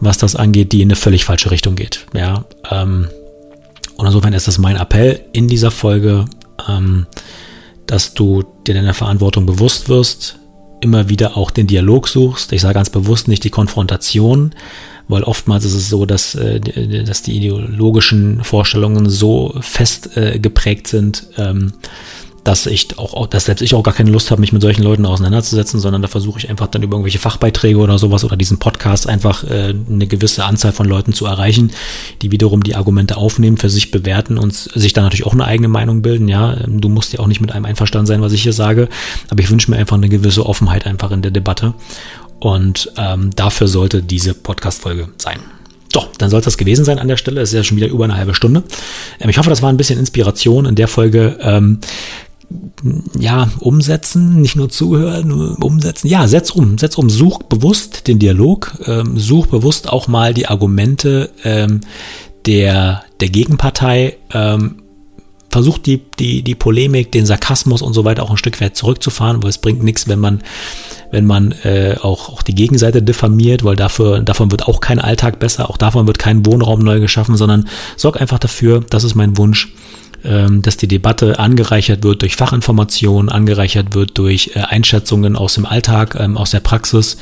was 0.00 0.18
das 0.18 0.36
angeht, 0.36 0.72
die 0.72 0.82
in 0.82 0.88
eine 0.88 0.96
völlig 0.96 1.24
falsche 1.24 1.50
Richtung 1.50 1.74
geht. 1.74 2.06
Ja, 2.14 2.44
ähm, 2.70 3.08
und 3.96 4.06
insofern 4.06 4.32
ist 4.32 4.48
das 4.48 4.58
mein 4.58 4.76
Appell 4.76 5.20
in 5.32 5.48
dieser 5.48 5.70
Folge. 5.70 6.24
Ähm, 6.68 7.06
dass 7.86 8.14
du 8.14 8.44
dir 8.66 8.74
deiner 8.74 8.94
Verantwortung 8.94 9.46
bewusst 9.46 9.88
wirst, 9.88 10.38
immer 10.80 11.08
wieder 11.08 11.36
auch 11.36 11.50
den 11.50 11.66
Dialog 11.66 12.08
suchst. 12.08 12.52
Ich 12.52 12.60
sage 12.60 12.74
ganz 12.74 12.90
bewusst 12.90 13.28
nicht 13.28 13.44
die 13.44 13.50
Konfrontation, 13.50 14.54
weil 15.08 15.22
oftmals 15.22 15.64
ist 15.64 15.74
es 15.74 15.88
so, 15.88 16.06
dass, 16.06 16.34
äh, 16.34 16.60
dass 17.04 17.22
die 17.22 17.36
ideologischen 17.36 18.42
Vorstellungen 18.42 19.08
so 19.08 19.54
fest 19.60 20.16
äh, 20.16 20.38
geprägt 20.38 20.88
sind, 20.88 21.26
ähm, 21.36 21.72
dass 22.44 22.66
ich 22.66 22.98
auch, 22.98 23.26
dass 23.28 23.44
selbst 23.44 23.62
ich 23.62 23.74
auch 23.74 23.82
gar 23.82 23.94
keine 23.94 24.10
Lust 24.10 24.30
habe, 24.30 24.40
mich 24.40 24.52
mit 24.52 24.62
solchen 24.62 24.82
Leuten 24.82 25.06
auseinanderzusetzen, 25.06 25.78
sondern 25.78 26.02
da 26.02 26.08
versuche 26.08 26.40
ich 26.40 26.50
einfach 26.50 26.66
dann 26.66 26.82
über 26.82 26.96
irgendwelche 26.96 27.18
Fachbeiträge 27.18 27.78
oder 27.78 27.98
sowas 27.98 28.24
oder 28.24 28.36
diesen 28.36 28.58
Podcast 28.58 29.08
einfach 29.08 29.44
äh, 29.44 29.74
eine 29.88 30.06
gewisse 30.06 30.44
Anzahl 30.44 30.72
von 30.72 30.86
Leuten 30.86 31.12
zu 31.12 31.26
erreichen, 31.26 31.70
die 32.20 32.30
wiederum 32.30 32.62
die 32.62 32.74
Argumente 32.74 33.16
aufnehmen, 33.16 33.58
für 33.58 33.70
sich 33.70 33.90
bewerten 33.90 34.38
und 34.38 34.54
sich 34.54 34.92
dann 34.92 35.04
natürlich 35.04 35.26
auch 35.26 35.34
eine 35.34 35.44
eigene 35.44 35.68
Meinung 35.68 36.02
bilden. 36.02 36.28
Ja, 36.28 36.56
du 36.66 36.88
musst 36.88 37.12
ja 37.12 37.20
auch 37.20 37.28
nicht 37.28 37.40
mit 37.40 37.52
einem 37.52 37.64
einverstanden 37.64 38.06
sein, 38.06 38.22
was 38.22 38.32
ich 38.32 38.42
hier 38.42 38.52
sage, 38.52 38.88
aber 39.30 39.40
ich 39.40 39.50
wünsche 39.50 39.70
mir 39.70 39.76
einfach 39.76 39.96
eine 39.96 40.08
gewisse 40.08 40.44
Offenheit 40.44 40.86
einfach 40.86 41.12
in 41.12 41.22
der 41.22 41.30
Debatte 41.30 41.74
und 42.40 42.92
ähm, 42.96 43.30
dafür 43.36 43.68
sollte 43.68 44.02
diese 44.02 44.34
Podcast-Folge 44.34 45.08
sein. 45.16 45.38
So, 45.92 46.06
dann 46.18 46.30
soll 46.30 46.40
es 46.40 46.46
das 46.46 46.56
gewesen 46.56 46.84
sein 46.84 46.98
an 46.98 47.06
der 47.06 47.18
Stelle. 47.18 47.40
Es 47.42 47.50
ist 47.50 47.54
ja 47.54 47.62
schon 47.62 47.76
wieder 47.76 47.88
über 47.88 48.04
eine 48.04 48.16
halbe 48.16 48.34
Stunde. 48.34 48.62
Ähm, 49.20 49.28
ich 49.28 49.38
hoffe, 49.38 49.50
das 49.50 49.62
war 49.62 49.68
ein 49.68 49.76
bisschen 49.76 49.98
Inspiration 49.98 50.64
in 50.64 50.74
der 50.74 50.88
Folge. 50.88 51.38
Ähm, 51.40 51.78
ja, 53.18 53.50
umsetzen, 53.58 54.40
nicht 54.40 54.56
nur 54.56 54.68
zuhören, 54.68 55.30
umsetzen. 55.32 56.08
Ja, 56.08 56.26
setz 56.28 56.50
um, 56.50 56.78
setz 56.78 56.96
um, 56.96 57.10
such 57.10 57.42
bewusst 57.44 58.08
den 58.08 58.18
Dialog, 58.18 58.72
ähm, 58.86 59.18
such 59.18 59.46
bewusst 59.46 59.88
auch 59.88 60.08
mal 60.08 60.34
die 60.34 60.46
Argumente 60.46 61.30
ähm, 61.44 61.82
der, 62.46 63.04
der 63.20 63.28
Gegenpartei, 63.28 64.16
ähm, 64.32 64.82
versuch 65.52 65.78
die, 65.78 66.00
die, 66.18 66.42
die 66.42 66.54
Polemik, 66.54 67.12
den 67.12 67.26
Sarkasmus 67.26 67.82
und 67.82 67.92
so 67.92 68.04
weiter 68.04 68.22
auch 68.22 68.30
ein 68.30 68.38
Stück 68.38 68.60
weit 68.60 68.74
zurückzufahren, 68.74 69.42
weil 69.42 69.50
es 69.50 69.58
bringt 69.58 69.84
nichts, 69.84 70.08
wenn 70.08 70.18
man, 70.18 70.40
wenn 71.10 71.26
man 71.26 71.52
äh, 71.62 71.96
auch, 72.00 72.30
auch 72.30 72.42
die 72.42 72.54
Gegenseite 72.54 73.02
diffamiert, 73.02 73.62
weil 73.62 73.76
dafür, 73.76 74.20
davon 74.20 74.50
wird 74.50 74.66
auch 74.66 74.80
kein 74.80 74.98
Alltag 74.98 75.38
besser, 75.38 75.68
auch 75.68 75.76
davon 75.76 76.06
wird 76.06 76.18
kein 76.18 76.46
Wohnraum 76.46 76.80
neu 76.80 77.00
geschaffen, 77.00 77.36
sondern 77.36 77.68
sorg 77.96 78.20
einfach 78.20 78.38
dafür, 78.38 78.80
das 78.80 79.04
ist 79.04 79.14
mein 79.14 79.36
Wunsch, 79.36 79.74
dass 80.62 80.76
die 80.76 80.88
Debatte 80.88 81.38
angereichert 81.38 82.04
wird 82.04 82.22
durch 82.22 82.36
Fachinformationen, 82.36 83.30
angereichert 83.30 83.94
wird 83.94 84.18
durch 84.18 84.52
äh, 84.54 84.60
Einschätzungen 84.60 85.36
aus 85.36 85.54
dem 85.54 85.66
Alltag, 85.66 86.16
ähm, 86.18 86.36
aus 86.36 86.50
der 86.50 86.60
Praxis, 86.60 87.16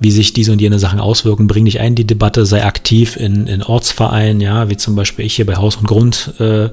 wie 0.00 0.10
sich 0.10 0.32
diese 0.32 0.52
und 0.52 0.60
jene 0.60 0.78
Sachen 0.78 1.00
auswirken. 1.00 1.46
Bring 1.48 1.64
dich 1.64 1.80
ein 1.80 1.88
in 1.88 1.94
die 1.94 2.06
Debatte, 2.06 2.46
sei 2.46 2.64
aktiv 2.64 3.16
in, 3.16 3.46
in 3.46 3.62
Ortsvereinen, 3.62 4.40
ja, 4.40 4.68
wie 4.70 4.76
zum 4.76 4.94
Beispiel 4.94 5.24
ich 5.24 5.34
hier 5.36 5.46
bei 5.46 5.56
Haus 5.56 5.76
und 5.76 5.86
Grund 5.86 6.34
äh, 6.38 6.68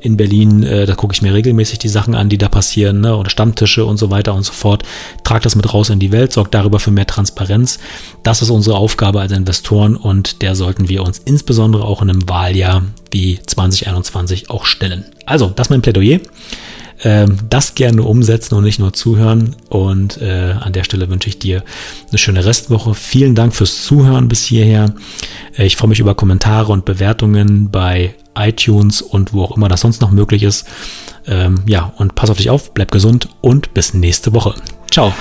in 0.00 0.16
Berlin, 0.16 0.62
äh, 0.62 0.86
da 0.86 0.94
gucke 0.94 1.14
ich 1.14 1.22
mir 1.22 1.34
regelmäßig 1.34 1.78
die 1.78 1.88
Sachen 1.88 2.14
an, 2.14 2.28
die 2.28 2.38
da 2.38 2.48
passieren, 2.48 3.00
ne? 3.00 3.16
oder 3.16 3.30
Stammtische 3.30 3.84
und 3.84 3.96
so 3.96 4.10
weiter 4.10 4.34
und 4.34 4.44
so 4.44 4.52
fort. 4.52 4.82
Trag 5.24 5.42
das 5.42 5.56
mit 5.56 5.72
raus 5.72 5.90
in 5.90 5.98
die 5.98 6.12
Welt, 6.12 6.32
sorgt 6.32 6.54
darüber 6.54 6.80
für 6.80 6.90
mehr 6.90 7.06
Transparenz. 7.06 7.78
Das 8.22 8.42
ist 8.42 8.50
unsere 8.50 8.76
Aufgabe 8.76 9.20
als 9.20 9.32
Investoren 9.32 9.96
und 9.96 10.42
der 10.42 10.54
sollten 10.54 10.88
wir 10.88 11.02
uns 11.02 11.18
insbesondere 11.18 11.84
auch 11.84 12.02
in 12.02 12.10
einem 12.10 12.28
Wahljahr 12.28 12.82
wie 13.10 13.38
2021 13.44 14.50
auch 14.50 14.64
stellen. 14.64 15.04
Also, 15.26 15.48
das 15.54 15.70
mein 15.70 15.82
Plädoyer. 15.82 16.20
Ähm, 17.04 17.36
das 17.48 17.74
gerne 17.74 18.02
umsetzen 18.02 18.54
und 18.54 18.64
nicht 18.64 18.78
nur 18.78 18.92
zuhören. 18.92 19.54
Und 19.68 20.20
äh, 20.20 20.54
an 20.58 20.72
der 20.72 20.84
Stelle 20.84 21.08
wünsche 21.08 21.28
ich 21.28 21.38
dir 21.38 21.62
eine 22.08 22.18
schöne 22.18 22.44
Restwoche. 22.44 22.94
Vielen 22.94 23.34
Dank 23.34 23.54
fürs 23.54 23.82
Zuhören 23.82 24.28
bis 24.28 24.44
hierher. 24.44 24.94
Äh, 25.56 25.66
ich 25.66 25.76
freue 25.76 25.90
mich 25.90 26.00
über 26.00 26.14
Kommentare 26.14 26.72
und 26.72 26.84
Bewertungen 26.84 27.70
bei 27.70 28.14
iTunes 28.36 29.02
und 29.02 29.32
wo 29.32 29.44
auch 29.44 29.56
immer 29.56 29.68
das 29.68 29.80
sonst 29.82 30.00
noch 30.00 30.10
möglich 30.10 30.42
ist. 30.42 30.66
Ähm, 31.26 31.62
ja, 31.66 31.92
und 31.96 32.14
pass 32.14 32.30
auf 32.30 32.38
dich 32.38 32.50
auf, 32.50 32.74
bleib 32.74 32.90
gesund 32.90 33.28
und 33.40 33.74
bis 33.74 33.94
nächste 33.94 34.32
Woche. 34.32 34.54
Ciao. 34.90 35.12